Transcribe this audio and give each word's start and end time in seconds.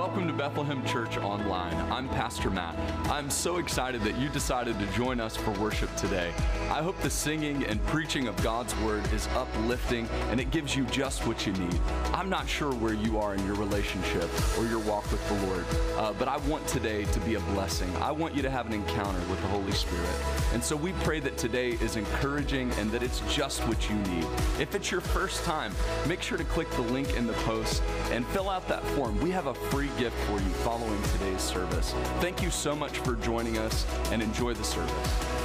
Welcome 0.00 0.26
to 0.28 0.32
Bethlehem 0.32 0.82
Church 0.86 1.18
Online. 1.18 1.74
I'm 1.92 2.08
Pastor 2.08 2.48
Matt. 2.48 2.74
I'm 3.10 3.28
so 3.28 3.58
excited 3.58 4.00
that 4.04 4.16
you 4.16 4.30
decided 4.30 4.78
to 4.78 4.86
join 4.96 5.20
us 5.20 5.36
for 5.36 5.50
worship 5.60 5.94
today. 5.94 6.32
I 6.70 6.80
hope 6.80 6.98
the 7.02 7.10
singing 7.10 7.64
and 7.66 7.84
preaching 7.88 8.26
of 8.26 8.34
God's 8.42 8.74
Word 8.76 9.06
is 9.12 9.28
uplifting 9.34 10.08
and 10.30 10.40
it 10.40 10.50
gives 10.50 10.74
you 10.74 10.86
just 10.86 11.26
what 11.26 11.46
you 11.46 11.52
need. 11.52 11.78
I'm 12.14 12.30
not 12.30 12.48
sure 12.48 12.72
where 12.72 12.94
you 12.94 13.18
are 13.18 13.34
in 13.34 13.44
your 13.44 13.56
relationship 13.56 14.30
or 14.58 14.64
your 14.64 14.78
walk 14.78 15.04
with 15.12 15.28
the 15.28 15.46
Lord, 15.46 15.66
uh, 15.98 16.14
but 16.18 16.28
I 16.28 16.38
want 16.48 16.66
today 16.66 17.04
to 17.04 17.20
be 17.20 17.34
a 17.34 17.40
blessing. 17.40 17.94
I 17.96 18.10
want 18.10 18.34
you 18.34 18.40
to 18.40 18.50
have 18.50 18.64
an 18.64 18.72
encounter 18.72 19.20
with 19.28 19.38
the 19.42 19.48
Holy 19.48 19.72
Spirit. 19.72 20.08
And 20.54 20.64
so 20.64 20.76
we 20.76 20.92
pray 21.04 21.20
that 21.20 21.36
today 21.36 21.72
is 21.72 21.96
encouraging 21.96 22.72
and 22.78 22.90
that 22.92 23.02
it's 23.02 23.20
just 23.28 23.60
what 23.68 23.90
you 23.90 23.96
need. 23.96 24.24
If 24.58 24.74
it's 24.74 24.90
your 24.90 25.02
first 25.02 25.44
time, 25.44 25.74
make 26.08 26.22
sure 26.22 26.38
to 26.38 26.44
click 26.44 26.70
the 26.70 26.80
link 26.80 27.14
in 27.18 27.26
the 27.26 27.34
post 27.44 27.82
and 28.10 28.26
fill 28.28 28.48
out 28.48 28.66
that 28.68 28.82
form. 28.96 29.20
We 29.20 29.30
have 29.32 29.46
a 29.46 29.54
free 29.54 29.89
gift 29.98 30.16
for 30.26 30.40
you 30.40 30.50
following 30.64 31.02
today's 31.12 31.40
service. 31.40 31.92
Thank 32.20 32.42
you 32.42 32.50
so 32.50 32.74
much 32.74 32.98
for 32.98 33.16
joining 33.16 33.58
us 33.58 33.86
and 34.10 34.22
enjoy 34.22 34.54
the 34.54 34.64
service. 34.64 35.40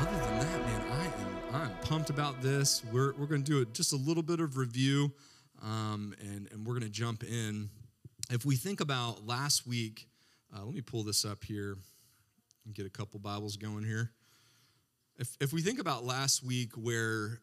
other 0.00 0.24
than 0.24 0.38
that, 0.38 0.66
man, 0.66 0.82
I 1.52 1.64
am 1.64 1.70
pumped 1.82 2.10
about 2.10 2.40
this. 2.40 2.82
We're 2.92 3.12
we're 3.14 3.26
going 3.26 3.42
to 3.42 3.50
do 3.50 3.60
it 3.60 3.74
just 3.74 3.92
a 3.92 3.96
little 3.96 4.22
bit 4.22 4.40
of 4.40 4.56
review, 4.56 5.12
um, 5.62 6.14
and 6.20 6.48
and 6.50 6.66
we're 6.66 6.74
going 6.74 6.84
to 6.84 6.88
jump 6.88 7.22
in. 7.22 7.68
If 8.30 8.44
we 8.44 8.56
think 8.56 8.80
about 8.80 9.26
last 9.26 9.66
week, 9.66 10.08
uh, 10.54 10.64
let 10.64 10.74
me 10.74 10.80
pull 10.80 11.02
this 11.02 11.24
up 11.24 11.44
here 11.44 11.76
and 12.64 12.74
get 12.74 12.86
a 12.86 12.90
couple 12.90 13.20
Bibles 13.20 13.56
going 13.56 13.84
here. 13.84 14.10
If 15.18 15.36
if 15.40 15.52
we 15.52 15.60
think 15.60 15.78
about 15.78 16.04
last 16.04 16.42
week, 16.42 16.72
where 16.74 17.40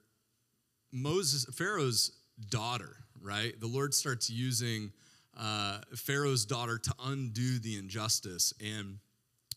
Moses 0.92 1.46
Pharaoh's 1.54 2.12
daughter, 2.50 2.98
right? 3.22 3.60
The 3.60 3.68
Lord 3.68 3.94
starts 3.94 4.30
using 4.30 4.92
uh, 5.38 5.80
Pharaoh's 5.96 6.46
daughter 6.46 6.78
to 6.78 6.94
undo 7.06 7.60
the 7.60 7.78
injustice, 7.78 8.54
and 8.64 8.98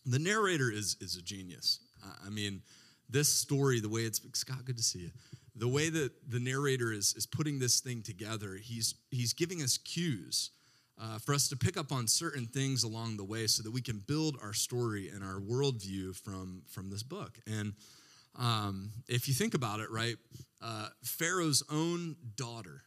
the 0.05 0.19
narrator 0.19 0.71
is 0.71 0.97
is 0.99 1.15
a 1.15 1.21
genius. 1.21 1.79
I- 2.25 2.29
mean, 2.29 2.61
this 3.09 3.29
story, 3.29 3.79
the 3.79 3.89
way 3.89 4.01
it's 4.01 4.21
Scott, 4.33 4.65
good 4.65 4.77
to 4.77 4.83
see 4.83 4.99
you. 4.99 5.11
The 5.55 5.67
way 5.67 5.89
that 5.89 6.11
the 6.29 6.39
narrator 6.39 6.91
is 6.91 7.13
is 7.15 7.25
putting 7.25 7.59
this 7.59 7.79
thing 7.81 8.01
together, 8.01 8.55
he's 8.55 8.95
he's 9.09 9.33
giving 9.33 9.61
us 9.61 9.77
cues 9.77 10.51
uh, 10.99 11.19
for 11.19 11.33
us 11.33 11.49
to 11.49 11.57
pick 11.57 11.77
up 11.77 11.91
on 11.91 12.07
certain 12.07 12.45
things 12.45 12.83
along 12.83 13.17
the 13.17 13.23
way, 13.23 13.47
so 13.47 13.63
that 13.63 13.71
we 13.71 13.81
can 13.81 13.99
build 14.07 14.37
our 14.41 14.53
story 14.53 15.09
and 15.09 15.23
our 15.23 15.39
worldview 15.39 16.15
from 16.15 16.63
from 16.67 16.89
this 16.89 17.03
book. 17.03 17.39
And 17.47 17.73
um, 18.37 18.91
if 19.07 19.27
you 19.27 19.33
think 19.33 19.53
about 19.53 19.79
it, 19.79 19.91
right, 19.91 20.15
uh, 20.61 20.89
Pharaoh's 21.03 21.63
own 21.69 22.15
daughter 22.35 22.83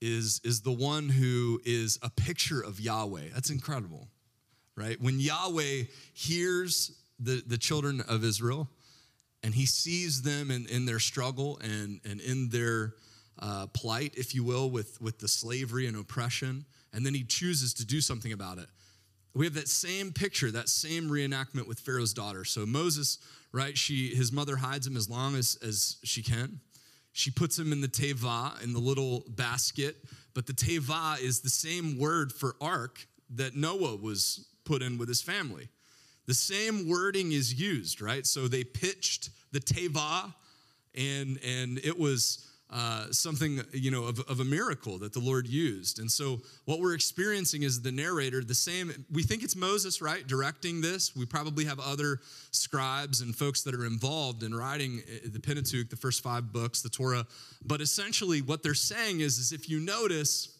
is 0.00 0.40
is 0.44 0.62
the 0.62 0.72
one 0.72 1.08
who 1.08 1.60
is 1.64 1.98
a 2.02 2.10
picture 2.10 2.60
of 2.60 2.80
Yahweh. 2.80 3.28
That's 3.34 3.50
incredible 3.50 4.08
right? 4.80 5.00
When 5.00 5.20
Yahweh 5.20 5.84
hears 6.14 6.92
the, 7.18 7.42
the 7.46 7.58
children 7.58 8.02
of 8.08 8.24
Israel 8.24 8.68
and 9.42 9.54
he 9.54 9.66
sees 9.66 10.22
them 10.22 10.50
in, 10.50 10.66
in 10.68 10.86
their 10.86 10.98
struggle 10.98 11.58
and, 11.62 12.00
and 12.08 12.20
in 12.20 12.48
their 12.48 12.94
uh, 13.38 13.66
plight, 13.72 14.14
if 14.16 14.34
you 14.34 14.42
will, 14.42 14.70
with, 14.70 15.00
with 15.00 15.18
the 15.18 15.28
slavery 15.28 15.86
and 15.86 15.96
oppression, 15.96 16.64
and 16.92 17.04
then 17.04 17.14
he 17.14 17.24
chooses 17.24 17.74
to 17.74 17.86
do 17.86 18.00
something 18.00 18.32
about 18.32 18.58
it. 18.58 18.66
We 19.34 19.46
have 19.46 19.54
that 19.54 19.68
same 19.68 20.12
picture, 20.12 20.50
that 20.50 20.68
same 20.68 21.08
reenactment 21.08 21.66
with 21.66 21.78
Pharaoh's 21.78 22.12
daughter. 22.12 22.44
So 22.44 22.66
Moses, 22.66 23.18
right, 23.52 23.76
she 23.76 24.14
his 24.14 24.32
mother 24.32 24.56
hides 24.56 24.86
him 24.86 24.96
as 24.96 25.08
long 25.08 25.36
as, 25.36 25.58
as 25.62 25.96
she 26.04 26.22
can. 26.22 26.60
She 27.12 27.30
puts 27.30 27.58
him 27.58 27.72
in 27.72 27.80
the 27.80 27.88
teva, 27.88 28.62
in 28.62 28.72
the 28.72 28.78
little 28.78 29.24
basket, 29.28 29.96
but 30.34 30.46
the 30.46 30.52
teva 30.52 31.20
is 31.20 31.40
the 31.40 31.50
same 31.50 31.98
word 31.98 32.32
for 32.32 32.54
ark 32.60 33.06
that 33.30 33.56
Noah 33.56 33.96
was 33.96 34.46
put 34.64 34.82
in 34.82 34.98
with 34.98 35.08
his 35.08 35.20
family. 35.20 35.68
The 36.26 36.34
same 36.34 36.88
wording 36.88 37.32
is 37.32 37.60
used, 37.60 38.00
right? 38.00 38.26
So 38.26 38.46
they 38.46 38.62
pitched 38.62 39.30
the 39.52 39.60
teva, 39.60 40.32
and 40.94 41.38
and 41.44 41.78
it 41.78 41.98
was 41.98 42.49
uh, 42.72 43.06
something 43.10 43.60
you 43.72 43.90
know 43.90 44.04
of, 44.04 44.20
of 44.28 44.40
a 44.40 44.44
miracle 44.44 44.98
that 44.98 45.12
the 45.12 45.18
Lord 45.20 45.46
used. 45.46 45.98
And 45.98 46.10
so 46.10 46.40
what 46.66 46.80
we're 46.80 46.94
experiencing 46.94 47.64
is 47.64 47.82
the 47.82 47.90
narrator, 47.90 48.44
the 48.44 48.54
same. 48.54 49.04
We 49.10 49.22
think 49.22 49.42
it's 49.42 49.56
Moses, 49.56 50.00
right, 50.00 50.26
directing 50.26 50.80
this. 50.80 51.16
We 51.16 51.26
probably 51.26 51.64
have 51.64 51.80
other 51.80 52.20
scribes 52.52 53.20
and 53.20 53.34
folks 53.34 53.62
that 53.62 53.74
are 53.74 53.86
involved 53.86 54.42
in 54.42 54.54
writing 54.54 55.02
uh, 55.06 55.28
the 55.32 55.40
Pentateuch, 55.40 55.90
the 55.90 55.96
first 55.96 56.22
five 56.22 56.52
books, 56.52 56.80
the 56.82 56.88
Torah. 56.88 57.26
But 57.64 57.80
essentially, 57.80 58.40
what 58.40 58.62
they're 58.62 58.74
saying 58.74 59.20
is, 59.20 59.38
is 59.38 59.52
if 59.52 59.68
you 59.68 59.80
notice, 59.80 60.56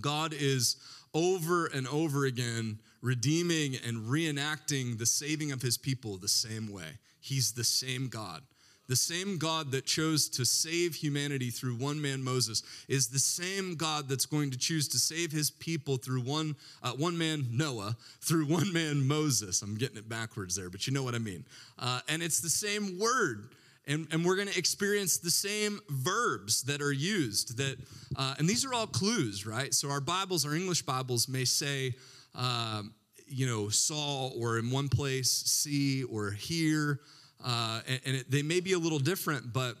God 0.00 0.32
is 0.32 0.76
over 1.12 1.66
and 1.66 1.86
over 1.88 2.26
again 2.26 2.78
redeeming 3.02 3.76
and 3.86 4.06
reenacting 4.06 4.98
the 4.98 5.06
saving 5.06 5.52
of 5.52 5.62
his 5.62 5.76
people 5.76 6.16
the 6.16 6.28
same 6.28 6.72
way. 6.72 6.98
He's 7.20 7.52
the 7.52 7.64
same 7.64 8.08
God. 8.08 8.42
The 8.88 8.96
same 8.96 9.38
God 9.38 9.70
that 9.72 9.86
chose 9.86 10.28
to 10.30 10.44
save 10.44 10.94
humanity 10.94 11.50
through 11.50 11.76
one 11.76 12.00
man 12.00 12.22
Moses 12.22 12.62
is 12.88 13.08
the 13.08 13.18
same 13.18 13.76
God 13.76 14.08
that's 14.08 14.26
going 14.26 14.50
to 14.50 14.58
choose 14.58 14.88
to 14.88 14.98
save 14.98 15.32
his 15.32 15.50
people 15.50 15.96
through 15.96 16.20
one, 16.20 16.56
uh, 16.82 16.92
one 16.92 17.16
man 17.16 17.46
Noah, 17.50 17.96
through 18.20 18.46
one 18.46 18.72
man 18.72 19.06
Moses. 19.06 19.62
I'm 19.62 19.76
getting 19.76 19.96
it 19.96 20.08
backwards 20.08 20.54
there, 20.54 20.70
but 20.70 20.86
you 20.86 20.92
know 20.92 21.02
what 21.02 21.14
I 21.14 21.18
mean. 21.18 21.44
Uh, 21.78 22.00
and 22.08 22.22
it's 22.22 22.40
the 22.40 22.50
same 22.50 22.98
word 22.98 23.48
and, 23.86 24.06
and 24.12 24.24
we're 24.24 24.36
going 24.36 24.48
to 24.48 24.58
experience 24.58 25.18
the 25.18 25.30
same 25.30 25.80
verbs 25.88 26.62
that 26.62 26.80
are 26.80 26.92
used 26.92 27.58
that 27.58 27.76
uh, 28.16 28.34
and 28.38 28.48
these 28.48 28.64
are 28.64 28.72
all 28.72 28.86
clues 28.86 29.46
right 29.46 29.74
so 29.74 29.90
our 29.90 30.00
bibles 30.00 30.46
our 30.46 30.54
english 30.54 30.82
bibles 30.82 31.28
may 31.28 31.44
say 31.44 31.94
um, 32.34 32.92
you 33.26 33.46
know 33.46 33.68
saw 33.68 34.28
or 34.28 34.58
in 34.58 34.70
one 34.70 34.88
place 34.88 35.30
see 35.30 36.04
or 36.04 36.30
hear 36.30 37.00
uh, 37.44 37.80
and, 37.86 38.00
and 38.06 38.16
it, 38.16 38.30
they 38.30 38.42
may 38.42 38.60
be 38.60 38.72
a 38.72 38.78
little 38.78 38.98
different 38.98 39.52
but 39.52 39.76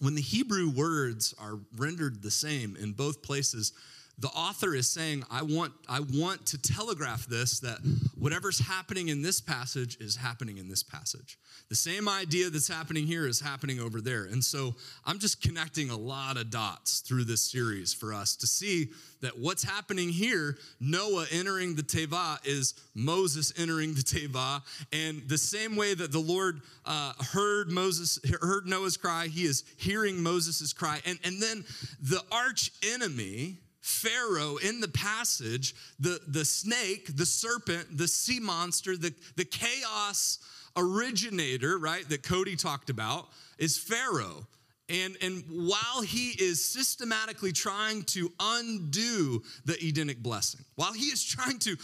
when 0.00 0.14
the 0.14 0.22
hebrew 0.22 0.70
words 0.70 1.34
are 1.38 1.58
rendered 1.76 2.22
the 2.22 2.30
same 2.30 2.76
in 2.76 2.92
both 2.92 3.22
places 3.22 3.72
the 4.18 4.28
author 4.28 4.74
is 4.74 4.88
saying 4.88 5.22
i 5.30 5.42
want 5.42 5.72
i 5.88 6.00
want 6.00 6.44
to 6.46 6.58
telegraph 6.58 7.26
this 7.26 7.60
that 7.60 7.78
whatever's 8.16 8.58
happening 8.58 9.08
in 9.08 9.22
this 9.22 9.40
passage 9.40 9.96
is 10.00 10.16
happening 10.16 10.58
in 10.58 10.68
this 10.68 10.82
passage 10.82 11.38
the 11.68 11.74
same 11.74 12.08
idea 12.08 12.48
that's 12.48 12.68
happening 12.68 13.06
here 13.06 13.26
is 13.26 13.40
happening 13.40 13.78
over 13.78 14.00
there. 14.00 14.24
And 14.24 14.42
so 14.42 14.74
I'm 15.04 15.18
just 15.18 15.42
connecting 15.42 15.90
a 15.90 15.96
lot 15.96 16.38
of 16.38 16.50
dots 16.50 17.00
through 17.00 17.24
this 17.24 17.42
series 17.42 17.92
for 17.92 18.14
us 18.14 18.36
to 18.36 18.46
see 18.46 18.88
that 19.20 19.38
what's 19.38 19.64
happening 19.64 20.08
here, 20.08 20.56
Noah 20.80 21.26
entering 21.30 21.74
the 21.74 21.82
Teva, 21.82 22.38
is 22.46 22.72
Moses 22.94 23.52
entering 23.58 23.92
the 23.94 24.00
Teva. 24.00 24.62
And 24.94 25.28
the 25.28 25.36
same 25.36 25.76
way 25.76 25.92
that 25.92 26.10
the 26.10 26.20
Lord 26.20 26.62
uh, 26.86 27.12
heard 27.32 27.70
Moses, 27.70 28.18
heard 28.40 28.66
Noah's 28.66 28.96
cry, 28.96 29.26
he 29.26 29.44
is 29.44 29.64
hearing 29.76 30.22
Moses' 30.22 30.72
cry. 30.72 31.00
And, 31.04 31.18
and 31.22 31.42
then 31.42 31.66
the 32.00 32.22
arch 32.32 32.72
enemy, 32.94 33.58
Pharaoh 33.88 34.56
in 34.56 34.80
the 34.80 34.88
passage, 34.88 35.74
the, 35.98 36.20
the 36.28 36.44
snake, 36.44 37.16
the 37.16 37.24
serpent, 37.24 37.96
the 37.96 38.06
sea 38.06 38.38
monster, 38.38 38.96
the, 38.96 39.14
the 39.36 39.46
chaos 39.46 40.38
originator, 40.76 41.78
right, 41.78 42.06
that 42.10 42.22
Cody 42.22 42.54
talked 42.54 42.90
about 42.90 43.28
is 43.58 43.78
Pharaoh. 43.78 44.46
And, 44.90 45.16
and 45.22 45.42
while 45.48 46.02
he 46.02 46.30
is 46.38 46.62
systematically 46.62 47.52
trying 47.52 48.02
to 48.04 48.30
undo 48.38 49.42
the 49.64 49.76
Edenic 49.82 50.22
blessing, 50.22 50.60
while 50.76 50.92
he 50.92 51.06
is 51.06 51.24
trying 51.24 51.58
to 51.60 51.76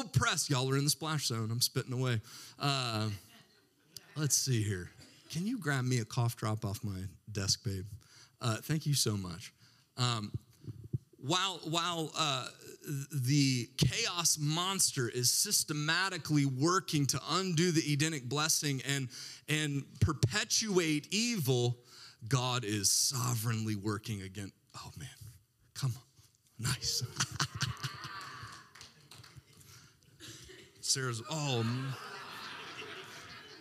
oppress, 0.00 0.48
y'all 0.48 0.70
are 0.70 0.78
in 0.78 0.84
the 0.84 0.90
splash 0.90 1.26
zone, 1.26 1.50
I'm 1.50 1.60
spitting 1.60 1.92
away. 1.92 2.22
Uh, 2.58 3.10
let's 4.16 4.36
see 4.36 4.62
here. 4.62 4.90
Can 5.30 5.46
you 5.46 5.58
grab 5.58 5.84
me 5.84 5.98
a 6.00 6.04
cough 6.06 6.36
drop 6.36 6.64
off 6.64 6.82
my 6.82 7.00
desk, 7.30 7.62
babe? 7.64 7.84
Uh, 8.40 8.56
thank 8.56 8.86
you 8.86 8.94
so 8.94 9.16
much. 9.16 9.52
Um, 9.98 10.32
while 11.22 11.60
while 11.64 12.10
uh, 12.16 12.46
the 13.12 13.68
chaos 13.76 14.38
monster 14.40 15.08
is 15.08 15.30
systematically 15.30 16.46
working 16.46 17.06
to 17.06 17.20
undo 17.30 17.70
the 17.72 17.92
Edenic 17.92 18.28
blessing 18.28 18.82
and 18.88 19.08
and 19.48 19.84
perpetuate 20.00 21.08
evil, 21.10 21.78
God 22.28 22.64
is 22.64 22.90
sovereignly 22.90 23.76
working 23.76 24.22
again. 24.22 24.52
Oh 24.76 24.90
man, 24.98 25.08
come 25.74 25.92
on, 25.96 26.02
nice. 26.72 27.02
Sarah's 30.80 31.22
oh. 31.30 31.64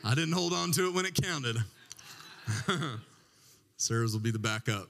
I 0.03 0.15
didn't 0.15 0.31
hold 0.31 0.53
on 0.53 0.71
to 0.71 0.87
it 0.87 0.93
when 0.93 1.05
it 1.05 1.13
counted. 1.13 1.57
Sarah's 3.77 4.13
will 4.13 4.21
be 4.21 4.31
the 4.31 4.39
backup. 4.39 4.87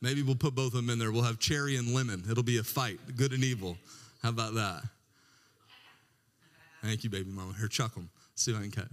Maybe 0.00 0.22
we'll 0.22 0.36
put 0.36 0.54
both 0.54 0.68
of 0.68 0.72
them 0.74 0.90
in 0.90 0.98
there. 0.98 1.10
We'll 1.10 1.22
have 1.22 1.38
cherry 1.38 1.76
and 1.76 1.92
lemon. 1.92 2.22
It'll 2.30 2.44
be 2.44 2.58
a 2.58 2.62
fight, 2.62 3.00
good 3.16 3.32
and 3.32 3.42
evil. 3.42 3.76
How 4.22 4.30
about 4.30 4.54
that? 4.54 4.82
Thank 6.82 7.02
you, 7.02 7.10
baby 7.10 7.30
mama. 7.30 7.54
Here, 7.58 7.66
chuck 7.66 7.94
them. 7.94 8.08
See 8.36 8.52
if 8.52 8.58
I 8.58 8.62
can 8.62 8.70
cut. 8.70 8.88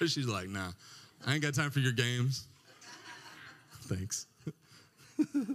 She's 0.08 0.26
like, 0.26 0.48
nah, 0.48 0.72
I 1.26 1.34
ain't 1.34 1.42
got 1.42 1.54
time 1.54 1.70
for 1.70 1.80
your 1.80 1.92
games. 1.92 2.46
Thanks. 3.82 4.26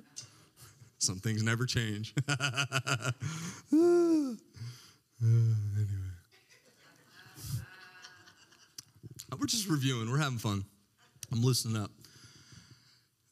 Some 0.97 1.19
things 1.19 1.44
never 1.44 1.67
change. 1.67 2.15
Anyway. 5.21 5.57
Uh, 9.31 9.35
we're 9.39 9.45
just 9.45 9.67
reviewing, 9.67 10.09
we're 10.09 10.17
having 10.17 10.38
fun. 10.38 10.63
I'm 11.31 11.44
loosening 11.44 11.81
up. 11.81 11.91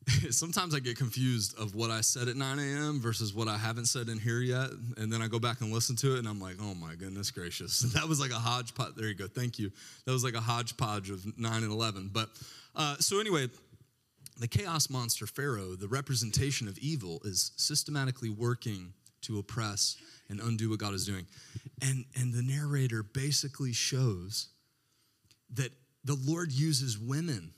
Sometimes 0.30 0.75
I 0.75 0.80
get 0.80 0.98
confused 0.98 1.57
of 1.57 1.74
what 1.74 1.90
I 1.90 2.02
said 2.02 2.28
at 2.28 2.36
9 2.36 2.60
a.m. 2.60 3.00
versus 3.00 3.34
what 3.34 3.48
I 3.48 3.57
haven't 3.57 3.86
said 3.86 4.07
in 4.07 4.19
here 4.19 4.40
yet. 4.40 4.69
And 4.98 5.12
then 5.12 5.22
I 5.22 5.28
go 5.28 5.40
back 5.40 5.62
and 5.62 5.72
listen 5.72 5.96
to 5.98 6.16
it 6.16 6.19
and 6.19 6.28
I'm 6.28 6.40
like, 6.40 6.56
oh 6.62 6.75
my 6.75 6.96
goodness 6.96 7.31
gracious. 7.31 7.81
That 7.96 8.07
was 8.07 8.19
like 8.19 8.31
a 8.31 8.36
hodgepodge. 8.36 8.96
There 8.96 9.07
you 9.07 9.16
go. 9.16 9.28
Thank 9.28 9.57
you. 9.57 9.72
That 10.06 10.12
was 10.12 10.24
like 10.24 10.36
a 10.36 10.42
hodgepodge 10.42 11.10
of 11.10 11.25
9 11.40 11.63
and 11.63 11.72
11. 11.72 12.12
But 12.13 12.30
uh, 12.75 12.98
so 13.00 13.19
anyway, 13.19 13.48
the 14.40 14.48
chaos 14.48 14.90
monster 14.90 15.25
Pharaoh, 15.25 15.75
the 15.75 15.88
representation 15.88 16.68
of 16.68 16.78
evil, 16.80 17.22
is 17.24 17.51
systematically 17.56 18.30
working 18.30 18.94
to 19.22 19.40
oppress 19.40 19.98
and 20.30 20.40
undo 20.40 20.69
what 20.69 20.80
God 20.80 20.94
is 20.94 21.06
doing. 21.06 21.25
And, 21.81 22.06
and 22.16 22.34
the 22.34 22.42
narrator 22.42 23.01
basically 23.01 23.74
shows 23.74 24.50
that 25.54 25.72
the 26.04 26.18
Lord 26.25 26.51
uses 26.51 27.00
women 27.00 27.54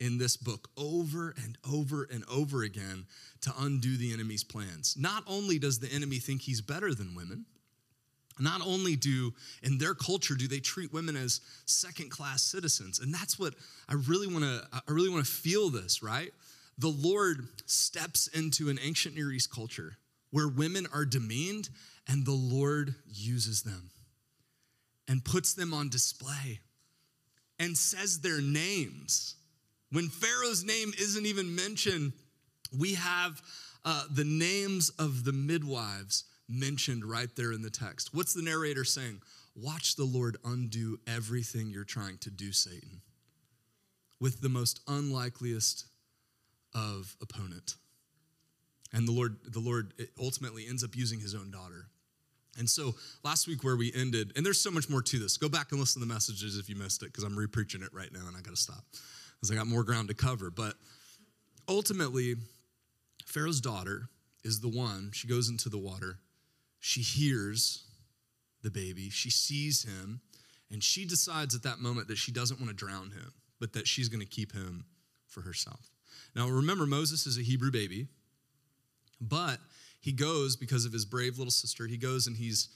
in 0.00 0.18
this 0.18 0.36
book 0.36 0.68
over 0.76 1.34
and 1.42 1.56
over 1.70 2.06
and 2.10 2.24
over 2.30 2.62
again 2.62 3.06
to 3.40 3.52
undo 3.58 3.96
the 3.96 4.12
enemy's 4.12 4.44
plans. 4.44 4.94
Not 4.98 5.24
only 5.26 5.58
does 5.58 5.78
the 5.78 5.92
enemy 5.92 6.18
think 6.18 6.42
he's 6.42 6.60
better 6.60 6.94
than 6.94 7.14
women, 7.14 7.46
not 8.38 8.60
only 8.64 8.96
do 8.96 9.32
in 9.62 9.78
their 9.78 9.94
culture 9.94 10.34
do 10.34 10.46
they 10.46 10.60
treat 10.60 10.92
women 10.92 11.16
as 11.16 11.40
second 11.64 12.10
class 12.10 12.42
citizens 12.42 12.98
and 12.98 13.12
that's 13.12 13.38
what 13.38 13.54
i 13.88 13.94
really 13.94 14.26
want 14.26 14.44
to 14.44 14.62
i 14.72 14.92
really 14.92 15.08
want 15.08 15.24
to 15.24 15.30
feel 15.30 15.70
this 15.70 16.02
right 16.02 16.32
the 16.78 16.88
lord 16.88 17.48
steps 17.64 18.26
into 18.28 18.68
an 18.68 18.78
ancient 18.82 19.14
near 19.14 19.30
east 19.30 19.50
culture 19.50 19.96
where 20.30 20.48
women 20.48 20.86
are 20.92 21.04
demeaned 21.04 21.68
and 22.08 22.26
the 22.26 22.32
lord 22.32 22.94
uses 23.06 23.62
them 23.62 23.90
and 25.08 25.24
puts 25.24 25.54
them 25.54 25.72
on 25.72 25.88
display 25.88 26.60
and 27.58 27.76
says 27.76 28.20
their 28.20 28.40
names 28.40 29.36
when 29.92 30.08
pharaoh's 30.08 30.64
name 30.64 30.92
isn't 30.98 31.26
even 31.26 31.54
mentioned 31.54 32.12
we 32.76 32.94
have 32.94 33.40
uh, 33.84 34.04
the 34.10 34.24
names 34.24 34.90
of 34.98 35.24
the 35.24 35.32
midwives 35.32 36.24
mentioned 36.48 37.04
right 37.04 37.34
there 37.36 37.52
in 37.52 37.62
the 37.62 37.70
text. 37.70 38.10
What's 38.12 38.34
the 38.34 38.42
narrator 38.42 38.84
saying? 38.84 39.20
Watch 39.54 39.96
the 39.96 40.04
Lord 40.04 40.36
undo 40.44 40.98
everything 41.06 41.70
you're 41.70 41.84
trying 41.84 42.18
to 42.18 42.30
do, 42.30 42.52
Satan, 42.52 43.00
with 44.20 44.40
the 44.40 44.48
most 44.48 44.80
unlikeliest 44.86 45.86
of 46.74 47.16
opponent. 47.22 47.76
And 48.92 49.08
the 49.08 49.12
Lord, 49.12 49.36
the 49.44 49.60
Lord 49.60 49.94
ultimately 50.20 50.66
ends 50.68 50.84
up 50.84 50.94
using 50.94 51.20
his 51.20 51.34
own 51.34 51.50
daughter. 51.50 51.88
And 52.58 52.68
so 52.68 52.94
last 53.24 53.46
week 53.46 53.64
where 53.64 53.76
we 53.76 53.92
ended, 53.94 54.32
and 54.36 54.44
there's 54.44 54.60
so 54.60 54.70
much 54.70 54.88
more 54.88 55.02
to 55.02 55.18
this. 55.18 55.36
Go 55.36 55.48
back 55.48 55.70
and 55.70 55.80
listen 55.80 56.00
to 56.00 56.08
the 56.08 56.12
messages 56.12 56.58
if 56.58 56.68
you 56.68 56.76
missed 56.76 57.02
it, 57.02 57.06
because 57.06 57.24
I'm 57.24 57.38
repreaching 57.38 57.82
it 57.82 57.92
right 57.92 58.12
now 58.12 58.26
and 58.26 58.36
I 58.36 58.40
gotta 58.40 58.56
stop. 58.56 58.84
Because 59.36 59.50
I 59.50 59.54
got 59.54 59.66
more 59.66 59.84
ground 59.84 60.08
to 60.08 60.14
cover. 60.14 60.50
But 60.50 60.74
ultimately, 61.68 62.36
Pharaoh's 63.24 63.60
daughter 63.60 64.08
is 64.44 64.60
the 64.60 64.68
one, 64.68 65.10
she 65.12 65.28
goes 65.28 65.48
into 65.48 65.68
the 65.68 65.78
water 65.78 66.18
she 66.86 67.00
hears 67.00 67.82
the 68.62 68.70
baby, 68.70 69.10
she 69.10 69.28
sees 69.28 69.82
him, 69.82 70.20
and 70.70 70.84
she 70.84 71.04
decides 71.04 71.52
at 71.52 71.64
that 71.64 71.80
moment 71.80 72.06
that 72.06 72.16
she 72.16 72.30
doesn't 72.30 72.60
want 72.60 72.70
to 72.70 72.76
drown 72.76 73.10
him, 73.10 73.32
but 73.58 73.72
that 73.72 73.88
she's 73.88 74.08
going 74.08 74.20
to 74.20 74.26
keep 74.26 74.52
him 74.52 74.84
for 75.26 75.40
herself. 75.40 75.90
Now, 76.36 76.48
remember, 76.48 76.86
Moses 76.86 77.26
is 77.26 77.38
a 77.38 77.42
Hebrew 77.42 77.72
baby, 77.72 78.06
but 79.20 79.58
he 80.00 80.12
goes 80.12 80.54
because 80.54 80.84
of 80.84 80.92
his 80.92 81.04
brave 81.04 81.38
little 81.38 81.50
sister. 81.50 81.88
He 81.88 81.96
goes 81.96 82.28
and 82.28 82.36
he's 82.36 82.68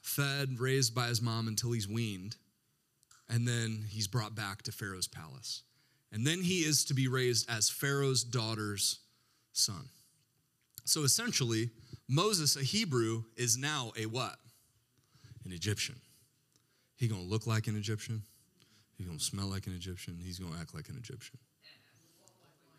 fed, 0.00 0.60
raised 0.60 0.94
by 0.94 1.08
his 1.08 1.20
mom 1.20 1.48
until 1.48 1.72
he's 1.72 1.88
weaned, 1.88 2.36
and 3.28 3.48
then 3.48 3.86
he's 3.88 4.06
brought 4.06 4.36
back 4.36 4.62
to 4.62 4.70
Pharaoh's 4.70 5.08
palace. 5.08 5.62
And 6.16 6.26
then 6.26 6.40
he 6.40 6.60
is 6.60 6.86
to 6.86 6.94
be 6.94 7.08
raised 7.08 7.50
as 7.50 7.68
Pharaoh's 7.68 8.24
daughter's 8.24 9.00
son. 9.52 9.90
So 10.86 11.02
essentially, 11.02 11.68
Moses, 12.08 12.56
a 12.56 12.60
Hebrew, 12.60 13.24
is 13.36 13.58
now 13.58 13.92
a 13.98 14.06
what? 14.06 14.36
An 15.44 15.52
Egyptian. 15.52 15.96
He 16.96 17.06
gonna 17.06 17.20
look 17.20 17.46
like 17.46 17.66
an 17.66 17.76
Egyptian. 17.76 18.22
He's 18.96 19.06
gonna 19.06 19.20
smell 19.20 19.44
like 19.48 19.66
an 19.66 19.74
Egyptian. 19.74 20.18
He's 20.18 20.38
gonna 20.38 20.56
act 20.58 20.74
like 20.74 20.88
an 20.88 20.96
Egyptian. 20.96 21.36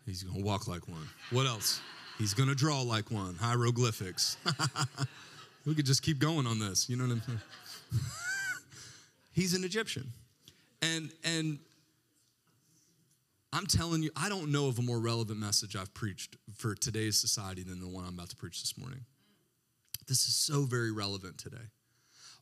He's 0.04 0.24
gonna 0.24 0.44
walk 0.44 0.66
like 0.66 0.88
one. 0.88 1.08
What 1.30 1.46
else? 1.46 1.80
He's 2.18 2.34
gonna 2.34 2.56
draw 2.56 2.80
like 2.80 3.12
one. 3.12 3.36
Hieroglyphics. 3.36 4.36
we 5.64 5.76
could 5.76 5.86
just 5.86 6.02
keep 6.02 6.18
going 6.18 6.48
on 6.48 6.58
this. 6.58 6.90
You 6.90 6.96
know 6.96 7.04
what 7.04 7.12
I'm 7.12 7.22
saying? 7.22 7.40
He's 9.32 9.54
an 9.54 9.62
Egyptian. 9.62 10.08
And 10.82 11.12
and 11.22 11.60
I'm 13.52 13.66
telling 13.66 14.02
you, 14.02 14.10
I 14.14 14.28
don't 14.28 14.52
know 14.52 14.68
of 14.68 14.78
a 14.78 14.82
more 14.82 14.98
relevant 14.98 15.38
message 15.38 15.74
I've 15.74 15.94
preached 15.94 16.36
for 16.54 16.74
today's 16.74 17.18
society 17.18 17.62
than 17.62 17.80
the 17.80 17.88
one 17.88 18.04
I'm 18.04 18.14
about 18.14 18.28
to 18.30 18.36
preach 18.36 18.60
this 18.60 18.76
morning. 18.76 19.06
This 20.06 20.28
is 20.28 20.34
so 20.34 20.62
very 20.62 20.92
relevant 20.92 21.38
today. 21.38 21.70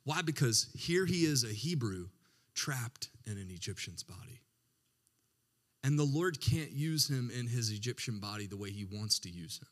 Why? 0.05 0.23
Because 0.23 0.69
here 0.76 1.06
he 1.06 1.25
is, 1.25 1.44
a 1.44 1.49
Hebrew, 1.49 2.08
trapped 2.55 3.08
in 3.25 3.38
an 3.38 3.49
Egyptian's 3.50 4.03
body. 4.03 4.41
And 5.85 5.99
the 5.99 6.05
Lord 6.05 6.41
can't 6.41 6.73
use 6.73 7.09
him 7.09 7.31
in 7.37 7.47
his 7.47 7.70
Egyptian 7.70 8.19
body 8.19 8.47
the 8.47 8.56
way 8.56 8.70
he 8.70 8.85
wants 8.85 9.20
to 9.20 9.31
use 9.31 9.59
him. 9.59 9.69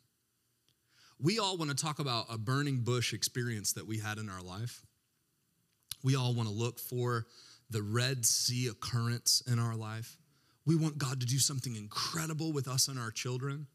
We 1.20 1.38
all 1.38 1.56
want 1.56 1.70
to 1.70 1.76
talk 1.76 1.98
about 1.98 2.26
a 2.30 2.38
burning 2.38 2.80
bush 2.80 3.12
experience 3.12 3.72
that 3.72 3.86
we 3.86 3.98
had 3.98 4.18
in 4.18 4.28
our 4.28 4.42
life. 4.42 4.82
We 6.02 6.14
all 6.14 6.34
want 6.34 6.48
to 6.48 6.54
look 6.54 6.78
for 6.78 7.26
the 7.70 7.82
Red 7.82 8.26
Sea 8.26 8.68
occurrence 8.68 9.42
in 9.46 9.58
our 9.58 9.74
life. 9.74 10.18
We 10.66 10.76
want 10.76 10.98
God 10.98 11.20
to 11.20 11.26
do 11.26 11.38
something 11.38 11.76
incredible 11.76 12.52
with 12.52 12.68
us 12.68 12.88
and 12.88 12.98
our 12.98 13.10
children. 13.10 13.66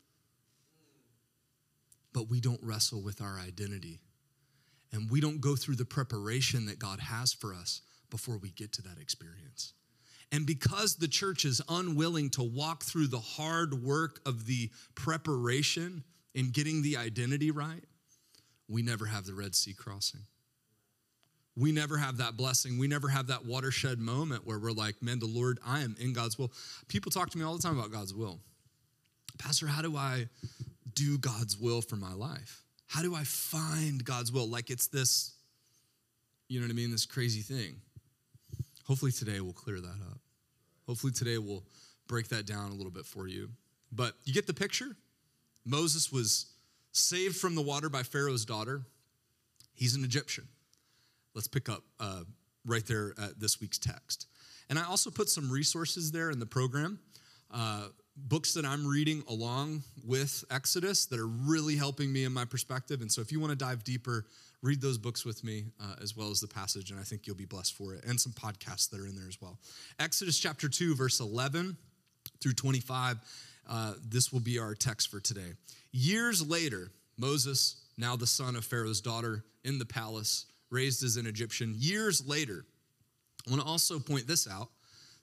But 2.14 2.30
we 2.30 2.40
don't 2.40 2.62
wrestle 2.64 3.02
with 3.02 3.22
our 3.22 3.40
identity 3.40 4.02
and 4.92 5.10
we 5.10 5.22
don't 5.22 5.42
go 5.42 5.56
through 5.56 5.76
the 5.76 5.86
preparation 5.86 6.66
that 6.66 6.80
God 6.80 7.00
has 7.00 7.34
for 7.34 7.54
us 7.54 7.82
before 8.10 8.38
we 8.38 8.50
get 8.50 8.72
to 8.74 8.82
that 8.84 8.98
experience. 9.00 9.74
And 10.32 10.46
because 10.46 10.96
the 10.96 11.08
church 11.08 11.46
is 11.46 11.62
unwilling 11.70 12.30
to 12.32 12.44
walk 12.44 12.84
through 12.84 13.08
the 13.08 13.20
hard 13.20 13.84
work 13.84 14.20
of 14.26 14.46
the 14.46 14.70
preparation 14.96 16.04
in 16.34 16.52
getting 16.52 16.82
the 16.82 16.98
identity 16.98 17.52
right, 17.52 17.84
we 18.68 18.82
never 18.82 19.06
have 19.08 19.26
the 19.26 19.34
Red 19.34 19.56
Sea 19.56 19.74
crossing. 19.74 20.22
We 21.60 21.74
never 21.74 21.98
have 21.98 22.18
that 22.18 22.38
blessing. 22.38 22.78
We 22.78 22.88
never 22.88 23.10
have 23.10 23.28
that 23.28 23.46
watershed 23.46 24.00
moment 24.00 24.48
where 24.48 24.58
we're 24.58 24.72
like, 24.72 25.04
man, 25.04 25.20
the 25.20 25.26
Lord, 25.26 25.60
I 25.66 25.82
am 25.82 25.94
in 26.00 26.14
God's 26.14 26.40
will. 26.40 26.54
People 26.88 27.12
talk 27.12 27.30
to 27.32 27.38
me 27.38 27.44
all 27.44 27.54
the 27.56 27.62
time 27.62 27.78
about 27.78 27.92
God's 27.92 28.14
will. 28.14 28.40
Pastor, 29.38 29.68
how 29.68 29.82
do 29.82 29.98
I 29.98 30.30
do 30.94 31.18
God's 31.18 31.58
will 31.58 31.82
for 31.82 31.98
my 31.98 32.14
life? 32.14 32.64
How 32.88 33.02
do 33.02 33.14
I 33.14 33.24
find 33.24 34.04
God's 34.04 34.32
will? 34.32 34.48
Like 34.48 34.70
it's 34.70 34.88
this, 34.88 35.34
you 36.48 36.62
know 36.62 36.66
what 36.66 36.72
I 36.72 36.76
mean? 36.76 36.92
This 36.92 37.06
crazy 37.06 37.42
thing. 37.42 37.82
Hopefully 38.86 39.12
today 39.12 39.42
we'll 39.42 39.52
clear 39.52 39.82
that 39.82 39.88
up. 40.10 40.20
Hopefully 40.88 41.12
today 41.12 41.38
we'll 41.38 41.64
break 42.08 42.30
that 42.30 42.46
down 42.46 42.72
a 42.72 42.76
little 42.76 42.92
bit 42.92 43.06
for 43.06 43.28
you. 43.28 43.50
But 43.92 44.14
you 44.24 44.34
get 44.34 44.48
the 44.48 44.54
picture? 44.54 44.96
Moses 45.66 46.10
was 46.10 46.46
saved 46.94 47.36
from 47.36 47.56
the 47.56 47.62
water 47.62 47.90
by 47.90 48.04
Pharaoh's 48.04 48.46
daughter. 48.46 48.84
He's 49.76 49.94
an 49.96 50.06
Egyptian. 50.06 50.48
Let's 51.36 51.48
pick 51.48 51.70
up 51.70 51.84
uh, 52.00 52.24
right 52.66 52.86
there 52.86 53.14
at 53.22 53.40
this 53.40 53.60
week's 53.62 53.78
text. 53.78 54.28
And 54.70 54.78
I 54.78 54.84
also 54.84 55.10
put 55.10 55.30
some 55.30 55.50
resources 55.50 56.12
there 56.12 56.30
in 56.30 56.40
the 56.40 56.46
program. 56.46 57.00
Uh, 57.52 57.88
books 58.16 58.54
that 58.54 58.66
I'm 58.66 58.86
reading 58.86 59.24
along 59.28 59.84
with 60.06 60.44
Exodus 60.52 61.06
that 61.08 61.20
are 61.20 61.28
really 61.28 61.76
helping 61.76 62.12
me 62.12 62.26
in 62.26 62.34
my 62.34 62.46
perspective. 62.46 63.02
And 63.02 63.12
so 63.12 63.22
if 63.22 63.32
you 63.32 63.40
want 63.40 63.52
to 63.52 63.56
dive 63.56 63.84
deeper, 63.84 64.26
read 64.62 64.82
those 64.82 64.98
books 64.98 65.26
with 65.26 65.44
me 65.44 65.66
uh, 65.82 65.96
as 66.02 66.16
well 66.16 66.30
as 66.30 66.42
the 66.42 66.48
passage, 66.48 66.92
and 66.92 67.00
I 67.00 67.04
think 67.04 67.26
you'll 67.26 67.36
be 67.36 67.46
blessed 67.46 67.76
for 67.76 67.94
it, 67.94 68.04
and 68.06 68.20
some 68.20 68.34
podcasts 68.34 68.90
that 68.90 69.00
are 69.00 69.08
in 69.08 69.16
there 69.16 69.28
as 69.28 69.40
well. 69.42 69.58
Exodus 70.00 70.38
chapter 70.38 70.68
2, 70.68 70.96
verse 70.96 71.20
11 71.20 71.78
through 72.42 72.54
25. 72.54 73.18
Uh, 73.70 73.94
this 74.06 74.34
will 74.34 74.40
be 74.40 74.60
our 74.60 74.76
text 74.76 75.10
for 75.10 75.20
today. 75.20 75.54
Years 75.92 76.48
later, 76.48 76.92
Moses, 77.18 77.82
now 77.98 78.16
the 78.16 78.28
son 78.28 78.56
of 78.56 78.66
Pharaoh's 78.66 79.02
daughter 79.02 79.44
in 79.64 79.80
the 79.80 79.86
palace, 79.86 80.46
raised 80.70 81.04
as 81.04 81.18
an 81.18 81.26
Egyptian, 81.26 81.74
years 81.78 82.26
later, 82.28 82.66
I 83.48 83.52
want 83.52 83.62
to 83.62 83.68
also 83.68 84.00
point 84.00 84.28
this 84.28 84.48
out. 84.48 84.70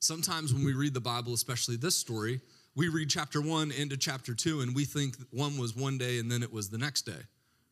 Sometimes 0.00 0.52
when 0.52 0.64
we 0.64 0.74
read 0.74 0.94
the 0.94 1.00
Bible, 1.00 1.32
especially 1.34 1.76
this 1.76 1.96
story, 1.96 2.40
we 2.74 2.88
read 2.88 3.08
chapter 3.08 3.40
one 3.40 3.72
into 3.72 3.96
chapter 3.96 4.34
two, 4.34 4.60
and 4.60 4.74
we 4.74 4.84
think 4.84 5.16
one 5.30 5.56
was 5.56 5.74
one 5.74 5.96
day 5.96 6.18
and 6.18 6.30
then 6.30 6.42
it 6.42 6.52
was 6.52 6.68
the 6.68 6.78
next 6.78 7.02
day, 7.02 7.22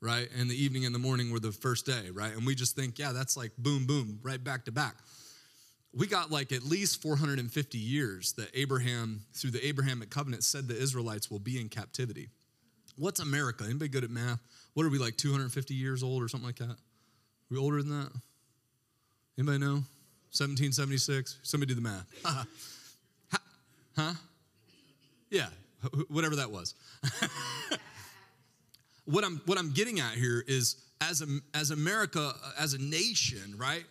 right? 0.01 0.29
And 0.39 0.49
the 0.49 0.57
evening 0.57 0.87
and 0.87 0.95
the 0.95 0.99
morning 0.99 1.31
were 1.31 1.41
the 1.41 1.53
first 1.53 1.85
day, 1.85 2.11
right? 2.13 2.33
And 2.33 2.47
we 2.47 2.55
just 2.55 2.75
think, 2.75 2.99
yeah, 2.99 3.13
that's 3.13 3.37
like 3.37 3.53
boom, 3.59 3.87
boom, 3.87 4.19
right 4.23 4.43
back 4.43 4.65
to 4.65 4.73
back. 4.73 4.97
We 5.93 6.07
got 6.07 6.31
like 6.31 6.53
at 6.53 6.65
least 6.65 7.03
450 7.03 7.79
years 7.79 8.33
that 8.33 8.49
Abraham, 8.55 9.21
through 9.35 9.51
the 9.51 9.65
Abrahamic 9.67 10.11
covenant, 10.11 10.43
said 10.43 10.67
the 10.67 10.77
Israelites 10.77 11.31
will 11.31 11.39
be 11.39 11.61
in 11.61 11.69
captivity. 11.69 12.31
What's 12.97 13.21
America? 13.21 13.65
Anybody 13.65 13.89
good 13.89 14.05
at 14.05 14.11
math? 14.11 14.41
What 14.73 14.87
are 14.87 14.91
we 14.91 14.99
like 14.99 15.17
250 15.17 15.75
years 15.75 16.03
old 16.03 16.23
or 16.23 16.29
something 16.29 16.47
like 16.47 16.57
that? 16.57 16.77
We 17.51 17.59
older 17.59 17.83
than 17.83 18.01
that? 18.01 18.11
Anybody 19.39 19.59
know? 19.59 19.85
1776? 20.35 21.39
Somebody 21.43 21.75
do 21.75 21.81
the 21.81 21.89
math. 21.89 22.07
huh? 23.97 24.15
Yeah, 25.31 25.47
whatever 26.09 26.37
that 26.37 26.51
was. 26.51 26.75
what 29.05 29.25
I'm 29.25 29.41
what 29.47 29.59
I'm 29.59 29.73
getting 29.73 30.01
at 30.01 30.15
here 30.15 30.45
is 30.47 30.77
as 31.01 31.23
a, 31.23 31.27
as 31.55 31.71
America 31.71 32.33
uh, 32.43 32.51
as 32.59 32.75
a 32.75 32.79
nation, 32.79 33.55
right? 33.57 33.85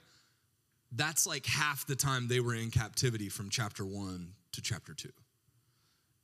That's 0.92 1.26
like 1.26 1.46
half 1.46 1.88
the 1.88 1.96
time 1.96 2.28
they 2.28 2.40
were 2.40 2.56
in 2.56 2.72
captivity 2.72 3.30
from 3.30 3.50
chapter 3.50 3.84
1 3.86 4.28
to 4.54 4.62
chapter 4.62 4.94
2. 4.94 5.10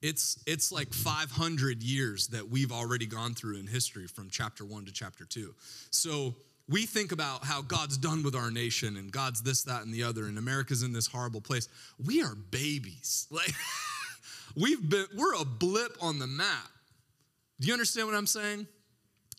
It's 0.01 0.41
it's 0.45 0.71
like 0.71 0.93
500 0.93 1.83
years 1.83 2.27
that 2.27 2.49
we've 2.49 2.71
already 2.71 3.05
gone 3.05 3.33
through 3.33 3.57
in 3.57 3.67
history 3.67 4.07
from 4.07 4.29
chapter 4.29 4.63
1 4.63 4.85
to 4.85 4.91
chapter 4.91 5.25
2. 5.25 5.53
So 5.91 6.35
we 6.69 6.85
think 6.85 7.11
about 7.11 7.43
how 7.43 7.61
God's 7.61 7.97
done 7.97 8.21
with 8.21 8.35
our 8.35 8.51
nation 8.51 8.95
and 8.97 9.11
God's 9.11 9.41
this, 9.41 9.63
that, 9.63 9.83
and 9.83 9.93
the 9.93 10.03
other, 10.03 10.25
and 10.25 10.37
America's 10.37 10.83
in 10.83 10.93
this 10.93 11.07
horrible 11.07 11.41
place. 11.41 11.67
We 12.05 12.21
are 12.21 12.35
babies. 12.35 13.27
Like 13.39 13.53
we've 14.55 14.89
been, 14.89 15.05
we're 15.15 15.39
a 15.39 15.45
blip 15.45 15.95
on 16.01 16.17
the 16.17 16.25
map. 16.25 16.71
Do 17.59 17.67
you 17.67 17.73
understand 17.73 18.07
what 18.07 18.15
I'm 18.15 18.25
saying? 18.25 18.65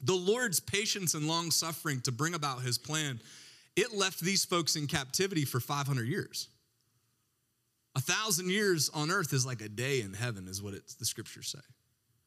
The 0.04 0.14
Lord's 0.14 0.60
patience 0.60 1.14
and 1.14 1.26
long 1.26 1.50
suffering 1.50 2.00
to 2.02 2.12
bring 2.12 2.34
about 2.34 2.62
his 2.62 2.78
plan, 2.78 3.20
it 3.74 3.92
left 3.92 4.20
these 4.20 4.44
folks 4.44 4.76
in 4.76 4.86
captivity 4.86 5.44
for 5.44 5.58
500 5.58 6.06
years. 6.06 6.48
A 7.96 8.00
thousand 8.00 8.50
years 8.50 8.88
on 8.94 9.10
earth 9.10 9.32
is 9.32 9.44
like 9.44 9.60
a 9.60 9.68
day 9.68 10.00
in 10.00 10.14
heaven, 10.14 10.46
is 10.46 10.62
what 10.62 10.74
the 11.00 11.04
scriptures 11.04 11.48
say, 11.48 11.64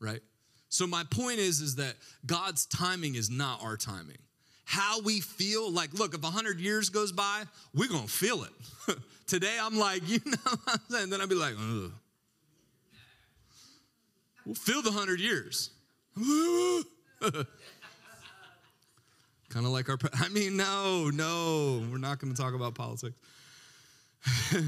right? 0.02 0.22
So 0.68 0.86
my 0.86 1.06
point 1.10 1.40
is, 1.40 1.62
is 1.62 1.78
that 1.78 1.96
God's 2.26 2.66
timing 2.66 3.16
is 3.16 3.30
not 3.30 3.64
our 3.64 3.78
timing 3.78 4.18
how 4.66 5.02
we 5.02 5.20
feel. 5.20 5.72
Like, 5.72 5.94
look, 5.94 6.14
if 6.14 6.22
100 6.22 6.60
years 6.60 6.90
goes 6.90 7.12
by, 7.12 7.44
we're 7.74 7.90
going 7.90 8.04
to 8.04 8.10
feel 8.10 8.44
it. 8.44 8.52
Today, 9.28 9.58
I'm 9.62 9.78
like, 9.78 10.02
you 10.08 10.20
know 10.26 10.38
what 10.44 10.60
I'm 10.68 10.80
saying? 10.90 11.10
Then 11.10 11.22
I'll 11.22 11.28
be 11.28 11.36
like, 11.36 11.56
ugh. 11.58 11.92
We'll 14.46 14.56
feel 14.56 14.82
the 14.82 14.90
100 14.90 15.22
years. 15.22 15.70
kind 19.50 19.56
of 19.56 19.72
like 19.72 19.88
our, 19.88 19.98
I 20.16 20.28
mean, 20.30 20.58
no, 20.58 21.10
no, 21.10 21.82
we're 21.90 21.98
not 21.98 22.20
going 22.20 22.34
to 22.34 22.42
talk 22.42 22.54
about 22.54 22.76
politics. 22.76 23.16
Let 24.52 24.64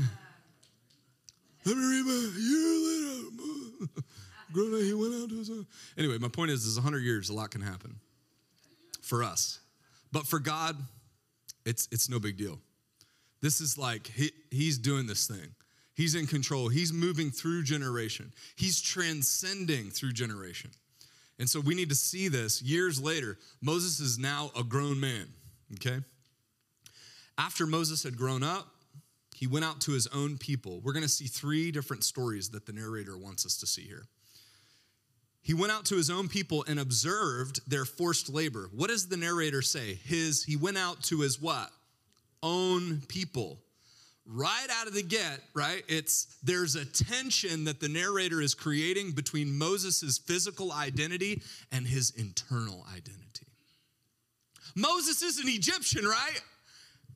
me 1.77 1.83
read 1.83 2.05
my 2.05 2.31
year 2.37 2.85
later. 2.85 2.95
He 4.85 4.93
went 4.93 5.13
out 5.15 5.29
to 5.29 5.35
his. 5.35 5.51
Anyway, 5.97 6.17
my 6.19 6.29
point 6.29 6.51
is, 6.51 6.65
is 6.65 6.77
100 6.77 6.99
years, 6.99 7.29
a 7.29 7.33
lot 7.33 7.51
can 7.51 7.61
happen 7.61 7.95
for 9.01 9.23
us. 9.23 9.59
But 10.15 10.25
for 10.25 10.39
God, 10.39 10.77
it's, 11.65 11.89
it's 11.91 12.09
no 12.09 12.19
big 12.19 12.37
deal. 12.37 12.57
This 13.41 13.59
is 13.59 13.77
like 13.77 14.07
he, 14.07 14.31
He's 14.49 14.77
doing 14.77 15.07
this 15.07 15.27
thing. 15.27 15.53
He's 15.93 16.15
in 16.15 16.25
control. 16.25 16.69
He's 16.69 16.93
moving 16.93 17.31
through 17.31 17.63
generation. 17.63 18.31
He's 18.55 18.79
transcending 18.79 19.89
through 19.89 20.13
generation. 20.13 20.71
And 21.37 21.49
so 21.49 21.59
we 21.59 21.75
need 21.75 21.89
to 21.89 21.95
see 21.95 22.29
this 22.29 22.61
years 22.61 22.97
later. 22.97 23.37
Moses 23.61 23.99
is 23.99 24.17
now 24.17 24.51
a 24.57 24.63
grown 24.63 25.01
man, 25.01 25.27
okay? 25.73 25.99
After 27.37 27.67
Moses 27.67 28.03
had 28.03 28.15
grown 28.15 28.41
up, 28.41 28.67
he 29.35 29.47
went 29.47 29.65
out 29.65 29.81
to 29.81 29.91
his 29.91 30.07
own 30.07 30.37
people. 30.37 30.79
We're 30.81 30.93
going 30.93 31.03
to 31.03 31.09
see 31.09 31.25
three 31.25 31.71
different 31.71 32.05
stories 32.05 32.51
that 32.51 32.65
the 32.65 32.71
narrator 32.71 33.17
wants 33.17 33.45
us 33.45 33.57
to 33.57 33.67
see 33.67 33.81
here. 33.81 34.05
He 35.45 35.53
went 35.53 35.71
out 35.71 35.85
to 35.85 35.95
his 35.95 36.09
own 36.09 36.27
people 36.27 36.65
and 36.67 36.79
observed 36.79 37.59
their 37.69 37.85
forced 37.85 38.29
labor. 38.33 38.67
What 38.73 38.89
does 38.89 39.07
the 39.07 39.15
narrator 39.15 39.61
say? 39.61 39.93
His 39.93 40.43
he 40.43 40.55
went 40.55 40.75
out 40.75 41.03
to 41.03 41.21
his 41.21 41.39
what? 41.39 41.69
Own 42.41 43.03
people. 43.07 43.59
Right 44.25 44.67
out 44.71 44.87
of 44.87 44.95
the 44.95 45.03
get, 45.03 45.39
right? 45.53 45.83
It's 45.87 46.35
there's 46.41 46.73
a 46.73 46.83
tension 46.83 47.65
that 47.65 47.79
the 47.79 47.87
narrator 47.87 48.41
is 48.41 48.55
creating 48.55 49.11
between 49.11 49.55
Moses' 49.55 50.17
physical 50.17 50.71
identity 50.71 51.43
and 51.71 51.85
his 51.85 52.09
internal 52.09 52.83
identity. 52.91 53.45
Moses 54.73 55.21
is 55.21 55.37
an 55.37 55.47
Egyptian, 55.47 56.05
right? 56.05 56.41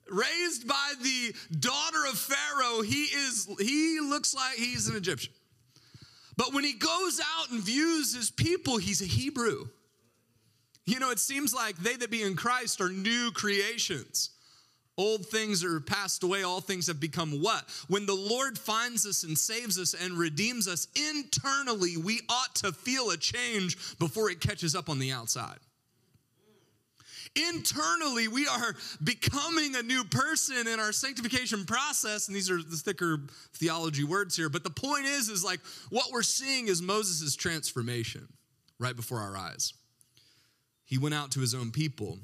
Raised 0.07 0.67
by 0.67 0.93
the 1.01 1.33
daughter 1.59 2.05
of 2.07 2.15
Pharaoh, 2.15 2.83
he 2.83 3.05
is 3.05 3.47
he 3.59 3.99
looks 4.01 4.35
like 4.35 4.53
he's 4.53 4.87
an 4.87 4.95
Egyptian. 4.95 5.33
But 6.39 6.53
when 6.53 6.63
he 6.63 6.71
goes 6.71 7.19
out 7.19 7.51
and 7.51 7.61
views 7.61 8.15
his 8.15 8.31
people, 8.31 8.77
he's 8.77 9.01
a 9.01 9.05
Hebrew. 9.05 9.67
You 10.85 10.97
know, 11.01 11.11
it 11.11 11.19
seems 11.19 11.53
like 11.53 11.75
they 11.75 11.97
that 11.97 12.09
be 12.09 12.23
in 12.23 12.37
Christ 12.37 12.79
are 12.79 12.87
new 12.87 13.29
creations. 13.31 14.29
Old 14.97 15.25
things 15.25 15.65
are 15.65 15.81
passed 15.81 16.23
away, 16.23 16.43
all 16.43 16.61
things 16.61 16.87
have 16.87 17.01
become 17.01 17.41
what? 17.41 17.65
When 17.89 18.05
the 18.05 18.15
Lord 18.15 18.57
finds 18.57 19.05
us 19.05 19.23
and 19.23 19.37
saves 19.37 19.77
us 19.77 19.93
and 19.93 20.13
redeems 20.13 20.69
us 20.69 20.87
internally, 20.95 21.97
we 21.97 22.21
ought 22.29 22.55
to 22.55 22.71
feel 22.71 23.09
a 23.11 23.17
change 23.17 23.97
before 23.99 24.29
it 24.29 24.39
catches 24.39 24.75
up 24.75 24.87
on 24.87 24.97
the 24.97 25.11
outside. 25.11 25.59
Internally, 27.35 28.27
we 28.27 28.47
are 28.47 28.75
becoming 29.03 29.75
a 29.75 29.83
new 29.83 30.03
person 30.03 30.67
in 30.67 30.79
our 30.79 30.91
sanctification 30.91 31.65
process. 31.65 32.27
And 32.27 32.35
these 32.35 32.49
are 32.49 32.61
the 32.61 32.75
thicker 32.75 33.21
theology 33.53 34.03
words 34.03 34.35
here. 34.35 34.49
But 34.49 34.63
the 34.63 34.69
point 34.69 35.05
is, 35.05 35.29
is 35.29 35.43
like 35.43 35.59
what 35.89 36.11
we're 36.11 36.21
seeing 36.21 36.67
is 36.67 36.81
Moses' 36.81 37.35
transformation 37.35 38.27
right 38.79 38.95
before 38.95 39.19
our 39.19 39.37
eyes. 39.37 39.73
He 40.85 40.97
went 40.97 41.13
out 41.13 41.31
to 41.31 41.39
his 41.39 41.53
own 41.53 41.71
people, 41.71 42.17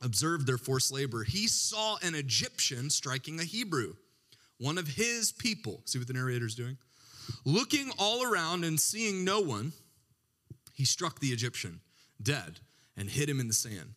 observed 0.00 0.46
their 0.46 0.58
forced 0.58 0.92
labor. 0.92 1.24
He 1.24 1.48
saw 1.48 1.96
an 2.02 2.14
Egyptian 2.14 2.88
striking 2.88 3.40
a 3.40 3.44
Hebrew, 3.44 3.94
one 4.58 4.78
of 4.78 4.86
his 4.86 5.32
people. 5.32 5.82
See 5.86 5.98
what 5.98 6.06
the 6.06 6.14
narrator's 6.14 6.54
doing? 6.54 6.78
Looking 7.44 7.90
all 7.98 8.22
around 8.22 8.64
and 8.64 8.78
seeing 8.78 9.24
no 9.24 9.40
one, 9.40 9.72
he 10.72 10.84
struck 10.84 11.18
the 11.18 11.28
Egyptian 11.28 11.80
dead 12.22 12.60
and 12.96 13.10
hid 13.10 13.28
him 13.28 13.40
in 13.40 13.48
the 13.48 13.54
sand. 13.54 13.94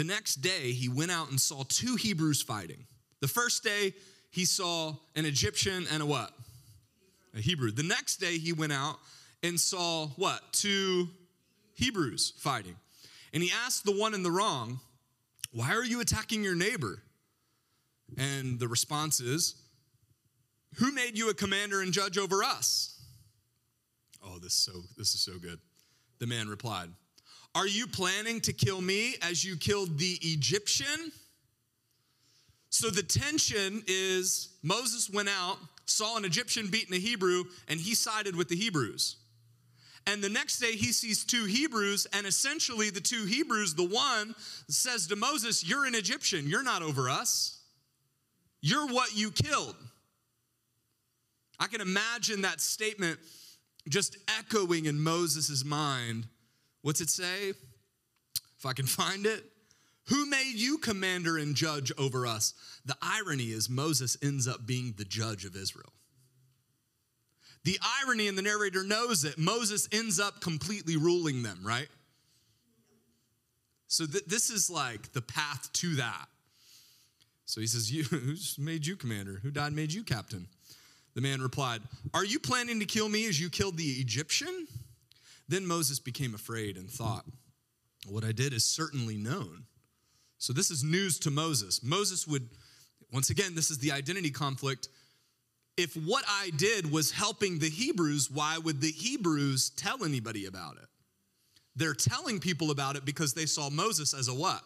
The 0.00 0.04
next 0.04 0.36
day, 0.36 0.72
he 0.72 0.88
went 0.88 1.10
out 1.10 1.28
and 1.28 1.38
saw 1.38 1.62
two 1.68 1.94
Hebrews 1.94 2.40
fighting. 2.40 2.86
The 3.20 3.28
first 3.28 3.62
day, 3.62 3.92
he 4.30 4.46
saw 4.46 4.94
an 5.14 5.26
Egyptian 5.26 5.86
and 5.92 6.02
a 6.02 6.06
what? 6.06 6.30
A 7.36 7.40
Hebrew. 7.42 7.70
The 7.70 7.82
next 7.82 8.16
day, 8.16 8.38
he 8.38 8.54
went 8.54 8.72
out 8.72 8.96
and 9.42 9.60
saw 9.60 10.06
what? 10.16 10.54
Two 10.54 11.10
Hebrews 11.74 12.32
fighting. 12.38 12.76
And 13.34 13.42
he 13.42 13.52
asked 13.66 13.84
the 13.84 13.92
one 13.92 14.14
in 14.14 14.22
the 14.22 14.30
wrong, 14.30 14.80
Why 15.52 15.74
are 15.74 15.84
you 15.84 16.00
attacking 16.00 16.42
your 16.42 16.54
neighbor? 16.56 17.02
And 18.16 18.58
the 18.58 18.68
response 18.68 19.20
is, 19.20 19.54
Who 20.76 20.92
made 20.92 21.18
you 21.18 21.28
a 21.28 21.34
commander 21.34 21.82
and 21.82 21.92
judge 21.92 22.16
over 22.16 22.42
us? 22.42 22.98
Oh, 24.24 24.38
this 24.38 24.54
is 24.54 24.58
so, 24.60 24.72
this 24.96 25.12
is 25.12 25.20
so 25.20 25.32
good. 25.38 25.58
The 26.20 26.26
man 26.26 26.48
replied, 26.48 26.88
are 27.54 27.66
you 27.66 27.86
planning 27.86 28.40
to 28.42 28.52
kill 28.52 28.80
me 28.80 29.16
as 29.22 29.44
you 29.44 29.56
killed 29.56 29.98
the 29.98 30.18
Egyptian? 30.22 31.12
So 32.70 32.90
the 32.90 33.02
tension 33.02 33.82
is 33.88 34.50
Moses 34.62 35.10
went 35.10 35.28
out, 35.28 35.58
saw 35.86 36.16
an 36.16 36.24
Egyptian 36.24 36.68
beating 36.68 36.94
a 36.94 37.00
Hebrew, 37.00 37.44
and 37.68 37.80
he 37.80 37.94
sided 37.94 38.36
with 38.36 38.48
the 38.48 38.56
Hebrews. 38.56 39.16
And 40.06 40.22
the 40.22 40.28
next 40.28 40.60
day 40.60 40.72
he 40.72 40.92
sees 40.92 41.24
two 41.24 41.44
Hebrews, 41.44 42.06
and 42.12 42.26
essentially 42.26 42.90
the 42.90 43.00
two 43.00 43.24
Hebrews, 43.26 43.74
the 43.74 43.84
one 43.84 44.34
says 44.68 45.08
to 45.08 45.16
Moses, 45.16 45.68
You're 45.68 45.84
an 45.84 45.94
Egyptian, 45.94 46.46
you're 46.46 46.62
not 46.62 46.82
over 46.82 47.10
us. 47.10 47.60
You're 48.62 48.86
what 48.86 49.16
you 49.16 49.30
killed. 49.30 49.76
I 51.58 51.66
can 51.66 51.80
imagine 51.80 52.42
that 52.42 52.60
statement 52.60 53.18
just 53.88 54.16
echoing 54.38 54.84
in 54.86 55.00
Moses' 55.00 55.64
mind 55.64 56.26
What's 56.82 57.00
it 57.00 57.10
say? 57.10 57.50
If 57.50 58.66
I 58.66 58.72
can 58.72 58.86
find 58.86 59.26
it. 59.26 59.44
Who 60.08 60.26
made 60.26 60.54
you 60.54 60.78
commander 60.78 61.36
and 61.38 61.54
judge 61.54 61.92
over 61.96 62.26
us? 62.26 62.54
The 62.84 62.96
irony 63.00 63.52
is 63.52 63.70
Moses 63.70 64.16
ends 64.22 64.48
up 64.48 64.66
being 64.66 64.94
the 64.96 65.04
judge 65.04 65.44
of 65.44 65.54
Israel. 65.54 65.92
The 67.64 67.78
irony, 68.02 68.26
and 68.26 68.36
the 68.36 68.42
narrator 68.42 68.82
knows 68.82 69.24
it, 69.24 69.38
Moses 69.38 69.88
ends 69.92 70.18
up 70.18 70.40
completely 70.40 70.96
ruling 70.96 71.42
them, 71.42 71.60
right? 71.62 71.88
So 73.86 74.06
th- 74.06 74.24
this 74.24 74.50
is 74.50 74.70
like 74.70 75.12
the 75.12 75.20
path 75.20 75.70
to 75.74 75.96
that. 75.96 76.26
So 77.44 77.60
he 77.60 77.66
says, 77.66 77.92
you, 77.92 78.02
Who's 78.10 78.58
made 78.58 78.86
you 78.86 78.96
commander? 78.96 79.40
Who 79.42 79.50
died 79.50 79.72
made 79.72 79.92
you 79.92 80.02
captain? 80.02 80.46
The 81.14 81.20
man 81.20 81.42
replied, 81.42 81.82
Are 82.14 82.24
you 82.24 82.38
planning 82.38 82.80
to 82.80 82.86
kill 82.86 83.08
me 83.08 83.26
as 83.28 83.40
you 83.40 83.50
killed 83.50 83.76
the 83.76 83.84
Egyptian? 83.84 84.66
Then 85.50 85.66
Moses 85.66 85.98
became 85.98 86.34
afraid 86.34 86.76
and 86.76 86.90
thought, 86.90 87.24
What 88.08 88.24
I 88.24 88.32
did 88.32 88.52
is 88.54 88.64
certainly 88.64 89.16
known. 89.16 89.64
So 90.38 90.52
this 90.52 90.70
is 90.70 90.82
news 90.82 91.18
to 91.20 91.30
Moses. 91.30 91.82
Moses 91.82 92.26
would, 92.26 92.48
once 93.12 93.28
again, 93.28 93.54
this 93.54 93.70
is 93.70 93.78
the 93.78 93.92
identity 93.92 94.30
conflict. 94.30 94.88
If 95.76 95.94
what 95.94 96.24
I 96.26 96.50
did 96.56 96.90
was 96.90 97.10
helping 97.10 97.58
the 97.58 97.68
Hebrews, 97.68 98.30
why 98.30 98.56
would 98.56 98.80
the 98.80 98.90
Hebrews 98.90 99.70
tell 99.70 100.04
anybody 100.04 100.46
about 100.46 100.76
it? 100.76 100.88
they're 101.76 101.94
telling 101.94 102.40
people 102.40 102.70
about 102.70 102.96
it 102.96 103.04
because 103.04 103.32
they 103.32 103.46
saw 103.46 103.70
Moses 103.70 104.14
as 104.14 104.28
a 104.28 104.34
what? 104.34 104.62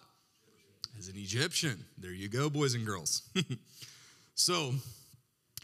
As 0.99 1.09
an 1.09 1.17
Egyptian. 1.17 1.85
There 1.99 2.13
you 2.13 2.29
go, 2.29 2.49
boys 2.49 2.75
and 2.75 2.85
girls. 2.87 3.23
so 4.35 4.73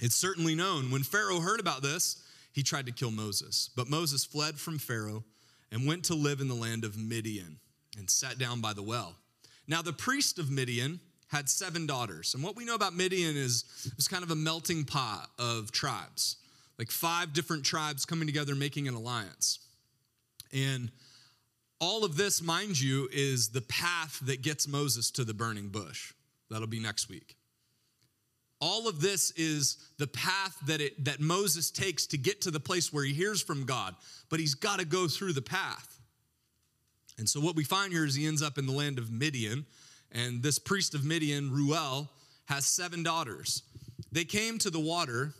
it's 0.00 0.15
certainly 0.15 0.55
known 0.55 0.91
when 0.91 1.03
Pharaoh 1.03 1.41
heard 1.41 1.61
about 1.61 1.83
this, 1.83 2.23
he 2.52 2.62
tried 2.62 2.87
to 2.87 2.92
kill 2.92 3.11
Moses. 3.11 3.71
But 3.76 3.88
Moses 3.88 4.25
fled 4.25 4.59
from 4.59 4.78
Pharaoh 4.78 5.25
and 5.71 5.87
went 5.87 6.04
to 6.07 6.14
live 6.14 6.40
in 6.40 6.49
the 6.49 6.54
land 6.54 6.85
of 6.85 6.97
Midian 6.97 7.59
and 7.97 8.11
sat 8.11 8.38
down 8.38 8.61
by 8.61 8.73
the 8.73 8.83
well. 8.83 9.16
Now, 9.69 9.83
the 9.83 9.92
priest 9.92 10.38
of 10.38 10.50
Midian 10.50 11.00
had 11.28 11.49
seven 11.49 11.87
daughters. 11.87 12.35
And 12.35 12.42
what 12.42 12.57
we 12.57 12.64
know 12.64 12.75
about 12.75 12.95
Midian 12.95 13.37
is 13.37 13.64
it 13.87 13.95
was 13.97 14.09
kind 14.09 14.25
of 14.25 14.33
a 14.33 14.37
melting 14.37 14.85
pot 14.85 15.30
of 15.38 15.71
tribes, 15.71 16.37
like 16.78 16.90
five 16.90 17.33
different 17.33 17.64
tribes 17.64 18.04
coming 18.04 18.26
together, 18.26 18.57
making 18.57 18.88
an 18.88 18.95
alliance. 18.95 19.61
And 20.52 20.90
all 21.80 22.04
of 22.04 22.16
this, 22.16 22.42
mind 22.42 22.80
you, 22.80 23.09
is 23.12 23.50
the 23.50 23.61
path 23.62 24.19
that 24.25 24.42
gets 24.42 24.66
Moses 24.66 25.11
to 25.12 25.25
the 25.25 25.33
burning 25.33 25.69
bush. 25.69 26.12
That'll 26.50 26.66
be 26.66 26.80
next 26.80 27.09
week. 27.09 27.37
All 28.61 28.88
of 28.88 29.00
this 29.00 29.31
is 29.33 29.79
the 29.99 30.07
path 30.07 30.57
that, 30.67 30.81
it, 30.81 31.05
that 31.05 31.21
Moses 31.21 31.71
takes 31.71 32.07
to 32.09 32.19
get 32.19 32.43
to 32.43 32.50
the 32.50 32.61
place 32.61 32.93
where 32.93 33.05
he 33.05 33.14
hears 33.14 33.40
from 33.40 33.64
God, 33.64 33.95
but 34.29 34.38
he's 34.38 34.55
got 34.55 34.79
to 34.81 34.85
go 34.85 35.09
through 35.09 35.33
the 35.33 35.43
path. 35.43 35.99
And 37.19 37.29
so, 37.29 37.40
what 37.40 37.57
we 37.57 37.64
find 37.64 37.93
here 37.93 38.05
is 38.05 38.14
he 38.14 38.26
ends 38.26 38.43
up 38.43 38.59
in 38.59 38.67
the 38.67 38.73
land 38.73 38.99
of 38.99 39.11
Midian, 39.11 39.67
and 40.12 40.43
this 40.43 40.59
priest 40.59 40.95
of 40.95 41.05
Midian, 41.05 41.50
Reuel, 41.50 42.11
has 42.47 42.67
seven 42.67 43.02
daughters. 43.02 43.62
They 44.12 44.25
came 44.25 44.59
to 44.59 44.71
the 44.71 44.81
water, 44.81 45.35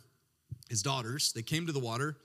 his 0.69 0.81
daughters, 0.81 1.33
they 1.33 1.41
came 1.41 1.67
to 1.67 1.73
the 1.73 1.79
water 1.79 2.17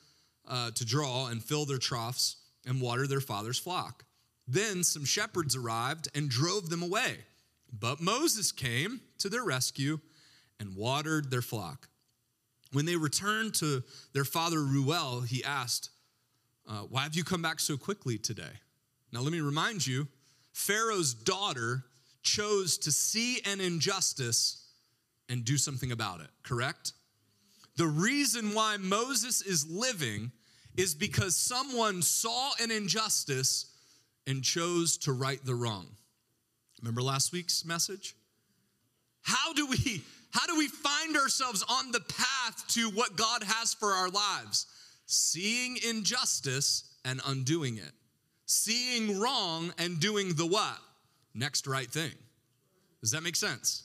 uh, 0.49 0.71
to 0.73 0.85
draw 0.85 1.27
and 1.27 1.43
fill 1.43 1.65
their 1.65 1.79
troughs 1.79 2.37
and 2.67 2.81
water 2.81 3.07
their 3.07 3.21
father's 3.21 3.59
flock. 3.59 4.05
Then 4.49 4.85
some 4.85 5.05
shepherds 5.05 5.57
arrived 5.57 6.09
and 6.15 6.29
drove 6.29 6.71
them 6.71 6.83
away. 6.83 7.17
But 7.73 8.01
Moses 8.01 8.53
came 8.53 9.01
to 9.19 9.29
their 9.29 9.45
rescue 9.45 9.99
and 10.61 10.77
watered 10.77 11.31
their 11.31 11.43
flock. 11.43 11.89
When 12.73 12.87
they 12.87 12.97
returned 12.97 13.55
to 13.55 13.83
their 14.13 14.25
father 14.25 14.63
Reuel, 14.63 15.23
he 15.23 15.45
asked, 15.45 15.91
uh, 16.69 16.81
Why 16.91 17.03
have 17.03 17.15
you 17.15 17.25
come 17.25 17.43
back 17.43 17.61
so 17.61 17.77
quickly 17.77 18.19
today? 18.19 18.61
Now, 19.13 19.21
let 19.21 19.33
me 19.33 19.41
remind 19.41 19.87
you 19.87 20.09
Pharaoh's 20.53 21.15
daughter 21.15 21.85
chose 22.23 22.77
to 22.79 22.91
see 22.91 23.41
an 23.47 23.61
injustice 23.61 24.65
and 25.29 25.45
do 25.45 25.57
something 25.57 25.93
about 25.93 26.21
it, 26.21 26.29
correct? 26.43 26.93
The 27.77 27.87
reason 27.87 28.55
why 28.55 28.77
Moses 28.79 29.43
is 29.43 29.69
living 29.71 30.33
is 30.77 30.95
because 30.95 31.37
someone 31.37 32.03
saw 32.03 32.51
an 32.61 32.71
injustice 32.71 33.67
and 34.27 34.43
chose 34.43 34.97
to 34.99 35.13
right 35.13 35.45
the 35.45 35.55
wrong. 35.55 35.87
Remember 36.81 37.03
last 37.03 37.33
week's 37.33 37.65
message? 37.65 38.17
How 39.23 39.53
do 39.53 39.67
we 39.67 40.03
how 40.37 40.47
do 40.47 40.59
we 40.59 40.69
find 40.69 41.17
ourselves 41.17 41.65
on 41.67 41.93
the 41.93 42.01
path 42.01 42.67
to 42.69 42.91
what 42.91 43.17
God 43.17 43.43
has 43.43 43.73
for 43.73 43.93
our 43.93 44.11
lives? 44.11 44.67
Seeing 45.07 45.79
injustice 45.89 46.85
and 47.07 47.23
undoing 47.25 47.79
it. 47.79 47.93
Seeing 48.45 49.19
wrong 49.19 49.73
and 49.79 49.99
doing 49.99 50.35
the 50.35 50.45
what? 50.45 50.79
Next 51.35 51.67
right 51.67 51.91
thing. 51.91 52.13
Does 53.01 53.13
that 53.13 53.23
make 53.23 53.35
sense? 53.35 53.85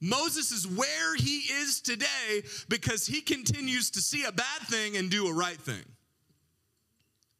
Moses 0.00 0.50
is 0.50 0.66
where 0.66 1.14
he 1.14 1.38
is 1.62 1.80
today 1.80 2.42
because 2.68 3.06
he 3.06 3.20
continues 3.20 3.90
to 3.92 4.00
see 4.00 4.24
a 4.24 4.32
bad 4.32 4.62
thing 4.68 4.96
and 4.96 5.08
do 5.08 5.28
a 5.28 5.32
right 5.32 5.60
thing. 5.60 5.84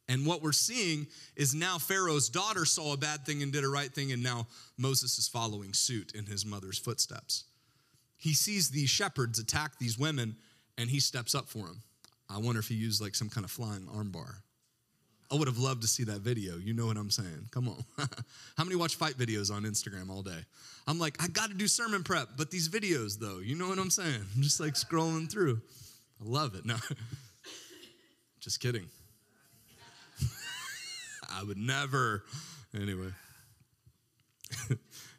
And 0.08 0.26
what 0.26 0.42
we're 0.42 0.52
seeing 0.52 1.08
is 1.34 1.56
now 1.56 1.78
Pharaoh's 1.78 2.28
daughter 2.28 2.64
saw 2.64 2.92
a 2.92 2.96
bad 2.96 3.26
thing 3.26 3.42
and 3.42 3.52
did 3.52 3.64
a 3.64 3.68
right 3.68 3.92
thing, 3.92 4.12
and 4.12 4.22
now 4.22 4.46
Moses 4.78 5.18
is 5.18 5.26
following 5.26 5.72
suit 5.72 6.12
in 6.14 6.26
his 6.26 6.46
mother's 6.46 6.78
footsteps. 6.78 7.44
He 8.24 8.32
sees 8.32 8.70
these 8.70 8.88
shepherds 8.88 9.38
attack 9.38 9.78
these 9.78 9.98
women, 9.98 10.36
and 10.78 10.88
he 10.88 10.98
steps 10.98 11.34
up 11.34 11.46
for 11.46 11.66
them. 11.66 11.82
I 12.30 12.38
wonder 12.38 12.58
if 12.58 12.68
he 12.68 12.74
used 12.74 13.02
like 13.02 13.14
some 13.14 13.28
kind 13.28 13.44
of 13.44 13.50
flying 13.50 13.86
armbar. 13.94 14.36
I 15.30 15.34
would 15.34 15.46
have 15.46 15.58
loved 15.58 15.82
to 15.82 15.88
see 15.88 16.04
that 16.04 16.22
video. 16.22 16.56
You 16.56 16.72
know 16.72 16.86
what 16.86 16.96
I'm 16.96 17.10
saying? 17.10 17.50
Come 17.50 17.68
on. 17.68 17.84
How 18.56 18.64
many 18.64 18.76
watch 18.76 18.94
fight 18.94 19.18
videos 19.18 19.52
on 19.52 19.64
Instagram 19.64 20.08
all 20.08 20.22
day? 20.22 20.38
I'm 20.86 20.98
like, 20.98 21.22
I 21.22 21.28
got 21.28 21.50
to 21.50 21.54
do 21.54 21.68
sermon 21.68 22.02
prep, 22.02 22.28
but 22.38 22.50
these 22.50 22.66
videos, 22.66 23.18
though, 23.18 23.40
you 23.40 23.56
know 23.56 23.68
what 23.68 23.78
I'm 23.78 23.90
saying? 23.90 24.24
I'm 24.34 24.40
just 24.40 24.58
like 24.58 24.72
scrolling 24.72 25.30
through. 25.30 25.60
I 26.18 26.26
love 26.26 26.54
it. 26.54 26.64
No, 26.64 26.76
just 28.40 28.58
kidding. 28.58 28.86
I 31.30 31.42
would 31.42 31.58
never. 31.58 32.24
Anyway. 32.74 33.10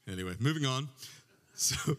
anyway, 0.07 0.33
moving 0.39 0.65
on. 0.65 0.89
So 1.53 1.95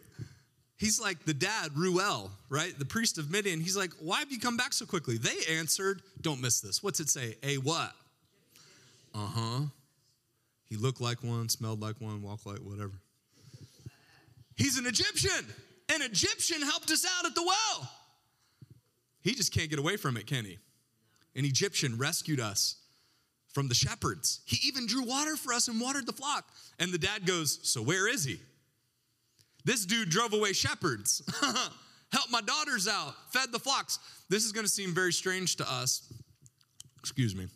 he's 0.77 1.01
like 1.01 1.25
the 1.25 1.35
dad, 1.35 1.71
Reuel, 1.75 2.31
right? 2.49 2.79
The 2.79 2.85
priest 2.85 3.19
of 3.19 3.31
Midian. 3.31 3.61
He's 3.61 3.77
like, 3.77 3.93
Why 4.01 4.21
have 4.21 4.33
you 4.33 4.39
come 4.39 4.57
back 4.57 4.73
so 4.73 4.87
quickly? 4.87 5.19
They 5.19 5.57
answered, 5.57 6.03
Don't 6.21 6.41
miss 6.41 6.61
this. 6.61 6.83
What's 6.83 7.01
it 7.01 7.09
say? 7.09 7.37
A 7.43 7.57
what? 7.57 7.93
Uh 9.15 9.27
huh. 9.27 9.61
He 10.69 10.77
looked 10.77 11.01
like 11.01 11.23
one, 11.23 11.49
smelled 11.49 11.81
like 11.81 12.01
one, 12.01 12.23
walked 12.23 12.47
like 12.47 12.59
whatever. 12.59 12.93
He's 14.57 14.79
an 14.79 14.87
Egyptian. 14.87 15.45
An 15.95 16.03
Egyptian 16.03 16.63
helped 16.63 16.91
us 16.91 17.07
out 17.19 17.27
at 17.27 17.35
the 17.35 17.43
well. 17.43 17.91
He 19.21 19.35
just 19.35 19.53
can't 19.53 19.71
get 19.71 19.79
away 19.79 19.97
from 19.97 20.17
it, 20.17 20.27
can 20.27 20.45
he? 20.45 20.59
An 21.37 21.45
Egyptian 21.45 21.99
rescued 21.99 22.41
us 22.41 22.77
from 23.53 23.69
the 23.69 23.75
shepherds. 23.75 24.41
He 24.45 24.69
even 24.69 24.87
drew 24.87 25.05
water 25.05 25.37
for 25.37 25.53
us 25.53 25.69
and 25.69 25.81
watered 25.81 26.07
the 26.07 26.13
flock. 26.13 26.47
And 26.79 26.93
the 26.93 26.99
dad 26.99 27.27
goes, 27.27 27.59
So 27.63 27.83
where 27.83 28.09
is 28.09 28.25
he? 28.25 28.41
This 29.67 29.85
dude 29.85 30.11
drove 30.11 30.33
away 30.33 30.53
shepherds, 30.53 31.23
helped 32.13 32.31
my 32.31 32.41
daughters 32.41 32.87
out, 32.87 33.15
fed 33.33 33.51
the 33.51 33.59
flocks. 33.59 33.99
This 34.31 34.45
is 34.45 34.53
going 34.53 34.65
to 34.65 34.71
seem 34.71 34.95
very 34.95 35.13
strange 35.13 35.57
to 35.57 35.69
us. 35.69 36.13
Excuse 37.01 37.35
me. 37.35 37.49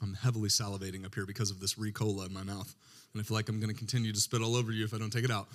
I'm 0.00 0.14
heavily 0.14 0.48
salivating 0.48 1.04
up 1.04 1.12
here 1.12 1.26
because 1.26 1.50
of 1.50 1.58
this 1.58 1.74
Ricola 1.74 2.26
in 2.26 2.32
my 2.32 2.44
mouth. 2.44 2.72
And 3.12 3.20
I 3.20 3.24
feel 3.24 3.36
like 3.36 3.48
I'm 3.48 3.58
going 3.58 3.72
to 3.72 3.76
continue 3.76 4.12
to 4.12 4.20
spit 4.20 4.40
all 4.40 4.54
over 4.54 4.70
you 4.70 4.84
if 4.84 4.94
I 4.94 4.98
don't 4.98 5.10
take 5.10 5.24
it 5.24 5.32
out. 5.32 5.48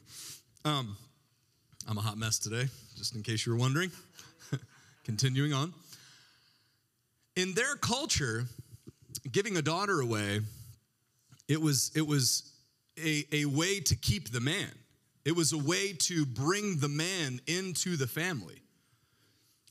um, 0.66 0.94
I'm 1.88 1.96
a 1.96 2.02
hot 2.02 2.18
mess 2.18 2.38
today, 2.38 2.68
just 2.98 3.14
in 3.14 3.22
case 3.22 3.46
you 3.46 3.52
were 3.52 3.58
wondering. 3.58 3.90
Continuing 5.04 5.54
on 5.54 5.72
in 7.34 7.54
their 7.54 7.76
culture, 7.76 8.44
giving 9.32 9.56
a 9.56 9.62
daughter 9.62 10.00
away, 10.00 10.40
it 11.48 11.60
was, 11.60 11.92
it 11.94 12.06
was 12.06 12.52
a, 13.02 13.24
a 13.32 13.44
way 13.44 13.80
to 13.80 13.96
keep 13.96 14.30
the 14.30 14.40
man. 14.40 14.70
It 15.24 15.34
was 15.34 15.52
a 15.52 15.58
way 15.58 15.92
to 15.92 16.24
bring 16.24 16.78
the 16.78 16.88
man 16.88 17.40
into 17.46 17.96
the 17.96 18.06
family. 18.06 18.62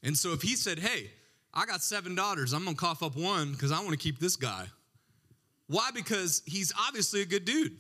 And 0.04 0.18
so 0.18 0.34
if 0.34 0.42
he 0.42 0.56
said, 0.56 0.80
Hey, 0.80 1.10
I 1.54 1.66
got 1.66 1.82
seven 1.82 2.14
daughters, 2.16 2.54
I'm 2.54 2.66
gonna 2.66 2.76
cough 2.76 3.02
up 3.02 3.16
one 3.16 3.54
because 3.54 3.72
I 3.72 3.82
wanna 3.82 3.98
keep 3.98 4.20
this 4.20 4.36
guy. 4.36 4.66
Why? 5.68 5.90
Because 5.94 6.44
he's 6.46 6.74
obviously 6.78 7.22
a 7.22 7.26
good 7.26 7.46
dude. 7.46 7.78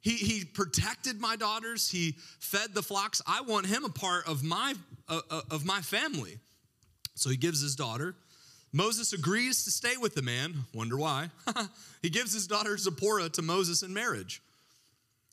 He, 0.00 0.12
he 0.12 0.44
protected 0.44 1.20
my 1.20 1.36
daughters, 1.36 1.90
he 1.90 2.14
fed 2.38 2.72
the 2.72 2.82
flocks. 2.82 3.20
I 3.26 3.40
want 3.42 3.66
him 3.66 3.84
a 3.84 3.90
part 3.90 4.26
of 4.28 4.44
my, 4.44 4.74
uh, 5.08 5.20
uh 5.30 5.40
of 5.50 5.66
my 5.66 5.80
family. 5.80 6.38
So 7.14 7.30
he 7.30 7.36
gives 7.36 7.60
his 7.60 7.74
daughter. 7.74 8.14
Moses 8.72 9.12
agrees 9.12 9.64
to 9.64 9.70
stay 9.70 9.96
with 9.96 10.14
the 10.14 10.22
man. 10.22 10.54
Wonder 10.74 10.96
why? 10.96 11.30
he 12.02 12.10
gives 12.10 12.32
his 12.32 12.46
daughter 12.46 12.76
Zipporah 12.76 13.30
to 13.30 13.42
Moses 13.42 13.82
in 13.82 13.94
marriage. 13.94 14.42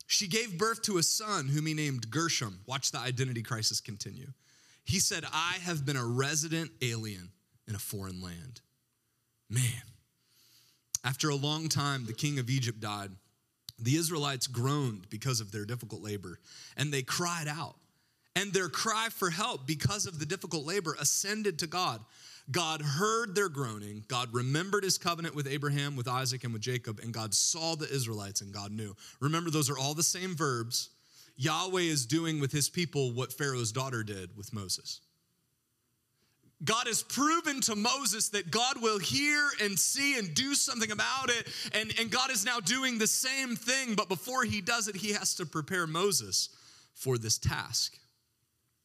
She 0.07 0.27
gave 0.27 0.57
birth 0.57 0.81
to 0.83 0.97
a 0.97 1.03
son 1.03 1.47
whom 1.47 1.65
he 1.65 1.73
named 1.73 2.09
Gershom. 2.09 2.59
Watch 2.67 2.91
the 2.91 2.99
identity 2.99 3.41
crisis 3.41 3.81
continue. 3.81 4.27
He 4.83 4.99
said, 4.99 5.25
I 5.33 5.57
have 5.63 5.85
been 5.85 5.97
a 5.97 6.05
resident 6.05 6.71
alien 6.81 7.31
in 7.67 7.75
a 7.75 7.79
foreign 7.79 8.21
land. 8.21 8.61
Man. 9.49 9.83
After 11.03 11.29
a 11.29 11.35
long 11.35 11.69
time, 11.69 12.05
the 12.05 12.13
king 12.13 12.39
of 12.39 12.49
Egypt 12.49 12.79
died. 12.79 13.11
The 13.77 13.95
Israelites 13.95 14.47
groaned 14.47 15.09
because 15.09 15.41
of 15.41 15.51
their 15.51 15.65
difficult 15.65 16.01
labor, 16.01 16.39
and 16.77 16.93
they 16.93 17.01
cried 17.01 17.47
out. 17.47 17.75
And 18.35 18.51
their 18.51 18.69
cry 18.69 19.07
for 19.11 19.29
help 19.29 19.65
because 19.65 20.05
of 20.05 20.19
the 20.19 20.25
difficult 20.25 20.65
labor 20.65 20.95
ascended 20.99 21.59
to 21.59 21.67
God. 21.67 22.01
God 22.51 22.81
heard 22.81 23.33
their 23.33 23.49
groaning. 23.49 24.03
God 24.07 24.33
remembered 24.33 24.83
his 24.83 24.97
covenant 24.97 25.35
with 25.35 25.47
Abraham, 25.47 25.95
with 25.95 26.07
Isaac, 26.07 26.43
and 26.43 26.53
with 26.53 26.61
Jacob, 26.61 26.99
and 26.99 27.13
God 27.13 27.33
saw 27.33 27.75
the 27.75 27.91
Israelites 27.91 28.41
and 28.41 28.53
God 28.53 28.71
knew. 28.71 28.95
Remember, 29.19 29.49
those 29.49 29.69
are 29.69 29.77
all 29.77 29.93
the 29.93 30.03
same 30.03 30.35
verbs. 30.35 30.89
Yahweh 31.37 31.81
is 31.81 32.05
doing 32.05 32.39
with 32.39 32.51
his 32.51 32.69
people 32.69 33.11
what 33.13 33.33
Pharaoh's 33.33 33.71
daughter 33.71 34.03
did 34.03 34.37
with 34.37 34.53
Moses. 34.53 35.01
God 36.63 36.87
has 36.87 37.03
proven 37.03 37.59
to 37.61 37.75
Moses 37.75 38.29
that 38.29 38.49
God 38.49 38.81
will 38.81 38.97
hear 38.97 39.49
and 39.61 39.77
see 39.77 40.17
and 40.17 40.33
do 40.33 40.55
something 40.55 40.91
about 40.91 41.29
it. 41.29 41.47
And, 41.73 41.93
and 41.99 42.09
God 42.09 42.31
is 42.31 42.45
now 42.45 42.59
doing 42.59 42.97
the 42.97 43.07
same 43.07 43.55
thing, 43.55 43.95
but 43.95 44.07
before 44.07 44.43
he 44.43 44.61
does 44.61 44.87
it, 44.87 44.95
he 44.95 45.11
has 45.13 45.35
to 45.35 45.45
prepare 45.45 45.85
Moses 45.85 46.49
for 46.93 47.17
this 47.17 47.37
task. 47.37 47.97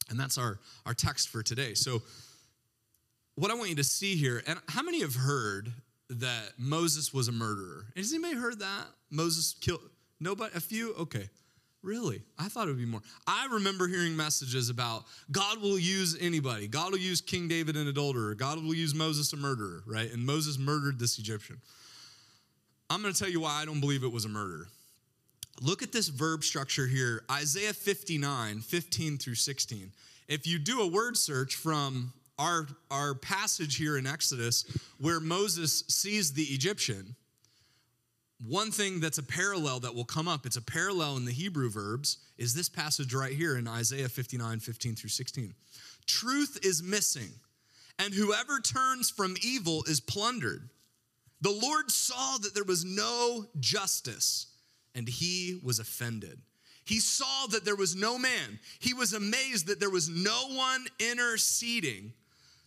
And 0.09 0.19
that's 0.19 0.37
our, 0.37 0.59
our 0.85 0.95
text 0.95 1.29
for 1.29 1.43
today. 1.43 1.75
So 1.75 2.03
what 3.41 3.51
I 3.51 3.55
want 3.55 3.71
you 3.71 3.77
to 3.77 3.85
see 3.85 4.17
here, 4.17 4.43
and 4.47 4.59
how 4.69 4.83
many 4.83 5.01
have 5.01 5.15
heard 5.15 5.73
that 6.11 6.53
Moses 6.59 7.15
was 7.15 7.29
a 7.29 7.33
murderer. 7.33 7.87
Has 7.97 8.13
anybody 8.13 8.37
heard 8.37 8.59
that? 8.59 8.85
Moses 9.11 9.55
killed 9.63 9.81
nobody? 10.21 10.55
A 10.55 10.61
few? 10.61 10.93
Okay. 10.97 11.31
Really? 11.83 12.21
I 12.39 12.49
thought 12.49 12.69
it 12.69 12.73
would 12.73 12.79
be 12.79 12.85
more. 12.85 13.01
I 13.27 13.49
remember 13.51 13.89
hearing 13.89 14.15
messages 14.15 14.69
about 14.69 15.05
God 15.33 15.63
will 15.63 15.79
use 15.79 16.19
anybody. 16.21 16.69
God 16.69 16.93
will 16.93 16.99
use 16.99 17.23
King 17.23 17.49
David 17.49 17.79
an 17.79 17.89
adulterer. 17.89 18.35
God 18.35 18.63
will 18.63 18.75
use 18.75 18.95
Moses 18.95 19.33
a 19.33 19.39
murderer, 19.39 19.83
right? 19.87 20.13
And 20.13 20.27
Moses 20.27 20.59
murdered 20.59 20.99
this 20.99 21.19
Egyptian. 21.19 21.63
I'm 22.91 23.01
going 23.01 23.15
to 23.15 23.19
tell 23.19 23.31
you 23.31 23.41
why 23.41 23.63
I 23.63 23.65
don't 23.65 23.81
believe 23.81 24.05
it 24.05 24.13
was 24.13 24.27
a 24.27 24.29
murder. 24.29 24.67
Look 25.63 25.83
at 25.83 25.93
this 25.93 26.09
verb 26.09 26.45
structure 26.45 26.87
here 26.87 27.23
Isaiah 27.31 27.73
59, 27.73 28.61
15 28.61 29.17
through 29.17 29.37
16. 29.37 29.93
If 30.29 30.47
you 30.47 30.59
do 30.59 30.83
a 30.83 30.87
word 30.87 31.17
search 31.17 31.57
from 31.57 32.13
our, 32.41 32.67
our 32.91 33.15
passage 33.15 33.77
here 33.77 33.99
in 33.99 34.07
Exodus 34.07 34.65
where 34.99 35.21
Moses 35.21 35.85
sees 35.89 36.33
the 36.33 36.45
Egyptian, 36.45 37.15
one 38.45 38.71
thing 38.71 39.01
that's 39.01 39.19
a 39.19 39.23
parallel 39.23 39.81
that 39.81 39.95
will 39.95 40.07
come 40.07 40.27
up, 40.27 40.47
it's 40.47 40.57
a 40.57 40.63
parallel 40.63 41.19
in 41.19 41.27
the 41.27 41.33
Hebrew 41.33 41.69
verbs, 41.69 42.17
is 42.39 42.55
this 42.55 42.71
passage 42.71 43.13
right 43.13 43.35
here 43.35 43.59
in 43.59 43.69
Isaiah 43.69 44.09
59, 44.09 44.61
15 44.61 44.95
through 44.95 45.11
16. 45.11 45.55
Truth 46.07 46.59
is 46.63 46.83
missing, 46.83 47.29
and 47.99 48.15
whoever 48.15 48.59
turns 48.61 49.11
from 49.11 49.37
evil 49.43 49.85
is 49.87 50.01
plundered. 50.01 50.71
The 51.43 51.51
Lord 51.51 51.91
saw 51.91 52.39
that 52.39 52.55
there 52.55 52.65
was 52.65 52.85
no 52.85 53.47
justice, 53.61 54.47
and 54.95 55.07
he 55.07 55.61
was 55.63 55.79
offended. 55.79 56.41
He 56.85 56.99
saw 56.99 57.47
that 57.49 57.67
there 57.67 57.77
was 57.77 57.95
no 57.95 58.19
man. 58.19 58.59
He 58.79 58.95
was 58.95 59.13
amazed 59.13 59.67
that 59.67 59.81
there 59.81 59.91
was 59.91 60.09
no 60.09 60.49
one 60.49 60.87
interceding. 60.99 62.15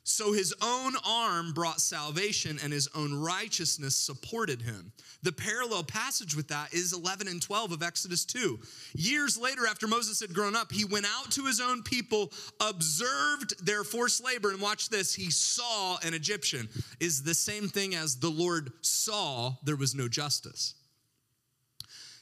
So 0.05 0.33
his 0.33 0.53
own 0.61 0.93
arm 1.07 1.53
brought 1.53 1.79
salvation 1.79 2.59
and 2.61 2.73
his 2.73 2.89
own 2.93 3.13
righteousness 3.13 3.95
supported 3.95 4.61
him. 4.61 4.91
The 5.21 5.31
parallel 5.31 5.85
passage 5.85 6.35
with 6.35 6.49
that 6.49 6.73
is 6.73 6.91
11 6.91 7.29
and 7.29 7.41
12 7.41 7.71
of 7.71 7.81
Exodus 7.81 8.25
2. 8.25 8.59
Years 8.93 9.37
later, 9.37 9.65
after 9.65 9.87
Moses 9.87 10.19
had 10.19 10.33
grown 10.33 10.57
up, 10.57 10.73
he 10.73 10.83
went 10.83 11.05
out 11.05 11.31
to 11.31 11.45
his 11.45 11.61
own 11.61 11.83
people, 11.83 12.33
observed 12.59 13.65
their 13.65 13.85
forced 13.85 14.23
labor, 14.23 14.51
and 14.51 14.61
watch 14.61 14.89
this, 14.89 15.15
he 15.15 15.31
saw 15.31 15.97
an 16.03 16.13
Egyptian. 16.13 16.67
Is 16.99 17.23
the 17.23 17.33
same 17.33 17.69
thing 17.69 17.95
as 17.95 18.17
the 18.17 18.29
Lord 18.29 18.73
saw 18.81 19.53
there 19.63 19.77
was 19.77 19.95
no 19.95 20.09
justice. 20.09 20.75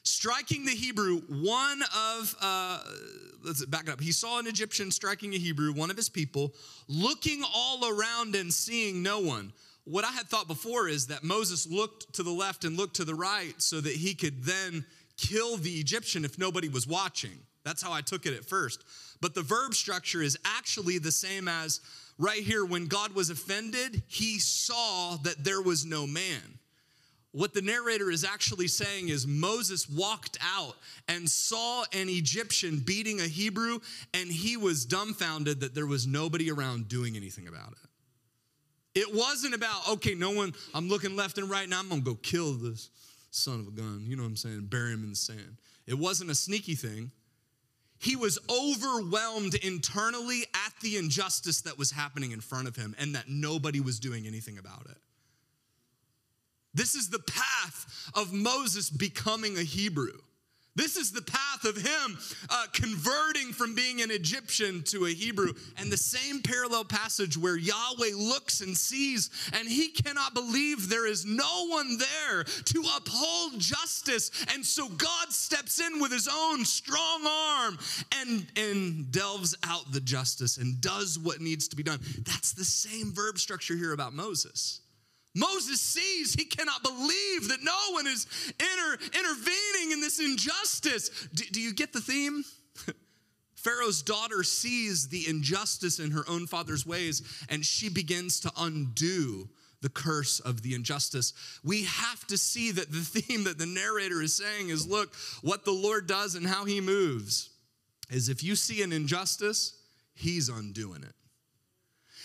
Striking 0.04 0.66
the 0.66 0.72
Hebrew, 0.72 1.22
one 1.30 1.82
of, 1.96 2.36
uh, 2.42 2.80
let's 3.44 3.64
back 3.66 3.84
it 3.84 3.90
up. 3.90 4.02
He 4.02 4.12
saw 4.12 4.40
an 4.40 4.48
Egyptian 4.48 4.90
striking 4.90 5.34
a 5.34 5.38
Hebrew, 5.38 5.74
one 5.74 5.92
of 5.92 5.98
his 5.98 6.10
people, 6.10 6.56
looking 6.88 7.44
all 7.54 7.88
around 7.88 8.36
and 8.36 8.52
seeing 8.52 9.04
no 9.04 9.20
one. 9.20 9.54
What 9.84 10.04
I 10.04 10.12
had 10.12 10.28
thought 10.28 10.48
before 10.48 10.88
is 10.88 11.08
that 11.08 11.24
Moses 11.24 11.68
looked 11.68 12.14
to 12.14 12.24
the 12.24 12.32
left 12.32 12.66
and 12.66 12.78
looked 12.78 12.96
to 12.96 13.06
the 13.06 13.16
right 13.16 13.54
so 13.58 13.80
that 13.80 13.94
he 13.94 14.16
could 14.16 14.44
then 14.44 14.86
kill 15.18 15.58
the 15.58 15.80
Egyptian 15.80 16.26
if 16.26 16.40
nobody 16.40 16.68
was 16.68 16.88
watching. 16.88 17.38
That's 17.64 17.82
how 17.82 17.92
I 17.92 18.02
took 18.02 18.26
it 18.26 18.34
at 18.34 18.46
first. 18.46 18.84
But 19.22 19.36
the 19.36 19.44
verb 19.44 19.76
structure 19.76 20.22
is 20.22 20.38
actually 20.46 20.98
the 20.98 21.12
same 21.12 21.48
as 21.48 21.80
right 22.18 22.42
here 22.42 22.66
when 22.66 22.88
God 22.88 23.14
was 23.14 23.30
offended, 23.30 24.02
he 24.08 24.40
saw 24.40 25.18
that 25.18 25.44
there 25.44 25.62
was 25.62 25.86
no 25.86 26.08
man. 26.08 26.60
What 27.34 27.54
the 27.54 27.62
narrator 27.62 28.12
is 28.12 28.26
actually 28.26 28.68
saying 28.68 29.08
is 29.08 29.26
Moses 29.26 29.90
walked 29.90 30.38
out 30.42 30.76
and 31.08 31.30
saw 31.30 31.84
an 31.94 32.10
Egyptian 32.10 32.80
beating 32.80 33.22
a 33.22 33.28
Hebrew, 33.28 33.80
and 34.14 34.30
he 34.30 34.58
was 34.58 34.86
dumbfounded 34.86 35.62
that 35.62 35.74
there 35.74 35.86
was 35.86 36.06
nobody 36.06 36.52
around 36.52 36.90
doing 36.90 37.16
anything 37.16 37.48
about 37.48 37.72
it. 37.72 39.00
It 39.00 39.16
wasn't 39.16 39.54
about, 39.54 39.88
okay, 39.88 40.14
no 40.14 40.32
one, 40.32 40.54
I'm 40.74 40.90
looking 40.90 41.16
left 41.16 41.38
and 41.38 41.50
right, 41.50 41.68
now 41.70 41.80
I'm 41.80 41.88
gonna 41.88 42.02
go 42.02 42.16
kill 42.16 42.54
this 42.54 42.90
son 43.30 43.62
of 43.62 43.68
a 43.68 43.72
gun, 43.72 44.04
you 44.06 44.18
know 44.18 44.24
what 44.24 44.30
I'm 44.30 44.36
saying, 44.36 44.66
bury 44.66 44.92
him 44.92 45.04
in 45.04 45.12
the 45.12 45.16
sand. 45.16 45.58
It 45.88 45.98
wasn't 45.98 46.30
a 46.30 46.36
sneaky 46.36 46.76
thing. 46.76 47.12
He 47.98 48.18
was 48.18 48.40
overwhelmed 48.50 49.56
internally 49.56 50.42
at 50.54 50.74
the 50.82 50.98
injustice 50.98 51.62
that 51.62 51.78
was 51.78 51.92
happening 51.92 52.32
in 52.32 52.42
front 52.42 52.68
of 52.68 52.76
him 52.76 52.96
and 53.00 53.16
that 53.16 53.30
nobody 53.30 53.80
was 53.80 54.00
doing 54.00 54.28
anything 54.28 54.58
about 54.58 54.88
it. 54.90 54.98
This 56.74 56.96
is 56.96 57.10
the 57.10 57.20
path 57.20 58.12
of 58.16 58.34
Moses 58.34 58.90
becoming 58.90 59.58
a 59.58 59.64
Hebrew. 59.64 60.14
This 60.74 60.96
is 60.96 61.12
the 61.12 61.22
path 61.22 61.66
of 61.66 61.76
him 61.76 62.18
uh, 62.50 62.66
converting 62.72 63.52
from 63.52 63.76
being 63.76 64.02
an 64.02 64.10
Egyptian 64.10 64.84
to 64.84 65.06
a 65.06 65.10
Hebrew. 65.10 65.54
And 65.78 65.92
the 65.92 65.98
same 65.98 66.42
parallel 66.42 66.86
passage 66.86 67.38
where 67.38 67.58
Yahweh 67.58 68.16
looks 68.16 68.62
and 68.62 68.78
sees, 68.78 69.30
and 69.54 69.68
he 69.68 69.90
cannot 69.90 70.34
believe 70.34 70.88
there 70.88 71.06
is 71.06 71.26
no 71.26 71.68
one 71.68 71.98
there 71.98 72.44
to 72.46 72.84
uphold 72.96 73.60
justice. 73.60 74.32
And 74.54 74.66
so 74.66 74.88
God 74.88 75.32
steps 75.32 75.82
in 75.82 76.00
with 76.00 76.12
his 76.12 76.30
own 76.32 76.64
strong 76.64 77.28
arm 77.28 77.78
and, 78.16 78.48
and 78.56 79.12
delves 79.12 79.56
out 79.64 79.92
the 79.92 80.02
justice 80.02 80.56
and 80.56 80.80
does 80.80 81.20
what 81.20 81.42
needs 81.42 81.68
to 81.68 81.76
be 81.76 81.84
done. 81.84 82.00
That's 82.24 82.54
the 82.54 82.64
same 82.64 83.12
verb 83.12 83.40
structure 83.40 83.76
here 83.76 83.92
about 83.92 84.14
Moses. 84.14 84.80
Moses 85.34 85.80
sees 85.80 86.34
he 86.34 86.46
cannot 86.46 86.84
believe 86.84 87.48
that 87.50 87.64
no 87.64 87.78
one 87.92 88.06
is 88.06 88.28
inter, 88.60 88.98
intervening 89.18 89.92
in 89.92 90.02
this 90.02 90.20
injustice. 90.20 91.10
Do, 91.34 91.46
do 91.52 91.62
you 91.62 91.74
get 91.74 91.94
the 91.94 92.02
theme? 92.02 92.44
Pharaoh's 93.56 94.02
daughter 94.02 94.44
sees 94.44 95.08
the 95.08 95.28
injustice 95.28 96.00
in 96.00 96.12
her 96.12 96.24
own 96.28 96.48
father's 96.48 96.86
ways 96.86 97.22
and 97.50 97.66
she 97.66 97.90
begins 97.90 98.40
to 98.42 98.52
undo 98.58 99.48
the 99.82 99.90
curse 99.90 100.40
of 100.40 100.62
the 100.62 100.76
injustice. 100.76 101.34
We 101.64 101.84
have 101.84 102.28
to 102.28 102.38
see 102.38 102.72
that 102.72 102.92
the 102.92 103.00
theme 103.00 103.46
that 103.46 103.58
the 103.58 103.66
narrator 103.66 104.22
is 104.22 104.36
saying 104.36 104.70
is 104.70 104.88
look, 104.88 105.14
what 105.42 105.64
the 105.64 105.72
Lord 105.72 106.08
does 106.08 106.36
and 106.36 106.46
how 106.46 106.66
he 106.66 106.82
moves 106.82 107.50
is 108.10 108.28
if 108.28 108.44
you 108.44 108.56
see 108.56 108.84
an 108.84 108.92
injustice, 108.92 109.78
he's 110.14 110.50
undoing 110.50 111.04
it. 111.04 111.14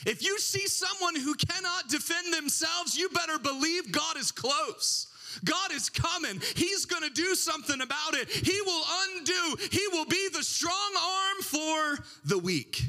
If 0.04 0.22
you 0.22 0.38
see 0.38 0.66
someone 0.66 1.16
who 1.16 1.34
cannot 1.34 1.88
defend 1.88 2.32
themselves, 2.34 2.96
you 2.96 3.08
better 3.08 3.38
believe 3.38 3.92
God 3.92 4.16
is 4.16 4.30
close. 4.32 5.08
God 5.44 5.72
is 5.72 5.90
coming. 5.90 6.40
He's 6.54 6.86
going 6.86 7.02
to 7.02 7.10
do 7.10 7.34
something 7.34 7.80
about 7.80 8.14
it. 8.14 8.30
He 8.30 8.60
will 8.62 8.82
undo, 9.04 9.56
He 9.70 9.86
will 9.92 10.06
be 10.06 10.28
the 10.32 10.42
strong 10.42 10.92
arm 10.96 11.42
for 11.42 12.04
the 12.24 12.38
weak. 12.38 12.82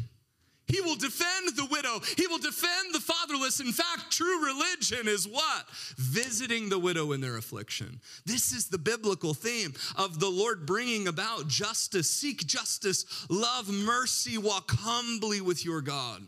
He 0.68 0.82
will 0.82 0.96
defend 0.96 1.56
the 1.56 1.66
widow. 1.72 2.02
He 2.18 2.28
will 2.28 2.40
defend 2.40 2.94
the 2.94 3.00
fatherless. 3.00 3.62
In 3.62 3.72
fact, 3.72 4.12
true 4.12 4.46
religion 4.46 5.08
is 5.08 5.26
what? 5.26 5.66
Visiting 5.96 6.68
the 6.68 6.78
widow 6.78 7.14
in 7.14 7.22
their 7.22 7.38
affliction. 7.38 8.02
This 8.26 8.52
is 8.52 8.68
the 8.68 8.78
biblical 8.78 9.34
theme 9.34 9.74
of 9.96 10.20
the 10.20 10.30
Lord 10.30 10.66
bringing 10.66 11.08
about 11.08 11.48
justice. 11.48 12.10
Seek 12.10 12.46
justice, 12.46 13.06
love 13.30 13.70
mercy, 13.70 14.38
walk 14.38 14.72
humbly 14.72 15.40
with 15.40 15.64
your 15.64 15.82
God. 15.82 16.28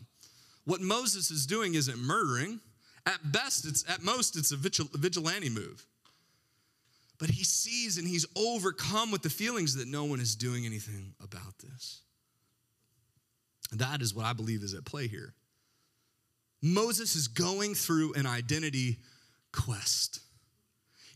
What 0.64 0.80
Moses 0.80 1.30
is 1.30 1.46
doing 1.46 1.74
isn't 1.74 1.98
murdering. 1.98 2.60
At 3.06 3.32
best, 3.32 3.66
it's 3.66 3.84
at 3.88 4.02
most, 4.02 4.36
it's 4.36 4.52
a 4.52 4.56
vigilante 4.56 5.48
move. 5.48 5.86
But 7.18 7.30
he 7.30 7.44
sees 7.44 7.98
and 7.98 8.06
he's 8.06 8.26
overcome 8.36 9.10
with 9.10 9.22
the 9.22 9.30
feelings 9.30 9.74
that 9.76 9.88
no 9.88 10.04
one 10.04 10.20
is 10.20 10.36
doing 10.36 10.64
anything 10.64 11.14
about 11.22 11.58
this. 11.58 12.00
That 13.72 14.02
is 14.02 14.14
what 14.14 14.26
I 14.26 14.32
believe 14.32 14.62
is 14.62 14.74
at 14.74 14.84
play 14.84 15.06
here. 15.06 15.34
Moses 16.62 17.16
is 17.16 17.28
going 17.28 17.74
through 17.74 18.14
an 18.14 18.26
identity 18.26 18.98
quest. 19.52 20.20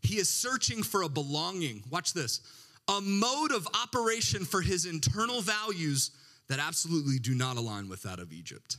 He 0.02 0.18
is 0.18 0.28
searching 0.28 0.82
for 0.82 1.02
a 1.02 1.08
belonging. 1.08 1.82
Watch 1.90 2.12
this 2.12 2.40
a 2.86 3.00
mode 3.00 3.50
of 3.52 3.66
operation 3.82 4.44
for 4.44 4.60
his 4.60 4.84
internal 4.84 5.40
values 5.40 6.10
that 6.48 6.58
absolutely 6.58 7.18
do 7.18 7.34
not 7.34 7.56
align 7.56 7.88
with 7.88 8.02
that 8.02 8.18
of 8.18 8.30
Egypt. 8.30 8.76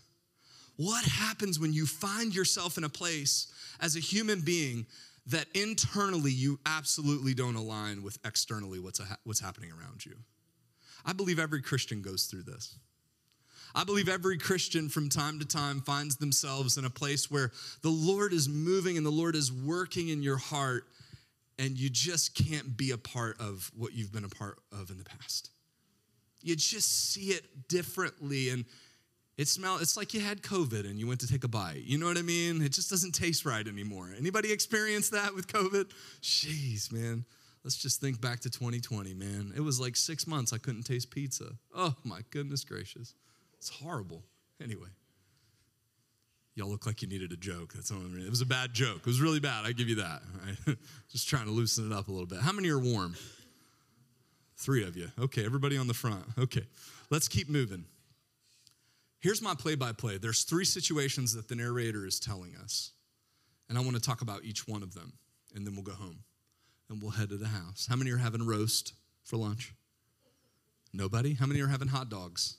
What 0.78 1.06
happens 1.06 1.60
when 1.60 1.74
you 1.74 1.86
find 1.86 2.36
yourself 2.36 2.78
in 2.78 2.84
a 2.84 2.90
place 2.90 3.48
as 3.80 3.96
a 3.96 4.00
human 4.00 4.42
being 4.42 4.86
that 5.28 5.48
internally 5.54 6.32
you 6.32 6.60
absolutely 6.66 7.34
don't 7.34 7.56
align 7.56 8.04
with 8.04 8.20
externally 8.26 8.80
what's, 8.80 9.02
what's 9.24 9.40
happening 9.40 9.72
around 9.72 10.06
you? 10.06 10.16
I 11.06 11.14
believe 11.14 11.40
every 11.40 11.62
Christian 11.62 12.02
goes 12.02 12.26
through 12.26 12.44
this. 12.44 12.78
I 13.74 13.84
believe 13.84 14.08
every 14.08 14.38
Christian 14.38 14.88
from 14.88 15.10
time 15.10 15.40
to 15.40 15.46
time 15.46 15.82
finds 15.82 16.16
themselves 16.18 16.78
in 16.78 16.86
a 16.86 16.90
place 16.90 17.30
where 17.30 17.52
the 17.82 17.90
Lord 17.90 18.32
is 18.32 18.48
moving 18.48 18.96
and 18.98 19.06
the 19.06 19.12
Lord 19.12 19.36
is 19.36 19.52
working 19.52 20.10
in 20.10 20.24
your 20.24 20.38
heart, 20.38 20.86
and 21.60 21.78
you 21.78 21.90
just 21.90 22.36
can't 22.36 22.78
be 22.78 22.92
a 22.92 22.98
part 22.98 23.40
of 23.40 23.70
what 23.76 23.94
you've 23.94 24.14
been 24.14 24.24
a 24.24 24.30
part 24.30 24.60
of 24.72 24.90
in 24.90 24.98
the 24.98 25.04
past. 25.04 25.52
You 26.42 26.56
just 26.56 27.12
see 27.12 27.32
it 27.32 27.68
differently, 27.68 28.50
and 28.50 28.66
it 29.38 29.48
smell 29.48 29.78
it's 29.78 29.98
like 29.98 30.14
you 30.14 30.22
had 30.22 30.42
COVID 30.42 30.90
and 30.90 31.00
you 31.00 31.08
went 31.08 31.20
to 31.22 31.28
take 31.28 31.44
a 31.44 31.48
bite. 31.48 31.84
You 31.84 31.98
know 31.98 32.06
what 32.06 32.18
I 32.18 32.22
mean? 32.22 32.62
It 32.62 32.72
just 32.72 32.90
doesn't 32.90 33.14
taste 33.14 33.46
right 33.46 33.68
anymore. 33.68 34.10
Anybody 34.18 34.52
experience 34.52 35.10
that 35.10 35.36
with 35.36 35.48
COVID? 35.48 35.92
Jeez, 36.22 36.92
man. 36.92 37.26
Let's 37.64 37.78
just 37.78 38.00
think 38.00 38.22
back 38.22 38.42
to 38.42 38.50
2020, 38.50 39.14
man. 39.16 39.52
It 39.56 39.62
was 39.62 39.80
like 39.80 39.96
six 39.96 40.28
months 40.28 40.54
I 40.54 40.58
couldn't 40.58 40.84
taste 40.84 41.10
pizza. 41.10 41.52
Oh 41.76 41.96
my 42.04 42.20
goodness 42.30 42.64
gracious. 42.64 43.14
It's 43.58 43.70
horrible. 43.70 44.24
Anyway. 44.62 44.88
Y'all 46.54 46.70
look 46.70 46.86
like 46.86 47.02
you 47.02 47.08
needed 47.10 47.34
a 47.34 47.36
joke. 47.36 47.74
That's 47.74 47.92
all 47.92 47.98
I 47.98 48.04
mean. 48.04 48.26
It 48.26 48.30
was 48.30 48.40
a 48.40 48.46
bad 48.46 48.74
joke. 48.74 49.00
It 49.00 49.06
was 49.06 49.20
really 49.20 49.42
bad. 49.42 49.66
I 49.66 49.74
give 49.74 49.90
you 49.90 49.96
that. 49.96 50.22
Right? 50.66 50.78
Just 51.12 51.28
trying 51.28 51.46
to 51.46 51.52
loosen 51.52 51.92
it 51.92 51.94
up 51.94 52.08
a 52.08 52.12
little 52.12 52.28
bit. 52.28 52.40
How 52.40 52.54
many 52.54 52.70
are 52.70 52.80
warm? 52.80 53.16
Three 54.56 54.86
of 54.86 54.96
you. 54.96 55.10
Okay, 55.20 55.46
everybody 55.46 55.76
on 55.78 55.88
the 55.88 55.94
front. 55.94 56.24
Okay, 56.38 56.66
let's 57.10 57.28
keep 57.28 57.50
moving. 57.50 57.84
Here's 59.26 59.42
my 59.42 59.56
play 59.56 59.74
by 59.74 59.92
play. 59.92 60.20
There's 60.20 60.44
three 60.44 60.66
situations 60.66 61.34
that 61.34 61.48
the 61.48 61.56
narrator 61.56 62.06
is 62.06 62.20
telling 62.20 62.56
us, 62.64 62.92
and 63.68 63.76
I 63.76 63.82
want 63.82 63.96
to 63.96 64.00
talk 64.00 64.22
about 64.22 64.44
each 64.44 64.68
one 64.68 64.84
of 64.84 64.94
them, 64.94 65.14
and 65.56 65.66
then 65.66 65.74
we'll 65.74 65.82
go 65.82 65.94
home 65.94 66.20
and 66.92 67.02
we'll 67.02 67.10
head 67.10 67.30
to 67.30 67.38
the 67.38 67.48
house. 67.48 67.88
How 67.90 67.96
many 67.96 68.12
are 68.12 68.18
having 68.18 68.46
roast 68.46 68.94
for 69.24 69.38
lunch? 69.38 69.74
Nobody? 70.94 71.34
How 71.34 71.48
many 71.48 71.60
are 71.62 71.68
having 71.68 71.88
hot 71.88 72.08
dogs? 72.08 72.58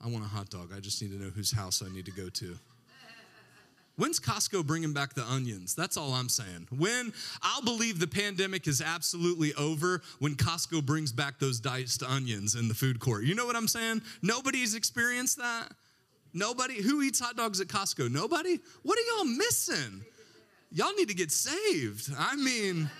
I 0.00 0.06
want 0.06 0.24
a 0.24 0.28
hot 0.28 0.48
dog. 0.48 0.70
I 0.72 0.78
just 0.78 1.02
need 1.02 1.10
to 1.10 1.20
know 1.20 1.30
whose 1.30 1.50
house 1.50 1.82
I 1.84 1.92
need 1.92 2.04
to 2.04 2.12
go 2.12 2.28
to. 2.28 2.56
When's 3.96 4.18
Costco 4.18 4.66
bringing 4.66 4.92
back 4.92 5.14
the 5.14 5.22
onions? 5.22 5.74
That's 5.74 5.96
all 5.96 6.12
I'm 6.12 6.28
saying. 6.28 6.66
When 6.76 7.12
I'll 7.42 7.62
believe 7.62 8.00
the 8.00 8.08
pandemic 8.08 8.66
is 8.66 8.80
absolutely 8.80 9.54
over 9.54 10.02
when 10.18 10.34
Costco 10.34 10.84
brings 10.84 11.12
back 11.12 11.38
those 11.38 11.60
diced 11.60 12.02
onions 12.02 12.56
in 12.56 12.66
the 12.66 12.74
food 12.74 12.98
court. 12.98 13.22
You 13.22 13.36
know 13.36 13.46
what 13.46 13.54
I'm 13.54 13.68
saying? 13.68 14.02
Nobody's 14.20 14.74
experienced 14.74 15.38
that. 15.38 15.68
Nobody 16.32 16.82
who 16.82 17.02
eats 17.02 17.20
hot 17.20 17.36
dogs 17.36 17.60
at 17.60 17.68
Costco? 17.68 18.10
Nobody? 18.10 18.58
What 18.82 18.98
are 18.98 19.16
y'all 19.16 19.36
missing? 19.36 20.04
Y'all 20.72 20.94
need 20.94 21.08
to 21.08 21.14
get 21.14 21.30
saved. 21.30 22.10
I 22.18 22.34
mean, 22.34 22.90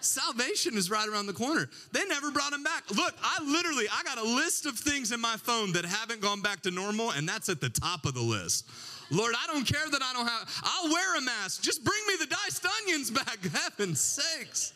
salvation 0.00 0.78
is 0.78 0.90
right 0.90 1.06
around 1.06 1.26
the 1.26 1.34
corner. 1.34 1.68
They 1.92 2.06
never 2.06 2.30
brought 2.30 2.52
them 2.52 2.62
back. 2.62 2.90
Look, 2.96 3.14
I 3.22 3.44
literally 3.44 3.84
I 3.92 4.02
got 4.02 4.16
a 4.16 4.22
list 4.22 4.64
of 4.64 4.78
things 4.78 5.12
in 5.12 5.20
my 5.20 5.36
phone 5.36 5.74
that 5.74 5.84
haven't 5.84 6.22
gone 6.22 6.40
back 6.40 6.62
to 6.62 6.70
normal 6.70 7.10
and 7.10 7.28
that's 7.28 7.50
at 7.50 7.60
the 7.60 7.68
top 7.68 8.06
of 8.06 8.14
the 8.14 8.22
list. 8.22 8.66
Lord, 9.10 9.34
I 9.38 9.46
don't 9.46 9.64
care 9.64 9.88
that 9.90 10.02
I 10.02 10.12
don't 10.12 10.26
have, 10.26 10.62
I'll 10.62 10.90
wear 10.90 11.16
a 11.16 11.20
mask. 11.20 11.62
Just 11.62 11.84
bring 11.84 12.00
me 12.06 12.14
the 12.18 12.26
diced 12.26 12.66
onions 12.82 13.10
back, 13.10 13.38
heaven's 13.52 14.00
sakes. 14.00 14.72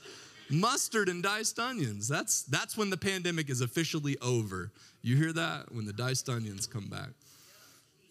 Mustard 0.50 1.08
and 1.08 1.22
diced 1.22 1.58
onions. 1.58 2.08
That's, 2.08 2.42
that's 2.44 2.76
when 2.76 2.90
the 2.90 2.96
pandemic 2.96 3.48
is 3.48 3.60
officially 3.60 4.16
over. 4.20 4.70
You 5.02 5.16
hear 5.16 5.32
that? 5.32 5.72
When 5.72 5.86
the 5.86 5.92
diced 5.92 6.28
onions 6.28 6.66
come 6.66 6.88
back. 6.88 7.10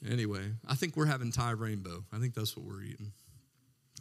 Anyway, 0.10 0.52
I 0.68 0.76
think 0.76 0.98
we're 0.98 1.06
having 1.06 1.32
Thai 1.32 1.52
rainbow. 1.52 2.04
I 2.12 2.18
think 2.18 2.34
that's 2.34 2.58
what 2.58 2.66
we're 2.66 2.82
eating. 2.82 3.12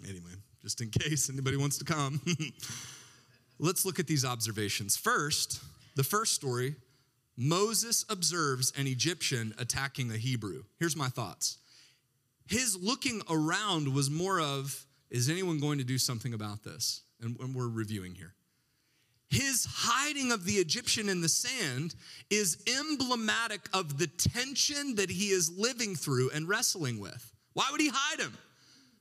Anyway, 0.09 0.31
just 0.63 0.81
in 0.81 0.89
case 0.89 1.29
anybody 1.29 1.57
wants 1.57 1.77
to 1.79 1.85
come. 1.85 2.21
Let's 3.59 3.85
look 3.85 3.99
at 3.99 4.07
these 4.07 4.25
observations. 4.25 4.97
First, 4.97 5.63
the 5.97 6.05
first 6.05 6.35
story 6.35 6.77
Moses 7.37 8.05
observes 8.09 8.73
an 8.77 8.87
Egyptian 8.87 9.55
attacking 9.59 10.11
a 10.11 10.17
Hebrew. 10.17 10.65
Here's 10.79 10.97
my 10.97 11.09
thoughts 11.09 11.59
his 12.51 12.77
looking 12.77 13.23
around 13.31 13.95
was 13.95 14.11
more 14.11 14.41
of, 14.41 14.85
is 15.09 15.31
anyone 15.31 15.61
going 15.61 15.79
to 15.79 15.85
do 15.85 15.99
something 15.99 16.35
about 16.35 16.65
this? 16.65 17.03
And, 17.23 17.39
we're 17.55 17.69
reviewing 17.69 18.15
here. 18.15 18.35
His 19.29 19.65
hiding 19.69 20.33
of 20.33 20.45
the 20.45 20.55
Egyptian 20.55 21.09
in 21.09 21.21
the 21.21 21.29
sand 21.29 21.95
is 22.29 22.59
emblematic 22.81 23.69
of 23.73 23.99
the 23.99 24.09
tension 24.09 24.97
that 24.97 25.09
he 25.09 25.31
is 25.31 25.57
living 25.57 25.95
through 25.95 26.31
and 26.31 26.49
wrestling 26.49 26.99
with. 26.99 27.33
Why 27.53 27.69
would 27.71 27.81
he 27.81 27.91
hide 27.93 28.21
him? 28.21 28.37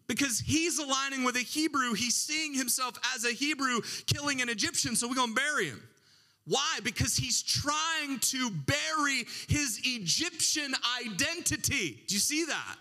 Because 0.08 0.40
he's 0.40 0.78
aligning 0.78 1.24
with 1.24 1.36
a 1.36 1.40
Hebrew. 1.40 1.94
He's 1.94 2.16
seeing 2.16 2.54
himself 2.54 2.96
as 3.16 3.26
a 3.26 3.32
Hebrew 3.32 3.82
killing 4.06 4.42
an 4.42 4.50
Egyptian, 4.50 4.96
so 4.96 5.08
we're 5.08 5.16
gonna 5.16 5.34
bury 5.34 5.66
him. 5.66 5.82
Why? 6.46 6.80
Because 6.84 7.16
he's 7.16 7.42
trying 7.42 8.20
to 8.20 8.52
bury 8.52 9.26
his 9.48 9.80
Egyptian 9.84 10.76
identity. 11.04 12.04
Do 12.08 12.14
you 12.14 12.20
see 12.20 12.46
that? 12.46 12.76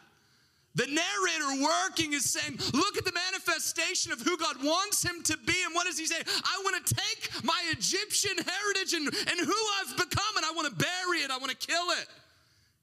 The 0.78 0.86
narrator 0.86 1.60
working 1.60 2.12
is 2.12 2.30
saying, 2.30 2.56
Look 2.72 2.96
at 2.96 3.04
the 3.04 3.12
manifestation 3.12 4.12
of 4.12 4.20
who 4.20 4.38
God 4.38 4.62
wants 4.62 5.02
him 5.02 5.24
to 5.24 5.36
be. 5.38 5.54
And 5.66 5.74
what 5.74 5.86
does 5.86 5.98
he 5.98 6.06
say? 6.06 6.22
I 6.24 6.62
want 6.62 6.86
to 6.86 6.94
take 6.94 7.44
my 7.44 7.60
Egyptian 7.72 8.36
heritage 8.36 8.92
and, 8.92 9.06
and 9.06 9.40
who 9.40 9.56
I've 9.80 9.96
become, 9.96 10.36
and 10.36 10.46
I 10.46 10.52
want 10.54 10.68
to 10.68 10.74
bury 10.76 11.18
it, 11.18 11.32
I 11.32 11.38
want 11.38 11.50
to 11.50 11.66
kill 11.66 11.90
it. 12.00 12.06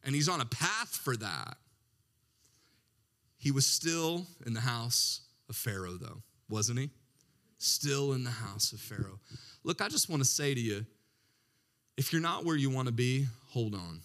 And 0.04 0.14
he's 0.14 0.28
on 0.28 0.42
a 0.42 0.46
path 0.46 0.90
for 0.90 1.16
that. 1.16 1.56
He 3.38 3.52
was 3.52 3.66
still 3.66 4.28
in 4.46 4.54
the 4.54 4.60
house 4.60 5.22
of 5.48 5.56
Pharaoh, 5.56 5.98
though, 5.98 6.22
wasn't 6.50 6.80
he? 6.80 6.90
Still 7.60 8.12
in 8.12 8.26
the 8.26 8.30
house 8.30 8.74
of 8.74 8.82
Pharaoh. 8.82 9.20
Look, 9.64 9.82
I 9.82 9.88
just 9.88 10.10
want 10.10 10.22
to 10.22 10.28
say 10.28 10.54
to 10.54 10.60
you 10.60 10.86
if 11.96 12.12
you're 12.12 12.22
not 12.22 12.44
where 12.44 12.58
you 12.58 12.70
want 12.70 12.90
to 12.90 12.94
be, 12.94 13.28
hold 13.52 13.74
on. 13.74 14.02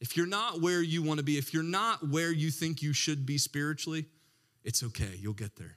If 0.00 0.16
you're 0.16 0.26
not 0.26 0.60
where 0.60 0.82
you 0.82 1.02
want 1.02 1.18
to 1.18 1.24
be, 1.24 1.38
if 1.38 1.54
you're 1.54 1.62
not 1.62 2.08
where 2.08 2.30
you 2.30 2.50
think 2.50 2.82
you 2.82 2.92
should 2.92 3.24
be 3.24 3.38
spiritually, 3.38 4.06
it's 4.64 4.82
okay. 4.82 5.18
You'll 5.18 5.32
get 5.32 5.56
there. 5.56 5.76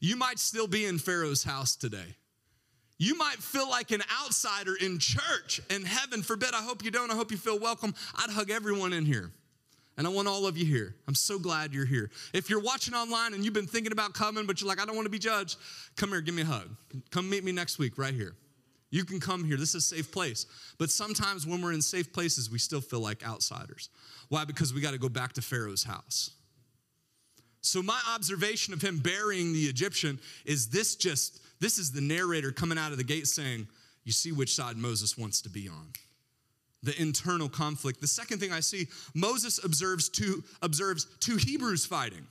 You 0.00 0.16
might 0.16 0.38
still 0.38 0.66
be 0.66 0.86
in 0.86 0.98
Pharaoh's 0.98 1.44
house 1.44 1.76
today. 1.76 2.16
You 2.98 3.16
might 3.16 3.36
feel 3.36 3.68
like 3.68 3.90
an 3.90 4.02
outsider 4.24 4.74
in 4.74 4.98
church, 4.98 5.60
and 5.70 5.86
heaven 5.86 6.22
forbid, 6.22 6.50
I 6.52 6.62
hope 6.62 6.84
you 6.84 6.90
don't. 6.90 7.10
I 7.10 7.14
hope 7.14 7.30
you 7.30 7.36
feel 7.36 7.58
welcome. 7.58 7.94
I'd 8.16 8.30
hug 8.30 8.50
everyone 8.50 8.92
in 8.92 9.04
here. 9.04 9.32
And 9.96 10.06
I 10.06 10.10
want 10.10 10.28
all 10.28 10.46
of 10.46 10.56
you 10.56 10.64
here. 10.64 10.94
I'm 11.08 11.14
so 11.14 11.40
glad 11.40 11.74
you're 11.74 11.84
here. 11.84 12.10
If 12.32 12.48
you're 12.48 12.60
watching 12.60 12.94
online 12.94 13.34
and 13.34 13.44
you've 13.44 13.54
been 13.54 13.66
thinking 13.66 13.90
about 13.90 14.14
coming, 14.14 14.46
but 14.46 14.60
you're 14.60 14.68
like, 14.68 14.80
I 14.80 14.84
don't 14.84 14.94
want 14.94 15.06
to 15.06 15.10
be 15.10 15.18
judged, 15.18 15.58
come 15.96 16.10
here, 16.10 16.20
give 16.20 16.34
me 16.34 16.42
a 16.42 16.46
hug. 16.46 16.68
Come 17.10 17.28
meet 17.28 17.42
me 17.42 17.50
next 17.50 17.78
week 17.78 17.98
right 17.98 18.14
here. 18.14 18.34
You 18.90 19.04
can 19.04 19.20
come 19.20 19.44
here. 19.44 19.56
This 19.56 19.74
is 19.74 19.84
a 19.92 19.96
safe 19.96 20.10
place. 20.10 20.46
But 20.78 20.90
sometimes 20.90 21.46
when 21.46 21.60
we're 21.60 21.72
in 21.72 21.82
safe 21.82 22.12
places, 22.12 22.50
we 22.50 22.58
still 22.58 22.80
feel 22.80 23.00
like 23.00 23.26
outsiders. 23.26 23.90
Why? 24.28 24.44
Because 24.44 24.72
we 24.72 24.80
got 24.80 24.92
to 24.92 24.98
go 24.98 25.08
back 25.08 25.34
to 25.34 25.42
Pharaoh's 25.42 25.84
house. 25.84 26.30
So 27.60 27.82
my 27.82 28.00
observation 28.14 28.72
of 28.72 28.80
him 28.80 28.98
burying 28.98 29.52
the 29.52 29.64
Egyptian 29.64 30.18
is 30.46 30.68
this 30.68 30.96
just 30.96 31.40
this 31.60 31.78
is 31.78 31.92
the 31.92 32.00
narrator 32.00 32.52
coming 32.52 32.78
out 32.78 32.92
of 32.92 32.98
the 32.98 33.04
gate 33.04 33.26
saying, 33.26 33.66
you 34.04 34.12
see 34.12 34.32
which 34.32 34.54
side 34.54 34.76
Moses 34.76 35.18
wants 35.18 35.42
to 35.42 35.50
be 35.50 35.68
on. 35.68 35.92
The 36.82 36.98
internal 37.00 37.48
conflict. 37.48 38.00
The 38.00 38.06
second 38.06 38.38
thing 38.38 38.52
I 38.52 38.60
see, 38.60 38.86
Moses 39.12 39.62
observes 39.62 40.08
two 40.08 40.44
observes 40.62 41.06
two 41.20 41.36
Hebrews 41.36 41.84
fighting. 41.84 42.26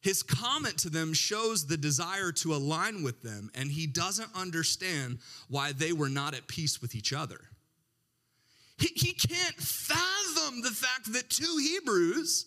His 0.00 0.22
comment 0.22 0.78
to 0.78 0.90
them 0.90 1.12
shows 1.12 1.66
the 1.66 1.76
desire 1.76 2.32
to 2.32 2.54
align 2.54 3.02
with 3.02 3.22
them, 3.22 3.50
and 3.54 3.70
he 3.70 3.86
doesn't 3.86 4.30
understand 4.34 5.18
why 5.48 5.72
they 5.72 5.92
were 5.92 6.08
not 6.08 6.34
at 6.34 6.46
peace 6.46 6.80
with 6.80 6.94
each 6.94 7.12
other. 7.12 7.40
He, 8.78 8.88
he 8.94 9.12
can't 9.12 9.56
fathom 9.56 10.62
the 10.62 10.70
fact 10.70 11.12
that 11.12 11.28
two 11.28 11.58
Hebrews 11.60 12.46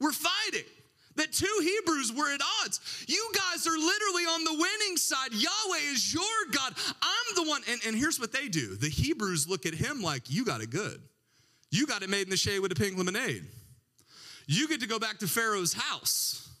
were 0.00 0.12
fighting, 0.12 0.68
that 1.16 1.32
two 1.32 1.58
Hebrews 1.60 2.12
were 2.12 2.32
at 2.32 2.40
odds. 2.62 3.04
You 3.08 3.32
guys 3.34 3.66
are 3.66 3.76
literally 3.76 4.22
on 4.22 4.44
the 4.44 4.52
winning 4.52 4.96
side. 4.96 5.32
Yahweh 5.32 5.92
is 5.92 6.14
your 6.14 6.22
God. 6.52 6.72
I'm 7.02 7.34
the 7.34 7.50
one. 7.50 7.62
And, 7.68 7.80
and 7.84 7.96
here's 7.96 8.20
what 8.20 8.32
they 8.32 8.48
do 8.48 8.76
the 8.76 8.88
Hebrews 8.88 9.48
look 9.48 9.66
at 9.66 9.74
him 9.74 10.02
like, 10.02 10.30
You 10.30 10.44
got 10.44 10.60
it 10.60 10.70
good. 10.70 11.00
You 11.70 11.86
got 11.86 12.02
it 12.02 12.10
made 12.10 12.22
in 12.22 12.30
the 12.30 12.36
shade 12.36 12.60
with 12.60 12.70
a 12.70 12.76
pink 12.76 12.96
lemonade. 12.96 13.44
You 14.46 14.68
get 14.68 14.80
to 14.80 14.86
go 14.86 15.00
back 15.00 15.18
to 15.18 15.26
Pharaoh's 15.26 15.72
house 15.72 16.51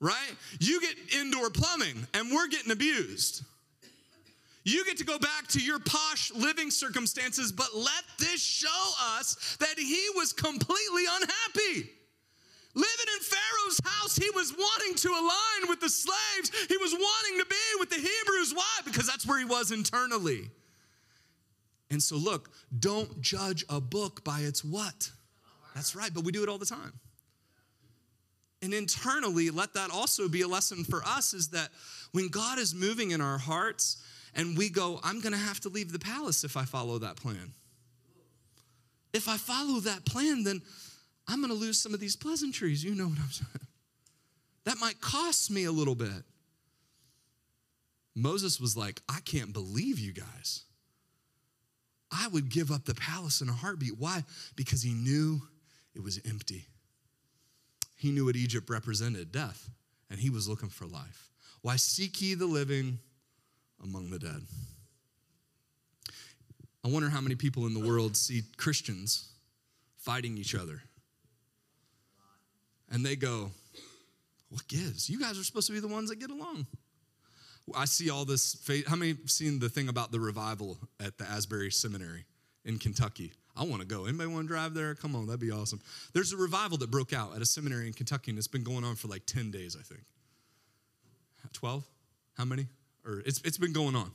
right? 0.00 0.32
You 0.60 0.80
get 0.80 0.96
indoor 1.14 1.50
plumbing 1.50 2.06
and 2.14 2.32
we're 2.32 2.48
getting 2.48 2.70
abused. 2.70 3.42
You 4.64 4.84
get 4.84 4.98
to 4.98 5.04
go 5.04 5.18
back 5.18 5.46
to 5.48 5.60
your 5.60 5.78
posh 5.78 6.30
living 6.32 6.70
circumstances, 6.70 7.52
but 7.52 7.74
let 7.74 8.04
this 8.18 8.42
show 8.42 8.90
us 9.16 9.56
that 9.60 9.78
he 9.78 10.08
was 10.14 10.32
completely 10.32 11.04
unhappy. 11.10 11.90
Living 12.74 13.06
in 13.16 13.20
Pharaoh's 13.22 13.80
house, 13.82 14.16
he 14.16 14.28
was 14.34 14.52
wanting 14.52 14.94
to 14.96 15.08
align 15.08 15.68
with 15.68 15.80
the 15.80 15.88
slaves. 15.88 16.66
He 16.68 16.76
was 16.76 16.92
wanting 16.92 17.38
to 17.40 17.46
be 17.46 17.56
with 17.78 17.88
the 17.88 17.96
Hebrews. 17.96 18.52
Why? 18.54 18.80
Because 18.84 19.06
that's 19.06 19.26
where 19.26 19.38
he 19.38 19.44
was 19.44 19.72
internally. 19.72 20.50
And 21.90 22.02
so, 22.02 22.16
look, 22.16 22.50
don't 22.78 23.20
judge 23.22 23.64
a 23.70 23.80
book 23.80 24.22
by 24.22 24.40
its 24.40 24.62
what? 24.62 25.10
That's 25.74 25.96
right, 25.96 26.12
but 26.12 26.24
we 26.24 26.32
do 26.32 26.42
it 26.42 26.48
all 26.48 26.58
the 26.58 26.66
time. 26.66 26.92
And 28.60 28.74
internally, 28.74 29.50
let 29.50 29.74
that 29.74 29.90
also 29.90 30.28
be 30.28 30.42
a 30.42 30.48
lesson 30.48 30.84
for 30.84 31.02
us 31.04 31.32
is 31.32 31.48
that 31.48 31.68
when 32.12 32.28
God 32.28 32.58
is 32.58 32.74
moving 32.74 33.12
in 33.12 33.20
our 33.20 33.38
hearts 33.38 34.02
and 34.34 34.58
we 34.58 34.68
go, 34.68 34.98
I'm 35.04 35.20
gonna 35.20 35.36
have 35.36 35.60
to 35.60 35.68
leave 35.68 35.92
the 35.92 35.98
palace 35.98 36.44
if 36.44 36.56
I 36.56 36.64
follow 36.64 36.98
that 36.98 37.16
plan. 37.16 37.52
If 39.12 39.28
I 39.28 39.36
follow 39.36 39.80
that 39.80 40.04
plan, 40.04 40.42
then 40.42 40.60
I'm 41.28 41.40
gonna 41.40 41.54
lose 41.54 41.78
some 41.78 41.94
of 41.94 42.00
these 42.00 42.16
pleasantries. 42.16 42.82
You 42.82 42.94
know 42.94 43.06
what 43.06 43.18
I'm 43.18 43.30
saying? 43.30 43.66
That 44.64 44.78
might 44.80 45.00
cost 45.00 45.50
me 45.50 45.64
a 45.64 45.72
little 45.72 45.94
bit. 45.94 46.24
Moses 48.14 48.60
was 48.60 48.76
like, 48.76 49.00
I 49.08 49.20
can't 49.24 49.52
believe 49.52 49.98
you 49.98 50.12
guys. 50.12 50.64
I 52.10 52.26
would 52.28 52.48
give 52.48 52.72
up 52.72 52.84
the 52.84 52.94
palace 52.94 53.40
in 53.40 53.48
a 53.48 53.52
heartbeat. 53.52 53.98
Why? 53.98 54.24
Because 54.56 54.82
he 54.82 54.92
knew 54.92 55.40
it 55.94 56.02
was 56.02 56.20
empty. 56.28 56.66
He 57.98 58.12
knew 58.12 58.26
what 58.26 58.36
Egypt 58.36 58.70
represented 58.70 59.32
death, 59.32 59.68
and 60.08 60.20
he 60.20 60.30
was 60.30 60.48
looking 60.48 60.68
for 60.68 60.86
life. 60.86 61.30
Why 61.62 61.74
seek 61.76 62.22
ye 62.22 62.34
the 62.34 62.46
living 62.46 63.00
among 63.82 64.10
the 64.10 64.20
dead? 64.20 64.40
I 66.84 66.88
wonder 66.88 67.10
how 67.10 67.20
many 67.20 67.34
people 67.34 67.66
in 67.66 67.74
the 67.74 67.84
world 67.84 68.16
see 68.16 68.44
Christians 68.56 69.32
fighting 69.96 70.38
each 70.38 70.54
other. 70.54 70.80
And 72.88 73.04
they 73.04 73.16
go, 73.16 73.50
What 74.48 74.66
gives? 74.68 75.10
You 75.10 75.18
guys 75.18 75.38
are 75.38 75.44
supposed 75.44 75.66
to 75.66 75.72
be 75.72 75.80
the 75.80 75.88
ones 75.88 76.08
that 76.08 76.20
get 76.20 76.30
along. 76.30 76.66
I 77.74 77.84
see 77.84 78.10
all 78.10 78.24
this. 78.24 78.54
Faith. 78.54 78.86
How 78.86 78.96
many 78.96 79.16
seen 79.26 79.58
the 79.58 79.68
thing 79.68 79.88
about 79.88 80.12
the 80.12 80.20
revival 80.20 80.78
at 81.00 81.18
the 81.18 81.24
Asbury 81.24 81.70
Seminary 81.72 82.24
in 82.64 82.78
Kentucky? 82.78 83.32
I 83.58 83.64
want 83.64 83.82
to 83.82 83.86
go. 83.86 84.06
Anybody 84.06 84.30
want 84.30 84.44
to 84.44 84.48
drive 84.48 84.74
there? 84.74 84.94
Come 84.94 85.16
on, 85.16 85.26
that'd 85.26 85.40
be 85.40 85.50
awesome. 85.50 85.80
There's 86.12 86.32
a 86.32 86.36
revival 86.36 86.78
that 86.78 86.90
broke 86.90 87.12
out 87.12 87.34
at 87.34 87.42
a 87.42 87.46
seminary 87.46 87.86
in 87.86 87.92
Kentucky, 87.92 88.30
and 88.30 88.38
it's 88.38 88.48
been 88.48 88.62
going 88.62 88.84
on 88.84 88.94
for 88.94 89.08
like 89.08 89.26
10 89.26 89.50
days, 89.50 89.76
I 89.78 89.82
think. 89.82 90.02
12? 91.52 91.84
How 92.36 92.44
many? 92.44 92.66
Or 93.04 93.22
it's, 93.24 93.40
it's 93.42 93.58
been 93.58 93.72
going 93.72 93.96
on. 93.96 94.10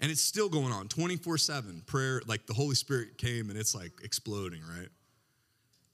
And 0.00 0.10
it's 0.10 0.20
still 0.20 0.48
going 0.48 0.72
on 0.72 0.88
24 0.88 1.38
7. 1.38 1.82
Prayer, 1.86 2.22
like 2.26 2.46
the 2.46 2.54
Holy 2.54 2.74
Spirit 2.74 3.18
came 3.18 3.50
and 3.50 3.58
it's 3.58 3.74
like 3.74 3.92
exploding, 4.02 4.60
right? 4.60 4.88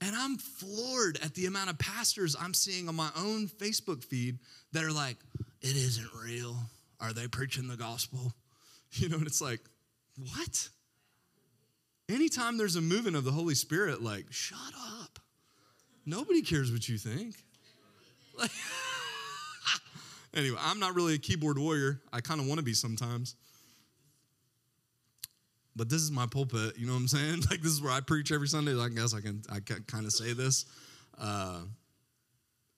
And 0.01 0.15
I'm 0.15 0.37
floored 0.37 1.17
at 1.23 1.33
the 1.33 1.45
amount 1.45 1.69
of 1.69 1.79
pastors 1.79 2.35
I'm 2.39 2.53
seeing 2.53 2.89
on 2.89 2.95
my 2.95 3.09
own 3.15 3.47
Facebook 3.47 4.03
feed 4.03 4.39
that 4.73 4.83
are 4.83 4.91
like, 4.91 5.15
it 5.61 5.75
isn't 5.75 6.09
real. 6.25 6.57
Are 6.99 7.13
they 7.13 7.27
preaching 7.27 7.67
the 7.67 7.77
gospel? 7.77 8.33
You 8.95 9.09
know, 9.09 9.17
and 9.17 9.25
it's 9.25 9.41
like, 9.41 9.59
what? 10.19 10.69
Anytime 12.09 12.57
there's 12.57 12.75
a 12.75 12.81
movement 12.81 13.15
of 13.15 13.23
the 13.23 13.31
Holy 13.31 13.55
Spirit, 13.55 14.01
like, 14.01 14.25
shut 14.29 14.59
up. 15.01 15.19
Nobody 16.05 16.41
cares 16.41 16.71
what 16.71 16.87
you 16.87 16.97
think. 16.97 17.35
Anyway, 20.35 20.57
I'm 20.59 20.79
not 20.79 20.95
really 20.95 21.13
a 21.13 21.19
keyboard 21.19 21.59
warrior. 21.59 22.01
I 22.11 22.21
kind 22.21 22.39
of 22.39 22.47
want 22.47 22.57
to 22.57 22.63
be 22.63 22.73
sometimes. 22.73 23.35
But 25.75 25.89
this 25.89 26.01
is 26.01 26.11
my 26.11 26.25
pulpit, 26.27 26.77
you 26.77 26.85
know 26.85 26.93
what 26.93 26.99
I'm 26.99 27.07
saying? 27.07 27.43
Like 27.49 27.61
this 27.61 27.71
is 27.71 27.81
where 27.81 27.91
I 27.91 27.99
preach 27.99 28.31
every 28.31 28.47
Sunday. 28.47 28.79
I 28.79 28.89
guess 28.89 29.13
I 29.13 29.21
can 29.21 29.43
I 29.51 29.59
can 29.59 29.83
kind 29.83 30.05
of 30.05 30.11
say 30.11 30.33
this. 30.33 30.65
Uh, 31.19 31.61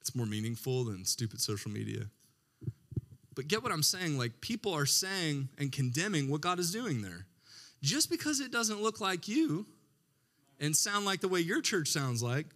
it's 0.01 0.15
more 0.15 0.25
meaningful 0.25 0.85
than 0.85 1.05
stupid 1.05 1.39
social 1.41 1.71
media. 1.71 2.03
But 3.35 3.47
get 3.47 3.63
what 3.63 3.71
I'm 3.71 3.83
saying? 3.83 4.17
Like 4.17 4.39
people 4.41 4.73
are 4.73 4.85
saying 4.85 5.49
and 5.57 5.71
condemning 5.71 6.29
what 6.29 6.41
God 6.41 6.59
is 6.59 6.71
doing 6.71 7.01
there. 7.01 7.25
Just 7.85 8.09
because 8.09 8.39
it 8.39 8.51
doesn't 8.51 8.81
look 8.81 8.99
like 8.99 9.27
you 9.27 9.67
and 10.59 10.75
sound 10.75 11.05
like 11.05 11.21
the 11.21 11.27
way 11.27 11.39
your 11.39 11.61
church 11.61 11.89
sounds 11.89 12.23
like 12.23 12.47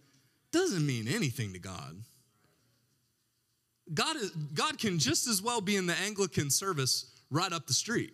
doesn't 0.50 0.84
mean 0.84 1.06
anything 1.06 1.52
to 1.52 1.60
God. 1.60 1.94
God, 3.94 4.16
is, 4.16 4.30
God 4.30 4.76
can 4.76 4.98
just 4.98 5.28
as 5.28 5.40
well 5.40 5.60
be 5.60 5.76
in 5.76 5.86
the 5.86 5.94
Anglican 6.04 6.50
service 6.50 7.12
right 7.30 7.52
up 7.52 7.68
the 7.68 7.72
street. 7.72 8.12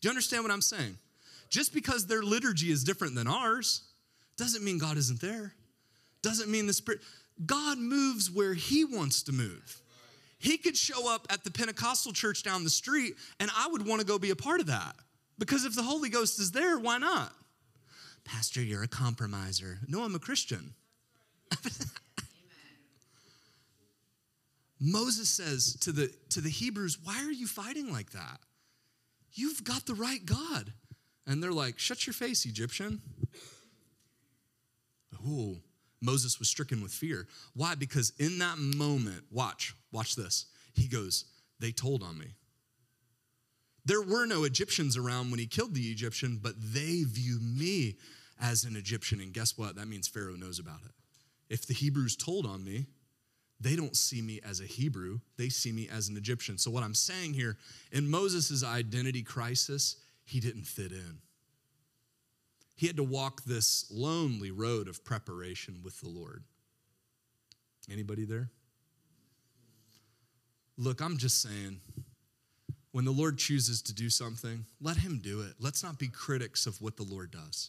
Do 0.00 0.08
you 0.08 0.10
understand 0.10 0.42
what 0.42 0.50
I'm 0.50 0.62
saying? 0.62 0.98
Just 1.48 1.72
because 1.72 2.08
their 2.08 2.22
liturgy 2.22 2.72
is 2.72 2.82
different 2.82 3.14
than 3.14 3.28
ours 3.28 3.84
doesn't 4.36 4.64
mean 4.64 4.78
God 4.78 4.96
isn't 4.96 5.20
there. 5.20 5.54
Doesn't 6.22 6.50
mean 6.50 6.66
the 6.66 6.72
Spirit. 6.72 7.02
God 7.44 7.78
moves 7.78 8.32
where 8.32 8.54
He 8.54 8.84
wants 8.84 9.22
to 9.24 9.32
move. 9.32 9.80
He 10.40 10.58
could 10.58 10.76
show 10.76 11.08
up 11.08 11.28
at 11.30 11.44
the 11.44 11.52
Pentecostal 11.52 12.12
church 12.12 12.42
down 12.42 12.64
the 12.64 12.70
street, 12.70 13.14
and 13.38 13.48
I 13.56 13.68
would 13.68 13.86
want 13.86 14.00
to 14.00 14.06
go 14.06 14.18
be 14.18 14.30
a 14.30 14.36
part 14.36 14.58
of 14.58 14.66
that. 14.66 14.96
Because 15.38 15.64
if 15.64 15.74
the 15.74 15.82
Holy 15.82 16.08
Ghost 16.08 16.38
is 16.38 16.52
there, 16.52 16.78
why 16.78 16.98
not? 16.98 17.32
Pastor, 18.24 18.62
you're 18.62 18.82
a 18.82 18.88
compromiser. 18.88 19.78
No, 19.86 20.02
I'm 20.02 20.14
a 20.14 20.18
Christian. 20.18 20.74
Moses 24.80 25.28
says 25.28 25.74
to 25.80 25.92
the, 25.92 26.10
to 26.30 26.40
the 26.40 26.50
Hebrews, 26.50 26.98
Why 27.02 27.24
are 27.24 27.32
you 27.32 27.46
fighting 27.46 27.92
like 27.92 28.10
that? 28.12 28.40
You've 29.32 29.64
got 29.64 29.86
the 29.86 29.94
right 29.94 30.24
God. 30.24 30.72
And 31.26 31.42
they're 31.42 31.52
like, 31.52 31.78
Shut 31.78 32.06
your 32.06 32.14
face, 32.14 32.44
Egyptian. 32.44 33.00
Ooh, 35.26 35.60
Moses 36.00 36.38
was 36.38 36.48
stricken 36.48 36.82
with 36.82 36.92
fear. 36.92 37.26
Why? 37.54 37.74
Because 37.74 38.12
in 38.18 38.38
that 38.38 38.58
moment, 38.58 39.24
watch, 39.30 39.74
watch 39.92 40.14
this. 40.14 40.46
He 40.74 40.88
goes, 40.88 41.24
They 41.58 41.72
told 41.72 42.02
on 42.02 42.18
me. 42.18 42.34
There 43.86 44.02
were 44.02 44.26
no 44.26 44.42
Egyptians 44.42 44.96
around 44.96 45.30
when 45.30 45.38
he 45.38 45.46
killed 45.46 45.74
the 45.74 45.90
Egyptian, 45.90 46.40
but 46.42 46.54
they 46.58 47.04
view 47.04 47.38
me 47.40 47.96
as 48.40 48.64
an 48.64 48.74
Egyptian. 48.74 49.20
And 49.20 49.32
guess 49.32 49.56
what? 49.56 49.76
That 49.76 49.86
means 49.86 50.08
Pharaoh 50.08 50.34
knows 50.34 50.58
about 50.58 50.80
it. 50.84 50.90
If 51.48 51.66
the 51.66 51.74
Hebrews 51.74 52.16
told 52.16 52.46
on 52.46 52.64
me, 52.64 52.86
they 53.60 53.76
don't 53.76 53.96
see 53.96 54.20
me 54.20 54.40
as 54.44 54.60
a 54.60 54.64
Hebrew, 54.64 55.20
they 55.38 55.48
see 55.48 55.70
me 55.72 55.88
as 55.88 56.08
an 56.08 56.16
Egyptian. 56.16 56.58
So, 56.58 56.70
what 56.70 56.82
I'm 56.82 56.94
saying 56.94 57.34
here, 57.34 57.56
in 57.92 58.10
Moses' 58.10 58.62
identity 58.62 59.22
crisis, 59.22 59.96
he 60.24 60.40
didn't 60.40 60.64
fit 60.64 60.90
in. 60.90 61.20
He 62.74 62.88
had 62.88 62.96
to 62.96 63.04
walk 63.04 63.44
this 63.44 63.86
lonely 63.90 64.50
road 64.50 64.88
of 64.88 65.04
preparation 65.04 65.80
with 65.82 66.00
the 66.00 66.08
Lord. 66.08 66.42
Anybody 67.90 68.24
there? 68.24 68.50
Look, 70.76 71.00
I'm 71.00 71.16
just 71.16 71.40
saying, 71.40 71.80
when 72.96 73.04
the 73.04 73.12
Lord 73.12 73.36
chooses 73.36 73.82
to 73.82 73.92
do 73.92 74.08
something, 74.08 74.64
let 74.80 74.96
him 74.96 75.20
do 75.22 75.42
it. 75.42 75.52
Let's 75.60 75.84
not 75.84 75.98
be 75.98 76.08
critics 76.08 76.64
of 76.64 76.80
what 76.80 76.96
the 76.96 77.02
Lord 77.02 77.30
does. 77.30 77.68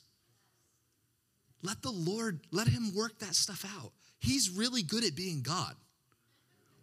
Let 1.61 1.81
the 1.81 1.91
Lord, 1.91 2.39
let 2.53 2.69
him 2.69 2.95
work 2.95 3.19
that 3.19 3.35
stuff 3.35 3.65
out. 3.77 3.91
He's 4.19 4.49
really 4.49 4.83
good 4.83 5.03
at 5.03 5.17
being 5.17 5.41
God. 5.41 5.75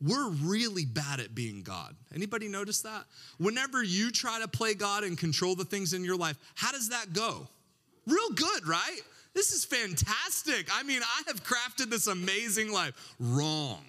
We're 0.07 0.29
really 0.29 0.85
bad 0.85 1.21
at 1.21 1.35
being 1.35 1.63
God. 1.63 1.97
Anybody 2.15 2.49
notice 2.49 2.83
that? 2.83 3.07
Whenever 3.39 3.83
you 3.83 4.11
try 4.11 4.39
to 4.41 4.47
play 4.47 4.75
God 4.75 5.05
and 5.05 5.17
control 5.17 5.55
the 5.55 5.65
things 5.65 5.95
in 5.95 6.05
your 6.05 6.19
life, 6.19 6.37
how 6.55 6.71
does 6.71 6.91
that 6.91 7.15
go? 7.15 7.49
Real 8.07 8.31
good, 8.35 8.69
right? 8.69 9.01
This 9.33 9.53
is 9.53 9.65
fantastic. 9.65 10.69
I 10.71 10.83
mean, 10.83 11.01
I 11.01 11.23
have 11.29 11.43
crafted 11.45 11.89
this 11.89 12.09
amazing 12.09 12.71
life. 12.71 13.15
Wrong. 13.19 13.87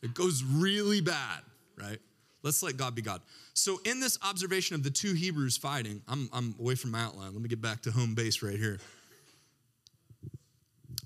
It 0.00 0.14
goes 0.14 0.44
really 0.44 1.00
bad, 1.00 1.40
right? 1.76 1.98
Let's 2.42 2.62
let 2.62 2.76
God 2.76 2.94
be 2.94 3.02
God. 3.02 3.20
So, 3.52 3.80
in 3.84 4.00
this 4.00 4.18
observation 4.26 4.74
of 4.74 4.82
the 4.82 4.90
two 4.90 5.12
Hebrews 5.12 5.56
fighting, 5.56 6.02
I'm, 6.08 6.30
I'm 6.32 6.54
away 6.58 6.74
from 6.74 6.90
my 6.90 7.02
outline. 7.02 7.32
Let 7.32 7.42
me 7.42 7.48
get 7.48 7.60
back 7.60 7.82
to 7.82 7.90
home 7.90 8.14
base 8.14 8.42
right 8.42 8.58
here. 8.58 8.78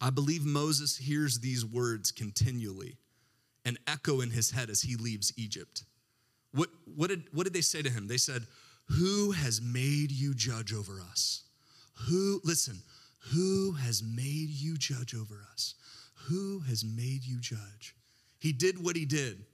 I 0.00 0.10
believe 0.10 0.44
Moses 0.44 0.96
hears 0.96 1.40
these 1.40 1.64
words 1.64 2.10
continually 2.10 2.96
and 3.64 3.78
echo 3.86 4.20
in 4.20 4.30
his 4.30 4.50
head 4.50 4.70
as 4.70 4.82
he 4.82 4.96
leaves 4.96 5.32
Egypt. 5.36 5.84
What, 6.52 6.68
what, 6.94 7.08
did, 7.08 7.24
what 7.32 7.44
did 7.44 7.52
they 7.52 7.62
say 7.62 7.82
to 7.82 7.90
him? 7.90 8.06
They 8.06 8.16
said, 8.16 8.42
Who 8.90 9.32
has 9.32 9.60
made 9.60 10.12
you 10.12 10.34
judge 10.34 10.72
over 10.72 11.00
us? 11.00 11.44
Who, 12.08 12.40
listen, 12.44 12.76
who 13.32 13.72
has 13.72 14.02
made 14.02 14.50
you 14.50 14.76
judge 14.76 15.14
over 15.14 15.44
us? 15.52 15.74
Who 16.28 16.60
has 16.60 16.84
made 16.84 17.24
you 17.24 17.38
judge? 17.40 17.94
He 18.38 18.52
did 18.52 18.82
what 18.82 18.96
he 18.96 19.04
did. 19.04 19.44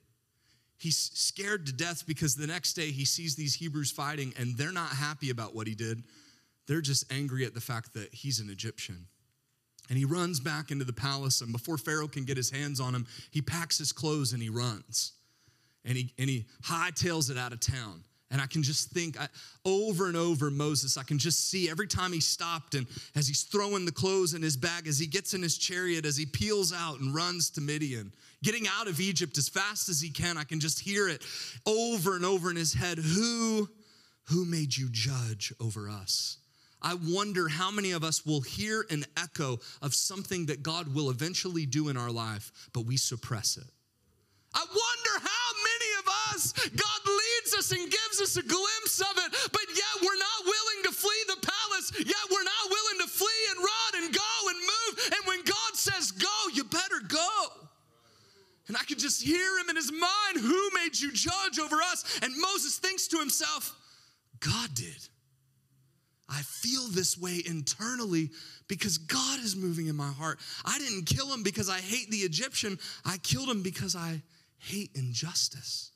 He's 0.80 1.10
scared 1.12 1.66
to 1.66 1.74
death 1.74 2.06
because 2.06 2.34
the 2.34 2.46
next 2.46 2.72
day 2.72 2.90
he 2.90 3.04
sees 3.04 3.36
these 3.36 3.54
Hebrews 3.54 3.90
fighting 3.90 4.32
and 4.38 4.56
they're 4.56 4.72
not 4.72 4.88
happy 4.88 5.28
about 5.28 5.54
what 5.54 5.66
he 5.66 5.74
did. 5.74 6.02
They're 6.66 6.80
just 6.80 7.12
angry 7.12 7.44
at 7.44 7.52
the 7.52 7.60
fact 7.60 7.92
that 7.92 8.14
he's 8.14 8.40
an 8.40 8.48
Egyptian. 8.48 9.06
And 9.90 9.98
he 9.98 10.06
runs 10.06 10.40
back 10.40 10.70
into 10.70 10.86
the 10.86 10.92
palace, 10.94 11.42
and 11.42 11.52
before 11.52 11.76
Pharaoh 11.76 12.08
can 12.08 12.24
get 12.24 12.38
his 12.38 12.48
hands 12.48 12.80
on 12.80 12.94
him, 12.94 13.06
he 13.30 13.42
packs 13.42 13.76
his 13.76 13.92
clothes 13.92 14.32
and 14.32 14.42
he 14.42 14.48
runs. 14.48 15.12
And 15.84 15.98
he, 15.98 16.14
and 16.18 16.30
he 16.30 16.46
hightails 16.62 17.30
it 17.30 17.36
out 17.36 17.52
of 17.52 17.60
town. 17.60 18.04
And 18.30 18.40
I 18.40 18.46
can 18.46 18.62
just 18.62 18.90
think 18.90 19.20
I, 19.20 19.26
over 19.64 20.06
and 20.06 20.16
over, 20.16 20.50
Moses, 20.50 20.96
I 20.96 21.02
can 21.02 21.18
just 21.18 21.50
see 21.50 21.68
every 21.68 21.88
time 21.88 22.12
he 22.12 22.20
stopped 22.20 22.74
and 22.76 22.86
as 23.16 23.26
he's 23.26 23.42
throwing 23.42 23.84
the 23.84 23.92
clothes 23.92 24.34
in 24.34 24.42
his 24.42 24.56
bag, 24.56 24.86
as 24.86 24.98
he 25.00 25.06
gets 25.06 25.34
in 25.34 25.42
his 25.42 25.58
chariot, 25.58 26.06
as 26.06 26.16
he 26.16 26.26
peels 26.26 26.72
out 26.72 27.00
and 27.00 27.12
runs 27.12 27.50
to 27.50 27.60
Midian, 27.60 28.12
getting 28.42 28.66
out 28.68 28.86
of 28.86 29.00
Egypt 29.00 29.36
as 29.36 29.48
fast 29.48 29.88
as 29.88 30.00
he 30.00 30.10
can, 30.10 30.38
I 30.38 30.44
can 30.44 30.60
just 30.60 30.78
hear 30.78 31.08
it 31.08 31.24
over 31.66 32.14
and 32.14 32.24
over 32.24 32.50
in 32.50 32.56
his 32.56 32.72
head. 32.72 32.98
Who, 32.98 33.68
who 34.28 34.44
made 34.44 34.76
you 34.76 34.88
judge 34.92 35.52
over 35.60 35.90
us? 35.90 36.36
I 36.82 36.94
wonder 36.94 37.48
how 37.48 37.70
many 37.70 37.90
of 37.90 38.04
us 38.04 38.24
will 38.24 38.40
hear 38.40 38.86
an 38.90 39.04
echo 39.16 39.58
of 39.82 39.92
something 39.92 40.46
that 40.46 40.62
God 40.62 40.94
will 40.94 41.10
eventually 41.10 41.66
do 41.66 41.88
in 41.88 41.96
our 41.96 42.10
life, 42.10 42.52
but 42.72 42.86
we 42.86 42.96
suppress 42.96 43.56
it. 43.56 43.66
I 44.54 44.60
wonder 44.60 45.26
how 45.28 45.52
many 45.62 45.90
of 46.00 46.34
us, 46.34 46.52
God 46.52 47.00
leads 47.06 47.29
us 47.60 47.70
and 47.70 47.84
gives 47.84 48.20
us 48.20 48.36
a 48.36 48.42
glimpse 48.42 49.00
of 49.00 49.14
it, 49.20 49.30
but 49.52 49.66
yet 49.68 49.94
we're 50.00 50.18
not 50.18 50.40
willing 50.44 50.80
to 50.88 50.92
flee 50.92 51.22
the 51.28 51.36
palace, 51.44 51.92
yet 52.00 52.24
we're 52.32 52.48
not 52.48 52.64
willing 52.72 52.98
to 53.04 53.08
flee 53.08 53.42
and 53.52 53.58
run 53.60 53.92
and 54.02 54.14
go 54.14 54.32
and 54.48 54.58
move. 54.58 54.94
And 55.12 55.22
when 55.28 55.44
God 55.44 55.72
says 55.76 56.10
go, 56.10 56.36
you 56.54 56.64
better 56.64 57.04
go. 57.06 57.68
And 58.68 58.76
I 58.76 58.84
can 58.84 58.98
just 58.98 59.22
hear 59.22 59.58
him 59.58 59.68
in 59.68 59.76
his 59.76 59.92
mind, 59.92 60.40
Who 60.40 60.70
made 60.74 60.98
you 60.98 61.12
judge 61.12 61.58
over 61.58 61.76
us? 61.82 62.20
And 62.22 62.32
Moses 62.38 62.78
thinks 62.78 63.08
to 63.08 63.18
himself, 63.18 63.76
God 64.38 64.70
did. 64.74 65.08
I 66.28 66.42
feel 66.42 66.86
this 66.86 67.18
way 67.18 67.42
internally 67.44 68.30
because 68.68 68.96
God 68.98 69.40
is 69.40 69.56
moving 69.56 69.88
in 69.88 69.96
my 69.96 70.12
heart. 70.12 70.38
I 70.64 70.78
didn't 70.78 71.06
kill 71.06 71.26
him 71.34 71.42
because 71.42 71.68
I 71.68 71.78
hate 71.78 72.10
the 72.10 72.18
Egyptian, 72.18 72.78
I 73.04 73.18
killed 73.18 73.48
him 73.48 73.62
because 73.62 73.96
I 73.96 74.22
hate 74.58 74.90
injustice. 74.94 75.90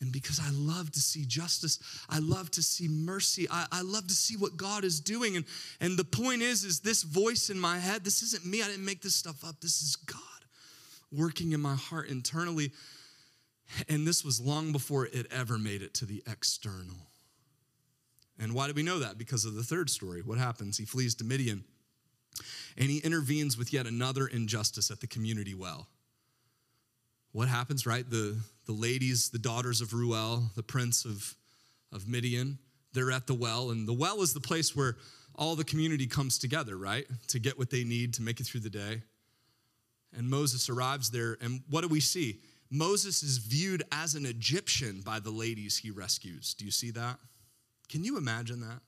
And 0.00 0.12
because 0.12 0.38
I 0.38 0.50
love 0.50 0.92
to 0.92 1.00
see 1.00 1.24
justice, 1.24 1.78
I 2.10 2.18
love 2.18 2.50
to 2.52 2.62
see 2.62 2.86
mercy, 2.86 3.46
I, 3.50 3.66
I 3.72 3.82
love 3.82 4.06
to 4.08 4.14
see 4.14 4.36
what 4.36 4.56
God 4.56 4.84
is 4.84 5.00
doing. 5.00 5.36
And, 5.36 5.46
and 5.80 5.98
the 5.98 6.04
point 6.04 6.42
is, 6.42 6.64
is 6.64 6.80
this 6.80 7.02
voice 7.02 7.48
in 7.48 7.58
my 7.58 7.78
head, 7.78 8.04
this 8.04 8.22
isn't 8.22 8.44
me, 8.44 8.62
I 8.62 8.66
didn't 8.66 8.84
make 8.84 9.00
this 9.00 9.14
stuff 9.14 9.42
up. 9.44 9.60
This 9.60 9.80
is 9.80 9.96
God 9.96 10.20
working 11.10 11.52
in 11.52 11.60
my 11.60 11.74
heart 11.74 12.08
internally. 12.08 12.72
And 13.88 14.06
this 14.06 14.24
was 14.24 14.40
long 14.40 14.70
before 14.70 15.06
it 15.06 15.26
ever 15.30 15.58
made 15.58 15.82
it 15.82 15.94
to 15.94 16.04
the 16.04 16.22
external. 16.30 16.96
And 18.38 18.52
why 18.52 18.66
do 18.66 18.74
we 18.74 18.82
know 18.82 18.98
that? 18.98 19.16
Because 19.16 19.44
of 19.46 19.54
the 19.54 19.64
third 19.64 19.88
story. 19.88 20.20
What 20.20 20.38
happens? 20.38 20.76
He 20.76 20.84
flees 20.84 21.14
to 21.16 21.24
Midian 21.24 21.64
and 22.76 22.90
he 22.90 22.98
intervenes 22.98 23.56
with 23.56 23.72
yet 23.72 23.86
another 23.86 24.26
injustice 24.26 24.90
at 24.90 25.00
the 25.00 25.06
community 25.06 25.54
well. 25.54 25.88
What 27.36 27.48
happens, 27.48 27.84
right? 27.84 28.08
The, 28.08 28.34
the 28.64 28.72
ladies, 28.72 29.28
the 29.28 29.38
daughters 29.38 29.82
of 29.82 29.92
Reuel, 29.92 30.44
the 30.54 30.62
prince 30.62 31.04
of, 31.04 31.34
of 31.92 32.08
Midian, 32.08 32.58
they're 32.94 33.12
at 33.12 33.26
the 33.26 33.34
well, 33.34 33.72
and 33.72 33.86
the 33.86 33.92
well 33.92 34.22
is 34.22 34.32
the 34.32 34.40
place 34.40 34.74
where 34.74 34.96
all 35.34 35.54
the 35.54 35.62
community 35.62 36.06
comes 36.06 36.38
together, 36.38 36.78
right? 36.78 37.06
To 37.28 37.38
get 37.38 37.58
what 37.58 37.68
they 37.68 37.84
need 37.84 38.14
to 38.14 38.22
make 38.22 38.40
it 38.40 38.44
through 38.44 38.60
the 38.60 38.70
day. 38.70 39.02
And 40.16 40.30
Moses 40.30 40.70
arrives 40.70 41.10
there, 41.10 41.36
and 41.42 41.60
what 41.68 41.82
do 41.82 41.88
we 41.88 42.00
see? 42.00 42.40
Moses 42.70 43.22
is 43.22 43.36
viewed 43.36 43.82
as 43.92 44.14
an 44.14 44.24
Egyptian 44.24 45.02
by 45.02 45.20
the 45.20 45.30
ladies 45.30 45.76
he 45.76 45.90
rescues. 45.90 46.54
Do 46.54 46.64
you 46.64 46.70
see 46.70 46.90
that? 46.92 47.18
Can 47.90 48.02
you 48.02 48.16
imagine 48.16 48.62
that? 48.62 48.80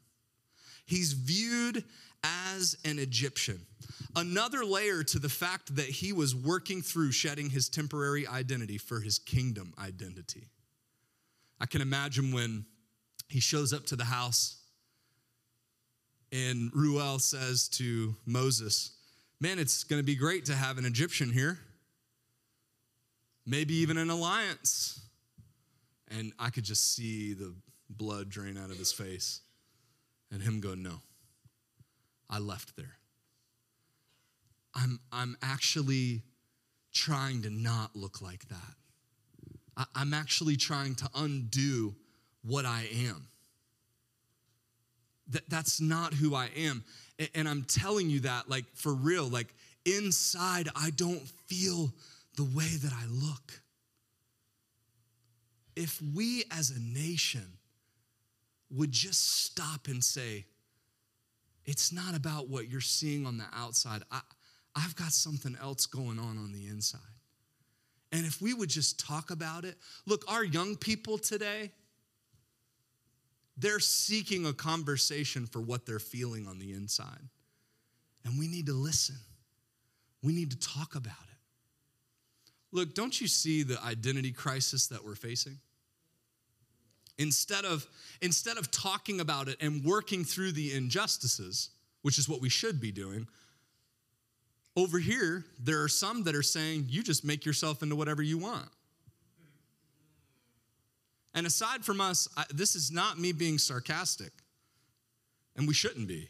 He's 0.87 1.13
viewed 1.13 1.85
as 2.25 2.77
an 2.85 2.99
Egyptian. 2.99 3.61
Another 4.17 4.65
layer 4.65 5.03
to 5.05 5.19
the 5.19 5.29
fact 5.29 5.77
that 5.77 5.87
he 5.87 6.13
was 6.13 6.35
working 6.35 6.83
through 6.83 7.13
shedding 7.13 7.51
his 7.51 7.69
temporary 7.69 8.27
identity 8.27 8.79
for 8.79 9.01
his 9.01 9.19
kingdom 9.19 9.75
identity. 9.79 10.49
I 11.61 11.67
can 11.67 11.81
imagine 11.81 12.33
when 12.33 12.65
he 13.29 13.41
shows 13.41 13.73
up 13.73 13.87
to 13.87 13.97
the 13.97 14.05
house 14.05 14.59
and 16.33 16.71
Reuel 16.75 17.19
says 17.19 17.69
to 17.71 18.15
Moses, 18.27 18.93
Man, 19.41 19.59
it's 19.59 19.85
going 19.85 20.01
to 20.01 20.05
be 20.05 20.17
great 20.17 20.47
to 20.47 20.55
have 20.55 20.79
an 20.79 20.85
Egyptian 20.85 21.31
here. 21.31 21.59
Maybe 23.47 23.75
even 23.75 23.97
an 23.97 24.11
alliance. 24.11 25.01
And 26.09 26.33
I 26.39 26.51
could 26.51 26.65
just 26.65 26.95
see 26.95 27.35
the 27.35 27.55
blood 27.89 28.29
drain 28.29 28.59
out 28.59 28.71
of 28.71 28.79
his 28.79 28.93
face 28.93 29.41
and 30.31 30.43
him 30.43 30.61
go, 30.61 30.75
No. 30.75 31.01
I 32.31 32.39
left 32.39 32.77
there. 32.77 32.99
I'm, 34.75 35.01
I'm 35.13 35.37
actually 35.43 36.23
trying 36.93 37.43
to 37.43 37.51
not 37.51 37.95
look 37.95 38.21
like 38.21 38.47
that. 38.49 38.75
I, 39.77 40.03
am 40.03 40.13
actually 40.13 40.57
trying 40.57 40.95
to 40.97 41.09
undo 41.15 41.95
what 42.43 42.65
I 42.65 42.89
am. 43.07 43.29
That, 45.31 45.49
that's 45.49 45.81
not 45.81 46.15
who 46.15 46.35
I 46.35 46.51
am. 46.57 46.85
And, 47.19 47.29
and 47.35 47.49
I'm 47.49 47.65
telling 47.65 48.11
you 48.11 48.21
that, 48.21 48.49
like, 48.49 48.65
for 48.75 48.95
real, 48.95 49.29
like, 49.29 49.55
inside, 49.85 50.69
I 50.75 50.91
don't 50.91 51.27
feel 51.47 51.93
the 52.37 52.45
way 52.45 52.77
that 52.83 52.93
I 52.93 53.07
look. 53.09 53.61
If 55.77 56.01
we 56.15 56.45
as 56.51 56.71
a 56.71 56.81
nation 56.81 57.47
would 58.71 58.93
just 58.93 59.45
stop 59.45 59.87
and 59.87 60.03
say, 60.03 60.45
it's 61.69 61.93
not 61.93 62.17
about 62.17 62.49
what 62.49 62.71
you're 62.71 62.81
seeing 62.81 63.27
on 63.27 63.37
the 63.37 63.45
outside. 63.55 64.03
I, 64.11 64.23
I've 64.75 64.97
got 64.97 65.13
something 65.13 65.55
else 65.61 65.85
going 65.85 66.19
on 66.19 66.39
on 66.39 66.51
the 66.51 66.67
inside. 66.67 67.01
And 68.11 68.25
if 68.25 68.41
we 68.41 68.55
would 68.55 68.71
just 68.71 68.99
talk 68.99 69.31
about 69.31 69.67
it, 69.67 69.77
look, 70.07 70.25
our 70.33 70.43
young 70.43 70.77
people 70.77 71.19
today, 71.19 71.73
they're 73.59 73.81
seeking 73.81 74.47
a 74.47 74.55
conversation 74.55 75.45
for 75.45 75.61
what 75.61 75.85
they're 75.85 75.99
feeling 75.99 76.47
on 76.47 76.59
the 76.59 76.73
inside. 76.73 77.29
And 78.25 78.39
we 78.39 78.49
need 78.49 78.65
to 78.67 78.73
listen, 78.73 79.17
we 80.23 80.33
need 80.33 80.51
to 80.53 80.59
talk 80.59 80.95
about 80.95 81.13
it. 81.31 81.39
Look, 82.73 82.95
don't 82.95 83.21
you 83.21 83.29
see 83.29 83.63
the 83.63 83.79
identity 83.85 84.33
crisis 84.33 84.87
that 84.87 85.05
we're 85.05 85.17
facing? 85.17 85.59
Instead 87.19 87.65
of, 87.65 87.87
instead 88.23 88.57
of 88.57 88.71
talking 88.71 89.21
about 89.21 89.49
it 89.49 89.57
and 89.61 89.85
working 89.85 90.25
through 90.25 90.53
the 90.53 90.73
injustices, 90.73 91.71
which 92.03 92.19
is 92.19 92.29
what 92.29 92.41
we 92.41 92.49
should 92.49 92.81
be 92.81 92.93
doing, 92.93 93.27
over 94.77 94.99
here, 94.99 95.45
there 95.59 95.83
are 95.83 95.89
some 95.89 96.23
that 96.25 96.37
are 96.37 96.43
saying, 96.43 96.87
you 96.89 97.03
just 97.03 97.25
make 97.25 97.45
yourself 97.45 97.83
into 97.83 97.97
whatever 97.97 98.23
you 98.23 98.39
want. 98.39 98.69
And 101.35 101.47
aside 101.47 101.85
from 101.85 102.01
us, 102.01 102.29
I, 102.37 102.45
this 102.55 102.77
is 102.77 102.91
not 102.91 103.19
me 103.19 103.33
being 103.33 103.59
sarcastic, 103.59 104.31
and 105.57 105.67
we 105.67 105.75
shouldn't 105.75 106.07
be. 106.07 106.29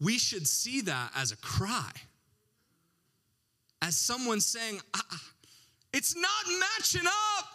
We 0.00 0.18
should 0.18 0.46
see 0.46 0.80
that 0.82 1.10
as 1.14 1.32
a 1.32 1.36
cry, 1.36 1.90
as 3.82 3.96
someone 3.96 4.40
saying, 4.40 4.80
ah, 4.94 5.04
ah, 5.12 5.22
It's 5.92 6.16
not 6.16 6.46
matching 6.58 7.06
up. 7.06 7.51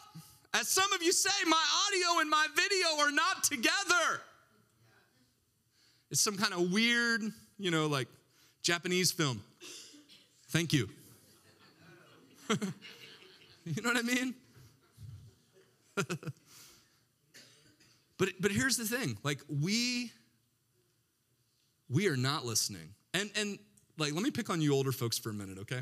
As 0.53 0.67
some 0.67 0.91
of 0.93 1.03
you 1.03 1.11
say, 1.11 1.29
my 1.45 1.63
audio 1.87 2.21
and 2.21 2.29
my 2.29 2.47
video 2.55 2.87
are 2.99 3.11
not 3.11 3.43
together. 3.43 4.21
It's 6.09 6.21
some 6.21 6.37
kind 6.37 6.53
of 6.53 6.71
weird, 6.71 7.21
you 7.57 7.71
know, 7.71 7.87
like 7.87 8.07
Japanese 8.61 9.11
film. 9.11 9.41
Thank 10.49 10.73
you. 10.73 10.89
you 12.49 13.81
know 13.81 13.89
what 13.89 13.97
I 13.97 14.01
mean? 14.01 14.33
but 18.17 18.29
but 18.39 18.51
here's 18.51 18.77
the 18.77 18.85
thing, 18.85 19.17
like 19.23 19.41
we 19.49 20.11
we 21.89 22.07
are 22.07 22.15
not 22.15 22.45
listening. 22.45 22.93
And 23.13 23.29
and 23.35 23.59
like 23.97 24.13
let 24.13 24.23
me 24.23 24.31
pick 24.31 24.49
on 24.49 24.61
you 24.61 24.73
older 24.73 24.91
folks 24.91 25.17
for 25.17 25.31
a 25.31 25.33
minute, 25.33 25.57
okay? 25.59 25.81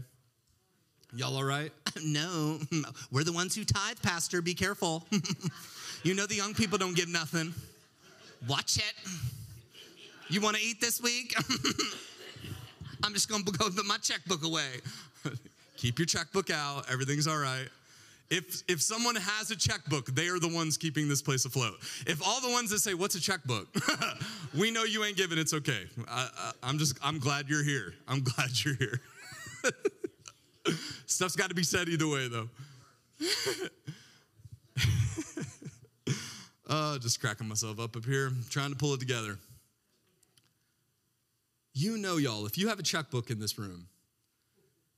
Y'all 1.14 1.36
all 1.36 1.44
right? 1.44 1.72
No, 2.04 2.60
we're 3.12 3.24
the 3.24 3.32
ones 3.32 3.56
who 3.56 3.64
tithe, 3.64 4.02
Pastor. 4.04 4.42
Be 4.42 4.54
careful. 4.54 5.06
you 6.04 6.14
know 6.14 6.26
the 6.26 6.36
young 6.36 6.54
people 6.54 6.78
don't 6.78 6.94
give 6.94 7.08
nothing. 7.08 7.54
Watch 8.50 8.76
it. 8.76 8.94
You 10.28 10.42
want 10.42 10.58
to 10.58 10.62
eat 10.62 10.82
this 10.82 11.02
week? 11.02 11.34
I'm 13.02 13.14
just 13.14 13.30
going 13.30 13.46
to 13.46 13.52
go 13.54 13.70
put 13.70 13.86
my 13.86 13.96
checkbook 13.98 14.44
away. 14.44 14.68
Keep 15.78 16.00
your 16.00 16.06
checkbook 16.06 16.50
out. 16.50 16.92
Everything's 16.92 17.28
all 17.28 17.38
right. 17.38 17.70
If, 18.30 18.64
if 18.68 18.82
someone 18.82 19.16
has 19.16 19.52
a 19.52 19.56
checkbook, 19.56 20.08
they 20.08 20.28
are 20.28 20.40
the 20.40 20.50
ones 20.50 20.78
keeping 20.78 21.08
this 21.08 21.22
place 21.22 21.46
afloat. 21.46 21.76
If 22.06 22.22
all 22.28 22.42
the 22.42 22.50
ones 22.50 22.72
that 22.72 22.80
say, 22.80 22.94
What's 22.94 23.16
a 23.16 23.22
checkbook? 23.22 23.68
we 24.54 24.70
know 24.70 24.84
you 24.84 25.06
ain't 25.06 25.16
giving, 25.16 25.38
it's 25.38 25.54
okay. 25.54 25.86
I, 26.10 26.28
I, 26.38 26.52
I'm 26.62 26.78
just, 26.78 26.98
I'm 27.02 27.20
glad 27.20 27.48
you're 27.48 27.64
here. 27.64 27.94
I'm 28.06 28.22
glad 28.22 28.50
you're 28.66 28.76
here. 28.76 29.00
Stuff's 31.08 31.36
got 31.36 31.50
to 31.50 31.56
be 31.56 31.64
said 31.64 31.88
either 31.88 32.08
way, 32.08 32.28
though. 32.28 32.50
uh, 36.70 36.98
just 37.00 37.20
cracking 37.22 37.48
myself 37.48 37.80
up 37.80 37.96
up 37.96 38.06
here, 38.06 38.32
trying 38.50 38.72
to 38.72 38.76
pull 38.76 38.94
it 38.94 39.00
together. 39.00 39.38
You 41.74 41.98
know, 41.98 42.18
y'all, 42.18 42.46
if 42.46 42.58
you 42.58 42.70
have 42.70 42.80
a 42.80 42.84
checkbook 42.84 43.30
in 43.30 43.40
this 43.40 43.58
room, 43.60 43.88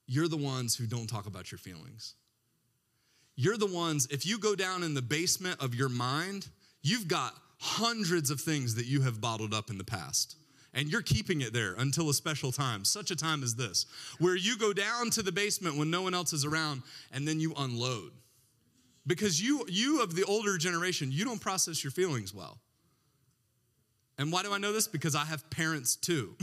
you're 0.05 0.27
the 0.27 0.37
ones 0.37 0.75
who 0.75 0.85
don't 0.85 1.07
talk 1.07 1.25
about 1.25 1.51
your 1.51 1.57
feelings. 1.57 2.15
You're 3.35 3.57
the 3.57 3.67
ones, 3.67 4.07
if 4.09 4.25
you 4.25 4.39
go 4.39 4.55
down 4.55 4.83
in 4.83 4.93
the 4.93 5.01
basement 5.01 5.61
of 5.61 5.75
your 5.75 5.89
mind, 5.89 6.47
you've 6.81 7.07
got 7.07 7.33
hundreds 7.59 8.31
of 8.31 8.39
things 8.39 8.75
that 8.75 8.85
you 8.85 9.01
have 9.01 9.19
bottled 9.19 9.53
up 9.53 9.69
in 9.69 9.77
the 9.77 9.83
past 9.83 10.37
and 10.77 10.89
you're 10.89 11.01
keeping 11.01 11.41
it 11.41 11.53
there 11.53 11.73
until 11.79 12.07
a 12.07 12.13
special 12.13 12.51
time, 12.51 12.85
such 12.85 13.09
a 13.09 13.15
time 13.15 13.41
as 13.41 13.55
this, 13.55 13.87
where 14.19 14.35
you 14.35 14.55
go 14.57 14.71
down 14.71 15.09
to 15.09 15.23
the 15.23 15.31
basement 15.31 15.75
when 15.75 15.89
no 15.89 16.03
one 16.03 16.13
else 16.13 16.33
is 16.33 16.45
around 16.45 16.83
and 17.11 17.27
then 17.27 17.39
you 17.39 17.51
unload. 17.57 18.11
Because 19.07 19.41
you, 19.41 19.65
you 19.67 20.03
of 20.03 20.15
the 20.15 20.23
older 20.23 20.55
generation, 20.57 21.11
you 21.11 21.25
don't 21.25 21.41
process 21.41 21.83
your 21.83 21.89
feelings 21.89 22.31
well. 22.31 22.59
And 24.19 24.31
why 24.31 24.43
do 24.43 24.53
I 24.53 24.59
know 24.59 24.71
this? 24.71 24.87
Because 24.87 25.15
I 25.15 25.25
have 25.25 25.49
parents 25.49 25.95
too. 25.95 26.35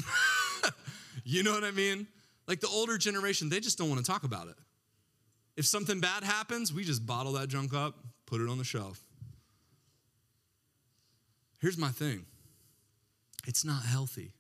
you 1.25 1.45
know 1.45 1.53
what 1.53 1.63
I 1.63 1.71
mean? 1.71 2.09
Like 2.49 2.59
the 2.59 2.69
older 2.69 2.99
generation, 2.99 3.49
they 3.49 3.61
just 3.61 3.79
don't 3.79 3.89
want 3.89 4.05
to 4.05 4.11
talk 4.11 4.25
about 4.25 4.49
it. 4.49 4.57
If 5.57 5.65
something 5.65 6.01
bad 6.01 6.25
happens, 6.25 6.73
we 6.75 6.83
just 6.83 7.07
bottle 7.07 7.35
that 7.35 7.49
junk 7.49 7.73
up, 7.73 7.95
put 8.27 8.41
it 8.41 8.49
on 8.49 8.59
the 8.59 8.65
shelf. 8.65 9.01
Here's 11.61 11.79
my 11.79 11.91
thing 11.91 12.27
it's 13.47 13.65
not 13.65 13.85
healthy. 13.85 14.33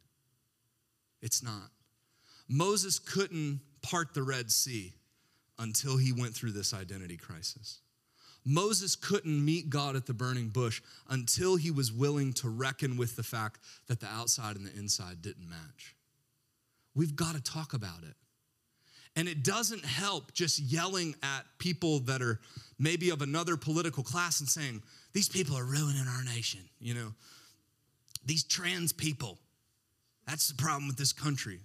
It's 1.23 1.43
not. 1.43 1.71
Moses 2.49 2.99
couldn't 2.99 3.61
part 3.83 4.15
the 4.15 4.23
Red 4.23 4.51
Sea 4.51 4.93
until 5.59 5.97
he 5.97 6.13
went 6.13 6.35
through 6.35 6.53
this 6.53 6.75
identity 6.75 7.17
crisis. 7.17 7.81
Moses 8.45 8.95
couldn't 8.95 9.43
meet 9.43 9.71
God 9.71 9.97
at 9.97 10.07
the 10.07 10.13
burning 10.13 10.49
bush 10.49 10.83
until 11.09 11.57
he 11.57 11.71
was 11.71 11.91
willing 11.91 12.35
to 12.35 12.49
reckon 12.49 12.97
with 12.97 13.17
the 13.17 13.23
fact 13.23 13.61
that 13.87 14.01
the 14.01 14.07
outside 14.07 14.57
and 14.57 14.67
the 14.67 14.79
inside 14.79 15.23
didn't 15.23 15.49
match. 15.49 15.95
We've 16.95 17.17
got 17.17 17.35
to 17.35 17.43
talk 17.43 17.73
about 17.73 18.03
it. 18.03 18.15
And 19.17 19.29
it 19.29 19.45
doesn't 19.45 19.85
help 19.85 20.33
just 20.33 20.59
yelling 20.59 21.15
at 21.23 21.43
people 21.59 22.01
that 22.01 22.21
are 22.21 22.41
maybe 22.79 23.11
of 23.11 23.23
another 23.23 23.57
political 23.57 24.03
class 24.03 24.41
and 24.41 24.49
saying, 24.49 24.83
these 25.13 25.29
people 25.29 25.57
are 25.57 25.65
ruining 25.65 26.07
our 26.09 26.25
nation, 26.25 26.61
you 26.81 26.95
know. 26.95 27.15
These 28.25 28.45
trans 28.45 28.93
people, 28.93 29.39
that's 30.27 30.49
the 30.49 30.55
problem 30.55 30.87
with 30.87 30.97
this 30.97 31.13
country. 31.13 31.61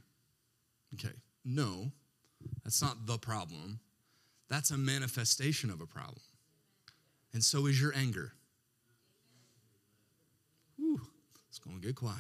Okay, 0.96 1.14
no, 1.46 1.92
that's 2.64 2.82
not 2.82 3.06
the 3.06 3.18
problem. 3.18 3.80
That's 4.50 4.72
a 4.72 4.78
manifestation 4.78 5.70
of 5.70 5.80
a 5.82 5.86
problem. 5.86 6.22
And 7.34 7.44
so 7.44 7.68
is 7.68 7.80
your 7.80 7.94
anger. 7.96 8.34
Whew, 10.78 11.02
it's 11.48 11.60
gonna 11.60 11.80
get 11.80 11.96
quiet. 11.96 12.18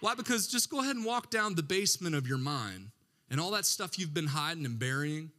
Why? 0.00 0.14
Because 0.14 0.48
just 0.48 0.68
go 0.68 0.80
ahead 0.80 0.96
and 0.96 1.04
walk 1.04 1.30
down 1.30 1.54
the 1.54 1.62
basement 1.62 2.14
of 2.14 2.26
your 2.26 2.38
mind 2.38 2.90
and 3.30 3.40
all 3.40 3.52
that 3.52 3.64
stuff 3.64 3.98
you've 3.98 4.12
been 4.12 4.26
hiding 4.26 4.66
and 4.66 4.78
burying. 4.78 5.30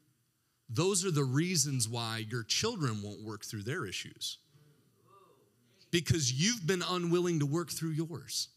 Those 0.69 1.05
are 1.05 1.11
the 1.11 1.25
reasons 1.25 1.87
why 1.87 2.25
your 2.29 2.43
children 2.43 3.03
won't 3.03 3.21
work 3.21 3.43
through 3.45 3.63
their 3.63 3.85
issues. 3.85 4.37
Because 5.93 6.33
you've 6.33 6.65
been 6.65 6.81
unwilling 6.81 7.39
to 7.39 7.45
work 7.45 7.69
through 7.69 7.91
yours. 7.91 8.47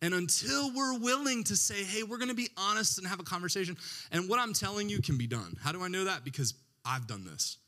And 0.00 0.14
until 0.14 0.72
we're 0.74 0.98
willing 0.98 1.44
to 1.44 1.56
say, 1.56 1.84
hey, 1.84 2.02
we're 2.02 2.16
gonna 2.16 2.32
be 2.32 2.48
honest 2.56 2.96
and 2.96 3.06
have 3.06 3.20
a 3.20 3.22
conversation, 3.22 3.76
and 4.10 4.30
what 4.30 4.40
I'm 4.40 4.54
telling 4.54 4.88
you 4.88 5.02
can 5.02 5.18
be 5.18 5.26
done. 5.26 5.56
How 5.62 5.72
do 5.72 5.82
I 5.82 5.88
know 5.88 6.04
that? 6.04 6.24
Because 6.24 6.54
I've 6.82 7.06
done 7.06 7.26
this. 7.26 7.58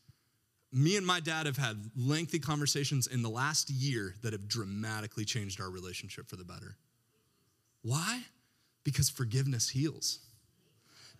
Me 0.73 0.97
and 0.97 1.05
my 1.05 1.19
dad 1.19 1.45
have 1.45 1.57
had 1.57 1.77
lengthy 1.95 2.39
conversations 2.39 3.05
in 3.05 3.21
the 3.21 3.29
last 3.29 3.69
year 3.69 4.15
that 4.23 4.33
have 4.33 4.47
dramatically 4.47 5.25
changed 5.25 5.61
our 5.61 5.69
relationship 5.69 6.27
for 6.27 6.35
the 6.35 6.43
better. 6.43 6.75
Why? 7.83 8.23
Because 8.83 9.09
forgiveness 9.09 9.69
heals. 9.69 10.19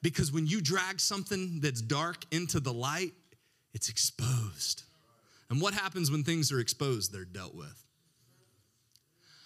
Because 0.01 0.31
when 0.31 0.47
you 0.47 0.61
drag 0.61 0.99
something 0.99 1.59
that's 1.61 1.81
dark 1.81 2.25
into 2.31 2.59
the 2.59 2.73
light, 2.73 3.13
it's 3.73 3.87
exposed. 3.87 4.81
And 5.49 5.61
what 5.61 5.73
happens 5.73 6.11
when 6.11 6.23
things 6.23 6.51
are 6.51 6.59
exposed? 6.59 7.13
They're 7.13 7.25
dealt 7.25 7.55
with. 7.55 7.83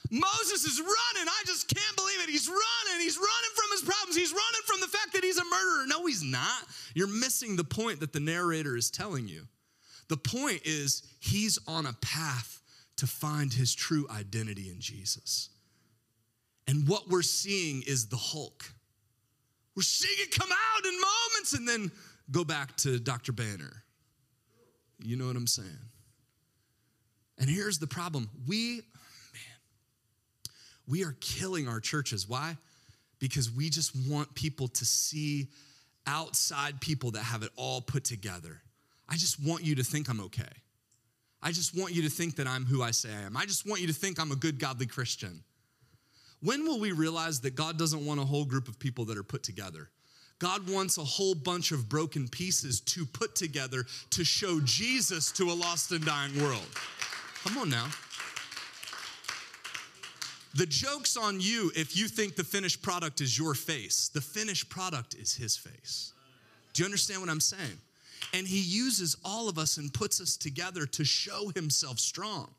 Moses 0.10 0.66
is 0.66 0.80
running. 0.80 1.30
I 1.30 1.44
just 1.46 1.74
can't 1.74 1.96
believe 1.96 2.20
it. 2.22 2.30
He's 2.30 2.50
running. 2.50 3.02
He's 3.02 3.18
running 3.18 3.52
from 3.56 3.72
his 3.72 3.82
problems. 3.82 4.16
He's 4.18 4.34
running 4.34 4.62
from 4.66 4.82
the 4.82 4.88
fact 4.88 5.14
that 5.14 5.24
he's 5.24 5.38
a 5.38 5.46
murderer. 5.46 5.86
No, 5.88 6.06
he's 6.06 6.22
not. 6.22 6.64
You're 6.94 7.08
missing 7.08 7.56
the 7.56 7.64
point 7.64 8.02
that 8.02 8.12
the 8.12 8.20
narrator 8.20 8.76
is 8.76 8.92
telling 8.92 9.30
you. 9.30 9.48
The 10.10 10.18
point 10.18 10.62
is, 10.66 11.04
he's 11.20 11.58
on 11.66 11.86
a 11.86 11.94
path 12.02 12.62
to 12.98 13.08
find 13.08 13.54
his 13.54 13.74
true 13.74 14.06
identity 14.12 14.70
in 14.70 14.82
Jesus. 14.82 15.50
And 16.68 16.88
what 16.90 17.10
we're 17.10 17.22
seeing 17.22 17.82
is 17.88 18.08
the 18.08 18.18
Hulk. 18.18 18.66
We're 19.76 19.84
seeing 19.84 20.18
it 20.20 20.38
come 20.38 20.50
out 20.52 20.86
in 20.86 20.92
moments 20.92 21.54
and 21.54 21.68
then 21.68 21.92
go 22.30 22.44
back 22.44 22.76
to 22.78 23.00
Dr. 23.00 23.32
Banner. 23.32 23.84
You 25.00 25.16
know 25.16 25.28
what 25.28 25.38
I'm 25.38 25.48
saying? 25.48 25.70
And 27.42 27.50
here's 27.50 27.80
the 27.80 27.88
problem. 27.88 28.30
We, 28.48 28.76
man, 28.76 28.84
we 30.88 31.04
are 31.04 31.16
killing 31.20 31.68
our 31.68 31.80
churches. 31.80 32.30
Why? 32.30 32.56
Because 33.20 33.52
we 33.52 33.70
just 33.72 33.94
want 34.08 34.34
people 34.36 34.68
to 34.68 34.86
see 34.86 35.48
outside 36.06 36.80
people 36.80 37.12
that 37.12 37.24
have 37.24 37.42
it 37.42 37.50
all 37.56 37.82
put 37.82 38.04
together. 38.04 38.62
I 39.10 39.16
just 39.16 39.44
want 39.44 39.64
you 39.64 39.76
to 39.76 39.84
think 39.84 40.08
I'm 40.08 40.22
okay. 40.22 40.44
I 41.42 41.52
just 41.52 41.76
want 41.76 41.96
you 41.96 42.04
to 42.04 42.10
think 42.10 42.36
that 42.36 42.46
I'm 42.46 42.64
who 42.64 42.84
I 42.84 42.92
say 42.92 43.10
I 43.10 43.24
am. 43.24 43.36
I 43.36 43.46
just 43.46 43.68
want 43.68 43.82
you 43.82 43.88
to 43.88 43.94
think 43.94 44.20
I'm 44.20 44.32
a 44.32 44.36
good, 44.36 44.60
godly 44.60 44.86
Christian. 44.86 45.44
When 46.44 46.64
will 46.66 46.80
we 46.80 46.92
realize 46.92 47.42
that 47.42 47.56
God 47.56 47.80
doesn't 47.80 48.06
want 48.06 48.20
a 48.20 48.26
whole 48.26 48.46
group 48.46 48.68
of 48.68 48.78
people 48.78 49.06
that 49.06 49.18
are 49.18 49.24
put 49.24 49.42
together? 49.42 49.90
God 50.38 50.70
wants 50.70 50.98
a 50.98 51.04
whole 51.04 51.36
bunch 51.36 51.72
of 51.72 51.88
broken 51.88 52.28
pieces 52.28 52.82
to 52.82 53.06
put 53.06 53.36
together 53.36 53.86
to 54.12 54.24
show 54.24 54.60
Jesus 54.62 55.32
to 55.34 55.52
a 55.52 55.54
lost 55.54 55.92
and 55.92 56.04
dying 56.04 56.40
world. 56.42 56.66
Come 57.44 57.58
on 57.58 57.70
now. 57.70 57.88
The 60.54 60.66
joke's 60.66 61.16
on 61.16 61.40
you 61.40 61.72
if 61.76 61.96
you 61.96 62.08
think 62.08 62.36
the 62.36 62.44
finished 62.44 62.82
product 62.82 63.22
is 63.22 63.38
your 63.38 63.54
face. 63.54 64.10
The 64.10 64.22
finished 64.22 64.70
product 64.70 65.16
is 65.16 65.34
his 65.34 65.56
face. 65.56 66.14
Do 66.74 66.82
you 66.82 66.86
understand 66.86 67.22
what 67.22 67.30
I'm 67.30 67.40
saying? 67.40 67.80
And 68.34 68.48
he 68.48 68.60
uses 68.60 69.16
all 69.24 69.50
of 69.50 69.58
us 69.58 69.78
and 69.78 69.94
puts 69.94 70.22
us 70.22 70.38
together 70.38 70.86
to 70.86 71.04
show 71.06 71.52
himself 71.56 72.00
strong. 72.00 72.50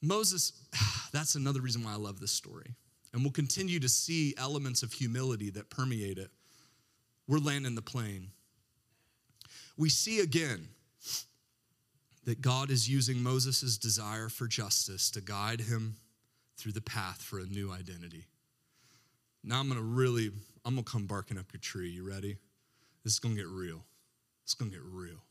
Moses, 0.00 0.52
that's 1.12 1.34
another 1.34 1.60
reason 1.60 1.84
why 1.84 1.92
I 1.92 1.96
love 1.96 2.20
this 2.20 2.32
story. 2.32 2.70
And 3.12 3.22
we'll 3.22 3.32
continue 3.32 3.78
to 3.80 3.88
see 3.88 4.34
elements 4.38 4.82
of 4.82 4.92
humility 4.92 5.50
that 5.50 5.68
permeate 5.68 6.18
it. 6.18 6.30
We're 7.28 7.38
landing 7.38 7.74
the 7.74 7.82
plane. 7.82 8.28
We 9.76 9.88
see 9.88 10.20
again 10.20 10.68
that 12.24 12.40
God 12.40 12.70
is 12.70 12.88
using 12.88 13.22
Moses' 13.22 13.76
desire 13.78 14.28
for 14.28 14.46
justice 14.46 15.10
to 15.10 15.20
guide 15.20 15.60
him 15.60 15.96
through 16.56 16.72
the 16.72 16.80
path 16.80 17.20
for 17.20 17.38
a 17.38 17.46
new 17.46 17.72
identity. 17.72 18.26
Now 19.42 19.58
I'm 19.58 19.68
gonna 19.68 19.80
really, 19.80 20.30
I'm 20.64 20.74
gonna 20.74 20.84
come 20.84 21.06
barking 21.06 21.38
up 21.38 21.46
your 21.52 21.60
tree. 21.60 21.90
You 21.90 22.08
ready? 22.08 22.36
This 23.02 23.14
is 23.14 23.18
gonna 23.18 23.34
get 23.34 23.48
real. 23.48 23.84
It's 24.44 24.54
gonna 24.54 24.70
get 24.70 24.82
real. 24.84 25.24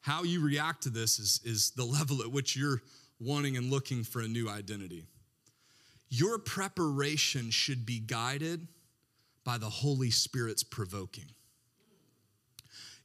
How 0.00 0.22
you 0.22 0.44
react 0.44 0.82
to 0.84 0.90
this 0.90 1.18
is, 1.18 1.40
is 1.44 1.70
the 1.70 1.84
level 1.84 2.20
at 2.20 2.30
which 2.30 2.56
you're 2.56 2.82
wanting 3.18 3.56
and 3.56 3.70
looking 3.70 4.04
for 4.04 4.20
a 4.20 4.28
new 4.28 4.48
identity. 4.48 5.04
Your 6.10 6.38
preparation 6.38 7.50
should 7.50 7.84
be 7.84 7.98
guided 7.98 8.68
by 9.44 9.58
the 9.58 9.68
Holy 9.68 10.10
Spirit's 10.10 10.62
provoking. 10.62 11.26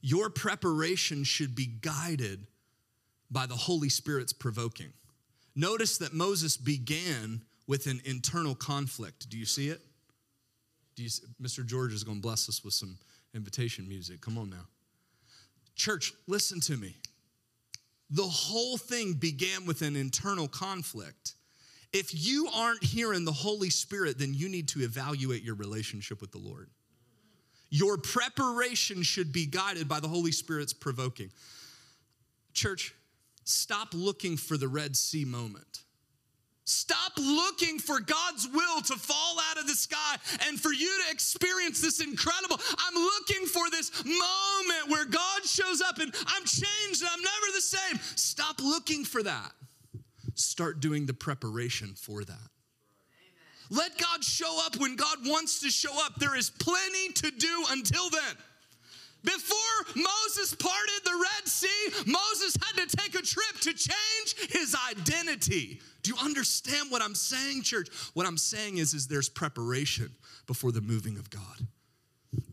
Your 0.00 0.30
preparation 0.30 1.24
should 1.24 1.54
be 1.54 1.66
guided 1.66 2.46
by 3.30 3.46
the 3.46 3.54
Holy 3.54 3.88
Spirit's 3.88 4.32
provoking. 4.32 4.92
Notice 5.54 5.98
that 5.98 6.14
Moses 6.14 6.56
began 6.56 7.42
with 7.66 7.86
an 7.86 8.00
internal 8.04 8.54
conflict. 8.54 9.28
Do 9.28 9.38
you 9.38 9.44
see 9.44 9.68
it? 9.68 9.80
Do 10.96 11.02
you 11.02 11.08
see, 11.08 11.24
Mr. 11.40 11.64
George 11.64 11.92
is 11.92 12.02
going 12.02 12.18
to 12.18 12.22
bless 12.22 12.48
us 12.48 12.64
with 12.64 12.74
some 12.74 12.98
invitation 13.34 13.88
music. 13.88 14.20
Come 14.20 14.38
on 14.38 14.50
now. 14.50 14.66
Church, 15.74 16.12
listen 16.26 16.60
to 16.60 16.76
me. 16.76 16.96
The 18.10 18.22
whole 18.22 18.76
thing 18.76 19.14
began 19.14 19.66
with 19.66 19.82
an 19.82 19.94
internal 19.94 20.48
conflict. 20.48 21.34
If 21.92 22.12
you 22.12 22.48
aren't 22.54 22.82
hearing 22.82 23.24
the 23.24 23.32
Holy 23.32 23.70
Spirit, 23.70 24.18
then 24.18 24.34
you 24.34 24.48
need 24.48 24.68
to 24.68 24.80
evaluate 24.80 25.42
your 25.42 25.54
relationship 25.54 26.20
with 26.20 26.32
the 26.32 26.38
Lord. 26.38 26.68
Your 27.70 27.96
preparation 27.96 29.02
should 29.02 29.32
be 29.32 29.46
guided 29.46 29.88
by 29.88 30.00
the 30.00 30.08
Holy 30.08 30.32
Spirit's 30.32 30.72
provoking. 30.72 31.30
Church, 32.52 32.94
stop 33.44 33.88
looking 33.94 34.36
for 34.36 34.56
the 34.56 34.68
Red 34.68 34.96
Sea 34.96 35.24
moment. 35.24 35.82
Stop 36.64 37.12
looking 37.16 37.78
for 37.78 37.98
God's 37.98 38.46
will 38.46 38.80
to 38.82 38.94
fall 38.94 39.38
out 39.50 39.58
of 39.58 39.66
the 39.66 39.74
sky 39.74 40.16
and 40.46 40.60
for 40.60 40.72
you 40.72 41.02
to 41.04 41.12
experience 41.12 41.80
this 41.80 42.00
incredible. 42.00 42.60
I'm 42.78 42.94
looking 42.94 43.46
for 43.46 43.68
this 43.70 44.04
moment 44.04 44.88
where 44.88 45.04
God 45.04 45.44
shows 45.44 45.80
up 45.80 45.98
and 45.98 46.14
I'm 46.26 46.44
changed 46.44 47.02
and 47.02 47.10
I'm 47.12 47.22
never 47.22 47.52
the 47.54 47.60
same. 47.60 47.98
Stop 48.14 48.60
looking 48.60 49.04
for 49.04 49.22
that. 49.22 49.52
Start 50.34 50.80
doing 50.80 51.06
the 51.06 51.14
preparation 51.14 51.94
for 51.96 52.22
that. 52.24 52.50
Let 53.70 53.96
God 53.98 54.24
show 54.24 54.60
up 54.66 54.76
when 54.76 54.96
God 54.96 55.18
wants 55.24 55.60
to 55.60 55.70
show 55.70 55.92
up. 56.04 56.16
There 56.16 56.36
is 56.36 56.50
plenty 56.50 57.12
to 57.14 57.30
do 57.30 57.64
until 57.70 58.10
then. 58.10 58.36
Before 59.22 59.56
Moses 59.96 60.54
parted 60.54 61.04
the 61.04 61.12
Red 61.12 61.46
Sea, 61.46 62.10
Moses 62.10 62.56
had 62.62 62.88
to 62.88 62.96
take 62.96 63.14
a 63.14 63.22
trip 63.22 63.60
to 63.60 63.72
change 63.72 64.50
his 64.50 64.74
identity. 64.90 65.80
Do 66.02 66.12
you 66.12 66.16
understand 66.24 66.90
what 66.90 67.02
I'm 67.02 67.14
saying, 67.14 67.62
church? 67.62 67.88
What 68.14 68.26
I'm 68.26 68.38
saying 68.38 68.78
is, 68.78 68.94
is 68.94 69.06
there's 69.06 69.28
preparation 69.28 70.10
before 70.46 70.72
the 70.72 70.80
moving 70.80 71.18
of 71.18 71.28
God. 71.28 71.66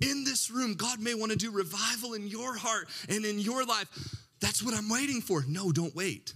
In 0.01 0.25
this 0.25 0.51
room, 0.51 0.75
God 0.75 0.99
may 0.99 1.13
want 1.13 1.31
to 1.31 1.37
do 1.37 1.51
revival 1.51 2.13
in 2.13 2.27
your 2.27 2.57
heart 2.57 2.89
and 3.07 3.23
in 3.23 3.39
your 3.39 3.63
life. 3.63 3.87
That's 4.41 4.61
what 4.61 4.73
I'm 4.73 4.89
waiting 4.89 5.21
for. 5.21 5.45
No, 5.47 5.71
don't 5.71 5.95
wait. 5.95 6.33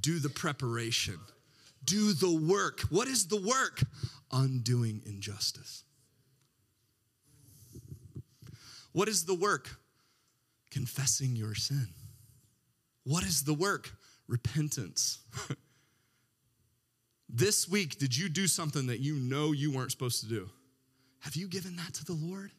Do 0.00 0.18
the 0.18 0.30
preparation. 0.30 1.18
Do 1.84 2.12
the 2.12 2.32
work. 2.32 2.80
What 2.90 3.08
is 3.08 3.26
the 3.26 3.40
work? 3.40 3.82
Undoing 4.32 5.02
injustice. 5.06 5.84
What 8.92 9.08
is 9.08 9.24
the 9.24 9.34
work? 9.34 9.68
Confessing 10.70 11.36
your 11.36 11.54
sin. 11.54 11.88
What 13.04 13.24
is 13.24 13.42
the 13.42 13.54
work? 13.54 13.90
Repentance. 14.28 15.18
this 17.28 17.68
week, 17.68 17.98
did 17.98 18.16
you 18.16 18.28
do 18.28 18.46
something 18.46 18.86
that 18.86 19.00
you 19.00 19.14
know 19.16 19.52
you 19.52 19.72
weren't 19.72 19.90
supposed 19.90 20.20
to 20.20 20.28
do? 20.28 20.48
Have 21.20 21.36
you 21.36 21.48
given 21.48 21.76
that 21.76 21.94
to 21.94 22.04
the 22.04 22.12
Lord? 22.12 22.50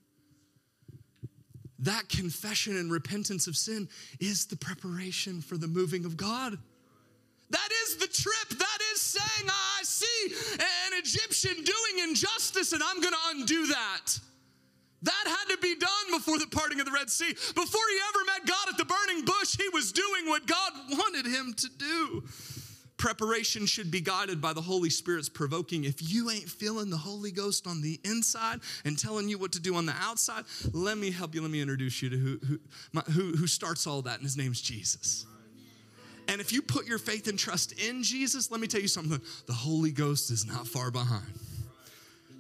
That 1.80 2.10
confession 2.10 2.78
and 2.78 2.92
repentance 2.92 3.48
of 3.48 3.56
sin 3.56 3.88
is 4.20 4.46
the 4.48 4.56
preparation 4.56 5.42
for 5.42 5.58
the 5.58 5.68
moving 5.68 6.06
of 6.06 6.18
God. 6.18 6.58
That 7.50 7.70
is 7.84 7.98
the 7.98 8.08
trip. 8.08 8.60
Saying, 9.16 9.50
ah, 9.50 9.80
I 9.80 9.84
see 9.84 10.36
an 10.60 11.00
Egyptian 11.00 11.56
doing 11.64 12.10
injustice 12.10 12.74
and 12.74 12.82
I'm 12.84 13.00
going 13.02 13.14
to 13.14 13.20
undo 13.32 13.68
that. 13.68 14.20
That 15.04 15.24
had 15.26 15.54
to 15.54 15.58
be 15.62 15.76
done 15.76 15.90
before 16.12 16.40
the 16.40 16.48
parting 16.48 16.80
of 16.80 16.86
the 16.86 16.92
Red 16.92 17.10
Sea. 17.10 17.32
Before 17.32 17.82
he 17.92 18.00
ever 18.10 18.26
met 18.26 18.48
God 18.48 18.70
at 18.70 18.78
the 18.78 18.86
burning 18.86 19.24
bush, 19.24 19.56
he 19.56 19.70
was 19.70 19.92
doing 19.92 20.26
what 20.26 20.48
God 20.48 20.72
wanted 20.90 21.28
him 21.28 21.54
to 21.54 21.70
do. 21.78 22.24
Preparation 22.98 23.66
should 23.66 23.92
be 23.92 24.02
guided 24.02 24.42
by 24.42 24.54
the 24.54 24.62
Holy 24.62 24.90
Spirit's 24.90 25.30
provoking. 25.30 25.84
If 25.84 26.10
you 26.10 26.32
ain't 26.32 26.50
feeling 26.50 26.90
the 26.90 26.98
Holy 26.98 27.30
Ghost 27.30 27.68
on 27.68 27.82
the 27.82 28.00
inside 28.04 28.62
and 28.84 28.98
telling 28.98 29.30
you 29.30 29.38
what 29.38 29.52
to 29.52 29.60
do 29.60 29.76
on 29.76 29.86
the 29.86 29.96
outside, 30.00 30.46
let 30.72 30.98
me 30.98 31.12
help 31.12 31.36
you. 31.36 31.42
Let 31.42 31.52
me 31.52 31.62
introduce 31.62 32.02
you 32.02 32.10
to 32.10 32.18
who, 32.18 32.40
who, 32.48 32.60
my, 32.94 33.02
who, 33.02 33.36
who 33.36 33.48
starts 33.48 33.86
all 33.86 34.02
that, 34.04 34.16
and 34.16 34.24
his 34.24 34.38
name's 34.38 34.62
Jesus. 34.62 35.26
And 36.28 36.42
if 36.42 36.52
you 36.52 36.62
put 36.62 36.88
your 36.88 36.98
faith 36.98 37.28
and 37.28 37.38
trust 37.38 37.74
in 37.74 38.04
Jesus, 38.04 38.52
let 38.52 38.60
me 38.60 38.68
tell 38.68 38.82
you 38.82 38.88
something 38.88 39.22
the 39.46 39.54
Holy 39.54 39.92
Ghost 39.92 40.32
is 40.32 40.46
not 40.46 40.68
far 40.68 40.92
behind. 40.92 41.26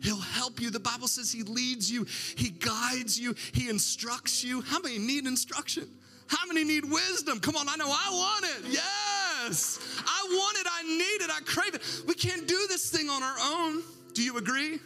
He'll 0.01 0.17
help 0.17 0.61
you. 0.61 0.69
The 0.69 0.79
Bible 0.79 1.07
says 1.07 1.31
He 1.31 1.43
leads 1.43 1.91
you, 1.91 2.05
He 2.35 2.49
guides 2.49 3.19
you, 3.19 3.35
He 3.53 3.69
instructs 3.69 4.43
you. 4.43 4.61
How 4.61 4.79
many 4.79 4.97
need 4.97 5.25
instruction? 5.25 5.87
How 6.27 6.45
many 6.47 6.63
need 6.63 6.85
wisdom? 6.85 7.39
Come 7.39 7.55
on, 7.55 7.69
I 7.69 7.75
know 7.75 7.87
I 7.87 8.09
want 8.11 8.45
it. 8.45 8.71
Yes. 8.71 9.79
I 10.05 10.27
want 10.29 10.57
it, 10.57 10.67
I 10.71 10.83
need 10.83 11.23
it, 11.23 11.29
I 11.29 11.39
crave 11.45 11.75
it. 11.75 11.81
We 12.07 12.15
can't 12.15 12.47
do 12.47 12.65
this 12.67 12.89
thing 12.89 13.09
on 13.09 13.21
our 13.21 13.35
own. 13.39 13.83
Do 14.13 14.23
you 14.23 14.37
agree? 14.37 14.79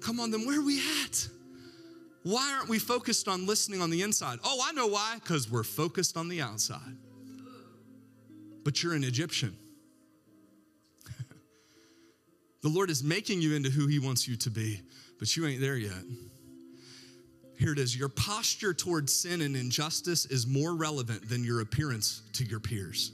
Come 0.00 0.20
on, 0.20 0.30
then 0.30 0.46
where 0.46 0.60
are 0.60 0.64
we 0.64 0.80
at? 1.02 1.28
Why 2.22 2.54
aren't 2.56 2.70
we 2.70 2.78
focused 2.78 3.28
on 3.28 3.46
listening 3.46 3.82
on 3.82 3.90
the 3.90 4.00
inside? 4.00 4.38
Oh, 4.44 4.62
I 4.64 4.72
know 4.72 4.86
why. 4.86 5.16
Because 5.22 5.50
we're 5.50 5.62
focused 5.62 6.16
on 6.16 6.28
the 6.28 6.40
outside. 6.40 6.96
But 8.64 8.82
you're 8.82 8.94
an 8.94 9.04
Egyptian. 9.04 9.56
the 12.62 12.68
Lord 12.68 12.90
is 12.90 13.04
making 13.04 13.40
you 13.42 13.54
into 13.54 13.70
who 13.70 13.86
He 13.86 13.98
wants 13.98 14.26
you 14.26 14.36
to 14.36 14.50
be, 14.50 14.80
but 15.18 15.36
you 15.36 15.46
ain't 15.46 15.60
there 15.60 15.76
yet. 15.76 16.02
Here 17.58 17.72
it 17.72 17.78
is. 17.78 17.96
Your 17.96 18.08
posture 18.08 18.74
towards 18.74 19.12
sin 19.12 19.40
and 19.40 19.54
injustice 19.54 20.26
is 20.26 20.46
more 20.46 20.74
relevant 20.74 21.28
than 21.28 21.44
your 21.44 21.60
appearance 21.60 22.22
to 22.34 22.44
your 22.44 22.60
peers. 22.60 23.12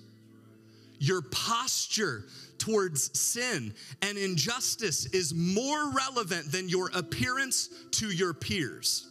Your 0.99 1.23
posture 1.23 2.27
towards 2.59 3.19
sin 3.19 3.75
and 4.03 4.19
injustice 4.19 5.07
is 5.07 5.35
more 5.35 5.91
relevant 5.93 6.53
than 6.53 6.69
your 6.69 6.91
appearance 6.95 7.69
to 7.93 8.07
your 8.11 8.35
peers. 8.35 9.09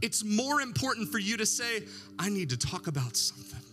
It's 0.00 0.24
more 0.24 0.60
important 0.60 1.10
for 1.10 1.18
you 1.18 1.36
to 1.36 1.46
say, 1.46 1.82
I 2.18 2.28
need 2.30 2.50
to 2.50 2.56
talk 2.56 2.86
about 2.86 3.16
something. 3.16 3.67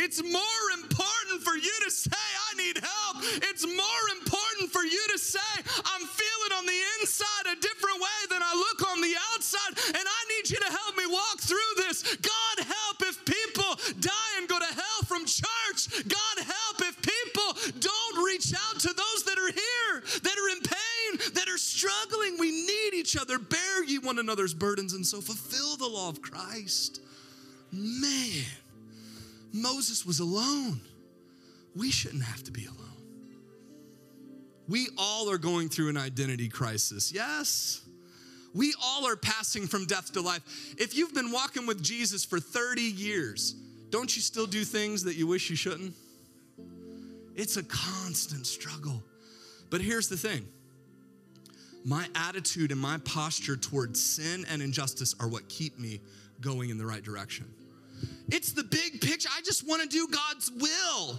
It's 0.00 0.24
more 0.24 0.64
important 0.80 1.44
for 1.44 1.56
you 1.60 1.76
to 1.84 1.90
say, 1.90 2.24
I 2.50 2.56
need 2.56 2.78
help. 2.80 3.16
It's 3.52 3.66
more 3.66 4.04
important 4.16 4.72
for 4.72 4.82
you 4.82 5.02
to 5.12 5.18
say, 5.18 5.52
I'm 5.60 6.06
feeling 6.08 6.52
on 6.56 6.64
the 6.64 6.80
inside 6.98 7.52
a 7.52 7.60
different 7.60 8.00
way 8.00 8.20
than 8.32 8.40
I 8.40 8.52
look 8.56 8.80
on 8.88 9.00
the 9.02 9.14
outside, 9.34 9.76
and 9.92 10.06
I 10.08 10.20
need 10.32 10.48
you 10.48 10.56
to 10.56 10.72
help 10.72 10.96
me 10.96 11.04
walk 11.04 11.40
through 11.40 11.72
this. 11.84 12.16
God 12.16 12.56
help 12.64 12.98
if 13.12 13.20
people 13.28 13.76
die 14.00 14.32
and 14.38 14.48
go 14.48 14.58
to 14.58 14.72
hell 14.72 15.02
from 15.04 15.26
church. 15.26 16.08
God 16.08 16.36
help 16.48 16.80
if 16.80 16.96
people 17.04 17.76
don't 17.78 18.24
reach 18.24 18.54
out 18.56 18.80
to 18.80 18.88
those 18.88 19.20
that 19.28 19.36
are 19.36 19.52
here, 19.52 20.00
that 20.24 20.36
are 20.40 20.48
in 20.48 20.62
pain, 20.64 21.34
that 21.34 21.48
are 21.48 21.58
struggling. 21.58 22.38
We 22.38 22.50
need 22.50 22.94
each 22.94 23.16
other. 23.16 23.38
Bear 23.38 23.84
ye 23.84 23.98
one 23.98 24.18
another's 24.18 24.54
burdens 24.54 24.94
and 24.94 25.04
so 25.04 25.20
fulfill 25.20 25.76
the 25.76 25.88
law 25.88 26.08
of 26.08 26.22
Christ. 26.22 27.00
Man. 27.70 28.44
Moses 29.52 30.06
was 30.06 30.20
alone. 30.20 30.80
We 31.74 31.90
shouldn't 31.90 32.24
have 32.24 32.42
to 32.44 32.50
be 32.50 32.66
alone. 32.66 32.76
We 34.68 34.88
all 34.96 35.30
are 35.30 35.38
going 35.38 35.68
through 35.68 35.88
an 35.88 35.96
identity 35.96 36.48
crisis. 36.48 37.12
Yes. 37.12 37.82
We 38.54 38.74
all 38.82 39.06
are 39.06 39.16
passing 39.16 39.66
from 39.66 39.86
death 39.86 40.12
to 40.12 40.20
life. 40.20 40.42
If 40.78 40.96
you've 40.96 41.14
been 41.14 41.32
walking 41.32 41.66
with 41.66 41.82
Jesus 41.82 42.24
for 42.24 42.40
30 42.40 42.82
years, 42.82 43.54
don't 43.90 44.14
you 44.14 44.22
still 44.22 44.46
do 44.46 44.64
things 44.64 45.04
that 45.04 45.16
you 45.16 45.26
wish 45.26 45.50
you 45.50 45.56
shouldn't? 45.56 45.94
It's 47.34 47.56
a 47.56 47.62
constant 47.64 48.46
struggle. 48.46 49.02
But 49.70 49.80
here's 49.80 50.08
the 50.08 50.16
thing 50.16 50.46
my 51.84 52.06
attitude 52.14 52.72
and 52.72 52.80
my 52.80 52.98
posture 52.98 53.56
towards 53.56 54.02
sin 54.02 54.44
and 54.50 54.60
injustice 54.60 55.14
are 55.18 55.28
what 55.28 55.48
keep 55.48 55.78
me 55.78 56.00
going 56.40 56.70
in 56.70 56.78
the 56.78 56.86
right 56.86 57.02
direction. 57.02 57.46
It's 58.30 58.52
the 58.52 58.64
big 58.64 59.00
picture. 59.00 59.28
I 59.36 59.42
just 59.42 59.66
want 59.66 59.82
to 59.82 59.88
do 59.88 60.06
God's 60.06 60.50
will. 60.50 61.18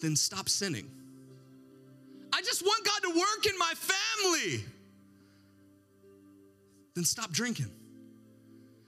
Then 0.00 0.14
stop 0.16 0.48
sinning. 0.48 0.88
I 2.32 2.40
just 2.42 2.62
want 2.62 2.84
God 2.84 3.02
to 3.02 3.18
work 3.18 3.46
in 3.46 3.58
my 3.58 3.72
family. 3.74 4.64
Then 6.94 7.04
stop 7.04 7.30
drinking. 7.30 7.70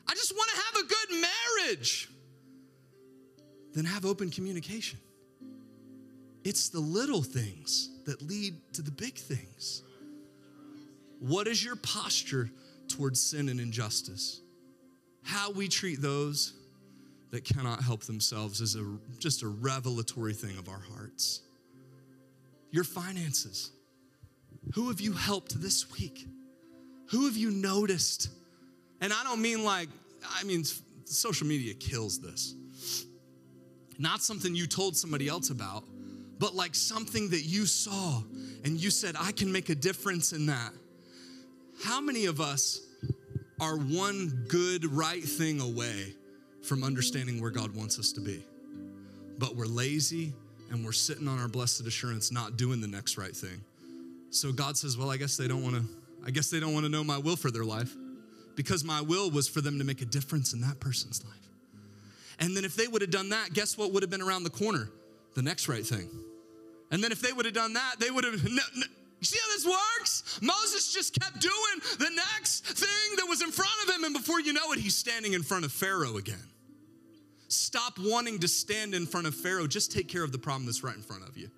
I 0.09 0.15
just 0.15 0.35
want 0.35 0.51
to 0.51 0.57
have 0.57 0.85
a 0.85 0.89
good 0.89 1.27
marriage. 1.69 2.09
Then 3.73 3.85
have 3.85 4.05
open 4.05 4.31
communication. 4.31 4.99
It's 6.45 6.69
the 6.69 6.81
little 6.81 7.23
things 7.23 7.91
that 8.07 8.23
lead 8.23 8.55
to 8.75 8.83
the 8.83 8.91
big 8.91 9.15
things. 9.15 9.83
What 11.21 11.47
is 11.47 11.65
your 11.65 11.77
posture 11.77 12.51
towards 12.89 13.21
sin 13.21 13.49
and 13.49 13.61
injustice? 13.61 14.41
How 15.31 15.53
we 15.53 15.69
treat 15.69 16.03
those 16.03 16.55
that 17.31 17.45
cannot 17.45 17.85
help 17.85 18.03
themselves 18.03 18.61
is 18.61 18.75
a, 18.75 18.85
just 19.21 19.45
a 19.45 19.47
revelatory 19.47 20.33
thing 20.33 20.59
of 20.59 20.69
our 20.69 20.83
hearts. 20.93 21.43
Your 22.73 22.83
finances. 22.83 23.71
Who 24.75 24.89
have 24.89 25.01
you 25.01 25.13
helped 25.13 25.61
this 25.63 25.89
week? 25.93 26.27
Who 27.11 27.27
have 27.27 27.37
you 27.37 27.53
noticed? 27.53 28.29
And 29.01 29.13
I 29.13 29.23
don't 29.23 29.41
mean 29.41 29.63
like, 29.63 29.89
I 30.29 30.43
mean, 30.43 30.65
social 31.05 31.47
media 31.47 31.75
kills 31.75 32.19
this. 32.19 32.57
Not 33.99 34.23
something 34.23 34.53
you 34.53 34.67
told 34.67 34.97
somebody 34.97 35.29
else 35.29 35.51
about, 35.51 35.85
but 36.41 36.57
like 36.57 36.75
something 36.75 37.31
that 37.31 37.43
you 37.43 37.67
saw 37.67 38.21
and 38.65 38.81
you 38.81 38.91
said, 38.91 39.15
I 39.17 39.31
can 39.31 39.53
make 39.53 39.69
a 39.69 39.77
difference 39.77 40.33
in 40.33 40.47
that. 40.47 40.73
How 41.85 42.01
many 42.01 42.27
of 42.27 42.41
us 42.41 42.81
are 43.61 43.77
one 43.77 44.47
good, 44.49 44.85
right 44.87 45.23
thing 45.23 45.61
away 45.61 46.15
from 46.63 46.83
understanding 46.83 47.41
where 47.41 47.51
God 47.51 47.75
wants 47.77 47.99
us 47.99 48.13
to 48.13 48.21
be. 48.21 48.45
But 49.39 49.55
we're 49.57 49.67
lazy 49.67 50.33
and 50.71 50.85
we're 50.85 50.93
sitting 50.93 51.29
on 51.29 51.39
our 51.39 51.49
blessed 51.49 51.87
assurance, 51.87 52.33
not 52.33 52.57
doing 52.57 52.81
the 52.81 52.89
next 52.89 53.19
right 53.19 53.35
thing. 53.37 53.61
So 54.31 54.53
God 54.53 54.77
says, 54.77 54.97
Well, 54.97 55.11
I 55.11 55.17
guess 55.17 55.37
they 55.37 55.49
don't 55.49 55.63
want 55.63 55.77
to, 55.77 55.83
I 56.25 56.31
guess 56.31 56.51
they 56.51 56.61
don't 56.61 56.73
want 56.73 56.85
to 56.85 56.91
know 56.91 57.05
my 57.05 57.19
will 57.19 57.37
for 57.37 57.51
their 57.51 57.65
life 57.65 57.95
because 58.57 58.85
my 58.85 59.01
will 59.01 59.31
was 59.31 59.49
for 59.49 59.61
them 59.61 59.79
to 59.79 59.85
make 59.85 60.03
a 60.03 60.07
difference 60.07 60.53
in 60.53 60.61
that 60.63 60.81
person's 60.81 61.25
life. 61.25 61.35
And 62.39 62.57
then 62.57 62.65
if 62.65 62.75
they 62.75 62.89
would 62.89 63.03
have 63.03 63.11
done 63.11 63.31
that, 63.31 63.53
guess 63.53 63.77
what 63.77 63.93
would 63.93 64.03
have 64.03 64.11
been 64.11 64.23
around 64.23 64.45
the 64.45 64.51
corner? 64.51 64.89
The 65.35 65.43
next 65.43 65.69
right 65.69 65.85
thing. 65.85 66.09
And 66.91 67.05
then 67.05 67.13
if 67.13 67.21
they 67.21 67.33
would 67.33 67.45
have 67.45 67.55
done 67.55 67.75
that, 67.75 67.97
they 67.99 68.11
would 68.11 68.25
have. 68.25 68.43
No, 68.51 68.63
no, 68.77 68.87
see 69.27 69.39
how 69.43 69.55
this 69.55 69.67
works? 69.67 70.41
Moses 70.43 70.93
just 70.93 71.19
kept 71.19 71.41
doing 71.41 71.55
the 71.99 72.11
next 72.15 72.67
thing 72.67 73.17
that 73.17 73.27
was 73.29 73.43
in 73.43 73.51
front 73.51 73.71
of 73.85 73.95
him, 73.95 74.05
and 74.05 74.15
before 74.15 74.41
you 74.41 74.53
know 74.53 74.73
it, 74.73 74.79
he's 74.79 74.97
standing 74.97 75.35
in 75.35 75.43
front 75.43 75.65
of 75.65 75.73
Pharaoh 75.73 76.17
again. 76.17 76.43
Stop 77.49 77.99
wanting 77.99 78.39
to 78.39 78.49
stand 78.49 78.95
in 78.95 79.07
front 79.07 79.27
of 79.27 79.35
Pharaoh. 79.35 79.67
Just 79.67 79.93
take 79.93 80.09
care 80.09 80.23
of 80.23 80.33
the 80.33 80.39
problem 80.39 80.67
that's 80.67 80.85
right 80.85 80.95
in 80.95 81.03
front 81.03 81.29
of 81.29 81.37
you. 81.37 81.51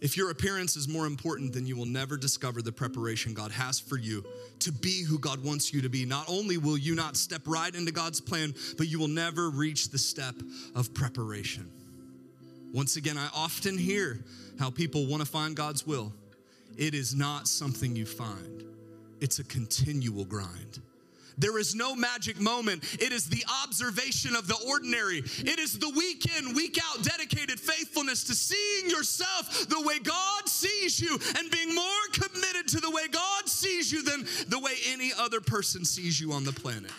If 0.00 0.16
your 0.16 0.30
appearance 0.30 0.76
is 0.76 0.86
more 0.86 1.06
important, 1.06 1.52
then 1.52 1.66
you 1.66 1.76
will 1.76 1.86
never 1.86 2.16
discover 2.16 2.62
the 2.62 2.70
preparation 2.70 3.34
God 3.34 3.50
has 3.50 3.80
for 3.80 3.96
you 3.96 4.24
to 4.60 4.70
be 4.70 5.02
who 5.02 5.18
God 5.18 5.42
wants 5.42 5.72
you 5.72 5.82
to 5.82 5.88
be. 5.88 6.04
Not 6.04 6.26
only 6.28 6.56
will 6.56 6.78
you 6.78 6.94
not 6.94 7.16
step 7.16 7.42
right 7.46 7.74
into 7.74 7.90
God's 7.90 8.20
plan, 8.20 8.54
but 8.76 8.86
you 8.86 9.00
will 9.00 9.08
never 9.08 9.50
reach 9.50 9.90
the 9.90 9.98
step 9.98 10.36
of 10.76 10.94
preparation. 10.94 11.68
Once 12.72 12.96
again, 12.96 13.18
I 13.18 13.28
often 13.34 13.76
hear 13.76 14.20
how 14.58 14.70
people 14.70 15.06
want 15.06 15.22
to 15.22 15.28
find 15.28 15.56
God's 15.56 15.86
will. 15.86 16.12
It 16.76 16.94
is 16.94 17.14
not 17.14 17.48
something 17.48 17.96
you 17.96 18.06
find, 18.06 18.64
it's 19.20 19.38
a 19.38 19.44
continual 19.44 20.24
grind. 20.24 20.80
There 21.38 21.58
is 21.58 21.76
no 21.76 21.94
magic 21.94 22.40
moment. 22.40 22.82
It 23.00 23.12
is 23.12 23.28
the 23.28 23.44
observation 23.64 24.34
of 24.34 24.48
the 24.48 24.56
ordinary. 24.66 25.18
It 25.18 25.60
is 25.60 25.78
the 25.78 25.88
week 25.90 26.26
in, 26.36 26.52
week 26.52 26.78
out 26.84 27.04
dedicated 27.04 27.60
faithfulness 27.60 28.24
to 28.24 28.34
seeing 28.34 28.90
yourself 28.90 29.68
the 29.68 29.80
way 29.80 30.00
God 30.00 30.48
sees 30.48 31.00
you 31.00 31.16
and 31.38 31.48
being 31.52 31.72
more 31.76 31.84
committed 32.12 32.66
to 32.68 32.80
the 32.80 32.90
way 32.90 33.06
God 33.06 33.48
sees 33.48 33.92
you 33.92 34.02
than 34.02 34.26
the 34.48 34.58
way 34.58 34.72
any 34.88 35.12
other 35.16 35.40
person 35.40 35.84
sees 35.84 36.20
you 36.20 36.32
on 36.32 36.42
the 36.42 36.52
planet. 36.52 36.90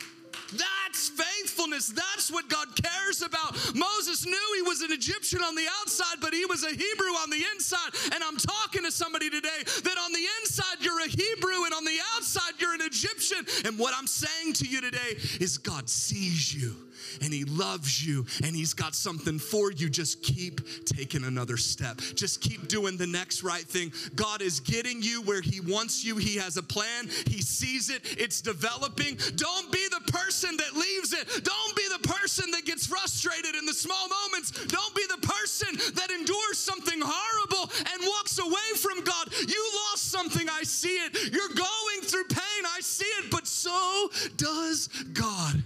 That's 0.52 1.10
faithfulness. 1.10 1.90
That's 1.90 2.32
what 2.32 2.50
God 2.50 2.68
cares 2.76 3.22
about. 3.22 3.56
Moses 3.76 4.26
knew 4.26 4.54
he 4.56 4.62
was 4.62 4.82
an 4.82 4.92
Egyptian 4.92 5.42
on 5.42 5.56
the 5.56 5.66
outside, 5.82 6.18
but 6.22 6.34
he 6.34 6.46
was 6.46 6.64
a 6.64 6.70
Hebrew 6.70 7.14
on 7.22 7.30
the 7.30 7.44
inside. 7.54 7.92
And 8.14 8.24
I'm 8.24 8.38
talking 8.38 8.84
to 8.84 8.92
somebody 8.92 9.30
today 9.30 9.64
that 9.66 9.98
on 9.98 10.12
the 10.14 10.26
inside 10.42 10.82
you're 10.82 11.00
a 11.02 11.08
Hebrew 11.08 11.66
and 11.66 11.74
on 11.74 11.86
the 11.86 11.98
outside 12.16 12.54
you're 12.60 12.74
an 12.74 12.82
Egyptian. 12.82 13.46
And 13.66 13.78
what 13.78 13.94
I'm 13.98 14.08
saying 14.08 14.54
to 14.54 14.66
you 14.66 14.82
today 14.82 15.18
is 15.40 15.58
God 15.58 15.90
sees 15.90 16.54
you 16.54 16.76
and 17.22 17.34
He 17.34 17.46
loves 17.46 18.06
you 18.06 18.26
and 18.44 18.56
He's 18.56 18.74
got 18.74 18.96
something 18.96 19.40
for 19.40 19.72
you. 19.72 19.90
Just 19.90 20.22
keep 20.24 20.62
taking 20.86 21.24
another 21.24 21.58
step. 21.58 21.98
Just 22.16 22.42
keep 22.42 22.68
doing 22.68 22.98
the 22.98 23.08
next 23.08 23.44
right 23.44 23.64
thing. 23.64 23.92
God 24.16 24.42
is 24.42 24.60
getting 24.60 25.02
you 25.02 25.22
where 25.22 25.42
He 25.42 25.60
wants 25.60 26.04
you. 26.04 26.18
He 26.18 26.38
has 26.38 26.58
a 26.58 26.64
plan, 26.64 27.08
He 27.28 27.42
sees 27.42 27.90
it, 27.90 28.02
it's 28.18 28.42
developing. 28.42 29.18
Don't 29.36 29.72
be 29.72 29.88
the 29.90 30.12
person 30.12 30.58
that 30.58 30.74
leaves 30.74 31.14
it. 31.14 31.44
Don't 31.44 31.76
be 31.76 31.84
the 31.92 32.08
person 32.08 32.52
that 32.52 32.66
gets 32.66 32.88
frustrated 32.88 33.56
in 33.56 33.66
the 33.66 33.74
small 33.74 34.08
moments. 34.08 34.52
Don't 34.66 34.96
be 34.96 35.04
the 35.10 35.26
person 35.26 35.94
that 35.96 36.12
endures 36.12 36.58
something 36.58 37.00
horrible 37.02 37.72
and 37.94 38.02
walks 38.04 38.38
away 38.40 38.70
from 38.78 39.04
God. 39.04 39.28
You 39.48 39.72
lost 39.90 40.12
something, 40.12 40.48
I 40.50 40.64
see 40.64 40.96
it. 40.96 41.34
You're 41.34 41.50
going 41.50 42.02
through 42.04 42.26
pain, 42.26 42.64
I 42.66 42.80
see 42.82 43.06
it, 43.06 43.32
but 43.32 43.48
so 43.48 44.10
does 44.38 44.90
God. 45.14 45.64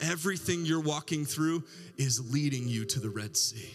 Everything 0.00 0.64
you're 0.64 0.80
walking 0.80 1.24
through 1.24 1.64
is 1.96 2.32
leading 2.32 2.68
you 2.68 2.84
to 2.84 3.00
the 3.00 3.08
Red 3.10 3.36
Sea. 3.36 3.70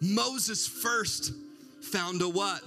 Moses 0.00 0.66
first 0.66 1.32
found 1.80 2.20
a 2.22 2.28
what? 2.28 2.62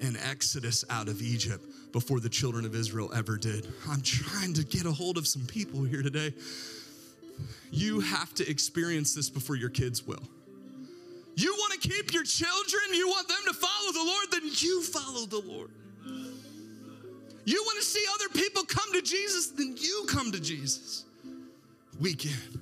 An 0.00 0.16
exodus 0.28 0.84
out 0.90 1.08
of 1.08 1.22
Egypt 1.22 1.64
before 1.92 2.18
the 2.18 2.28
children 2.28 2.64
of 2.64 2.74
Israel 2.74 3.10
ever 3.14 3.36
did. 3.36 3.66
I'm 3.88 4.00
trying 4.00 4.54
to 4.54 4.64
get 4.64 4.84
a 4.84 4.90
hold 4.90 5.16
of 5.16 5.26
some 5.26 5.46
people 5.46 5.84
here 5.84 6.02
today. 6.02 6.34
You 7.70 8.00
have 8.00 8.34
to 8.34 8.48
experience 8.48 9.14
this 9.14 9.30
before 9.30 9.56
your 9.56 9.70
kids 9.70 10.06
will. 10.06 10.22
You 11.34 11.54
want 11.54 11.80
to 11.80 11.88
keep 11.88 12.12
your 12.12 12.24
children, 12.24 12.82
you 12.92 13.08
want 13.08 13.28
them 13.28 13.38
to 13.46 13.54
follow 13.54 13.92
the 13.92 14.04
Lord, 14.04 14.26
then 14.32 14.50
you 14.58 14.82
follow 14.82 15.26
the 15.26 15.40
Lord. 15.40 15.70
You 17.44 17.62
want 17.62 17.78
to 17.80 17.84
see 17.84 18.04
other 18.14 18.28
people 18.28 18.64
come 18.64 18.92
to 18.92 19.02
Jesus, 19.02 19.48
then 19.48 19.74
you 19.78 20.04
come 20.08 20.30
to 20.32 20.40
Jesus. 20.40 21.04
Week 22.02 22.24
in 22.24 22.60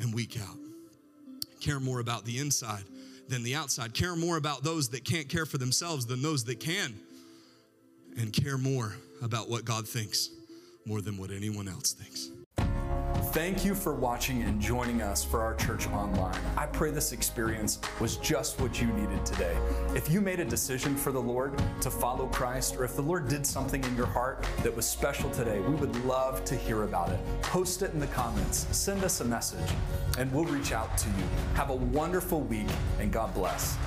and 0.00 0.12
week 0.12 0.36
out. 0.40 0.56
Care 1.60 1.78
more 1.78 2.00
about 2.00 2.24
the 2.24 2.38
inside 2.38 2.82
than 3.28 3.44
the 3.44 3.54
outside. 3.54 3.94
Care 3.94 4.16
more 4.16 4.36
about 4.38 4.64
those 4.64 4.88
that 4.88 5.04
can't 5.04 5.28
care 5.28 5.46
for 5.46 5.56
themselves 5.56 6.04
than 6.04 6.20
those 6.20 6.42
that 6.46 6.58
can. 6.58 6.98
And 8.18 8.32
care 8.32 8.58
more 8.58 8.96
about 9.22 9.48
what 9.48 9.64
God 9.64 9.86
thinks 9.86 10.30
more 10.84 11.00
than 11.00 11.16
what 11.16 11.30
anyone 11.30 11.68
else 11.68 11.92
thinks. 11.92 12.28
Thank 13.32 13.64
you 13.64 13.76
for 13.76 13.94
watching 13.94 14.42
and 14.42 14.60
joining 14.60 15.02
us 15.02 15.22
for 15.22 15.40
our 15.40 15.54
church 15.54 15.86
online. 15.90 16.36
I 16.56 16.66
pray 16.66 16.90
this 16.90 17.12
experience 17.12 17.78
was 18.00 18.16
just 18.16 18.60
what 18.60 18.80
you 18.80 18.88
needed 18.88 19.24
today. 19.24 19.56
If 19.94 20.10
you 20.10 20.20
made 20.20 20.40
a 20.40 20.44
decision 20.44 20.96
for 20.96 21.12
the 21.12 21.20
Lord 21.20 21.62
to 21.80 21.92
follow 21.92 22.26
Christ, 22.26 22.74
or 22.74 22.82
if 22.82 22.96
the 22.96 23.02
Lord 23.02 23.28
did 23.28 23.46
something 23.46 23.84
in 23.84 23.94
your 23.94 24.06
heart 24.06 24.44
that 24.64 24.74
was 24.74 24.84
special 24.84 25.30
today, 25.30 25.60
we 25.60 25.76
would 25.76 26.04
love 26.04 26.44
to 26.44 26.56
hear 26.56 26.82
about 26.82 27.10
it. 27.10 27.20
Post 27.42 27.82
it 27.82 27.92
in 27.92 28.00
the 28.00 28.08
comments, 28.08 28.66
send 28.76 29.04
us 29.04 29.20
a 29.20 29.24
message, 29.24 29.70
and 30.18 30.32
we'll 30.32 30.44
reach 30.44 30.72
out 30.72 30.98
to 30.98 31.08
you. 31.10 31.24
Have 31.54 31.70
a 31.70 31.76
wonderful 31.76 32.40
week, 32.40 32.66
and 32.98 33.12
God 33.12 33.32
bless. 33.32 33.78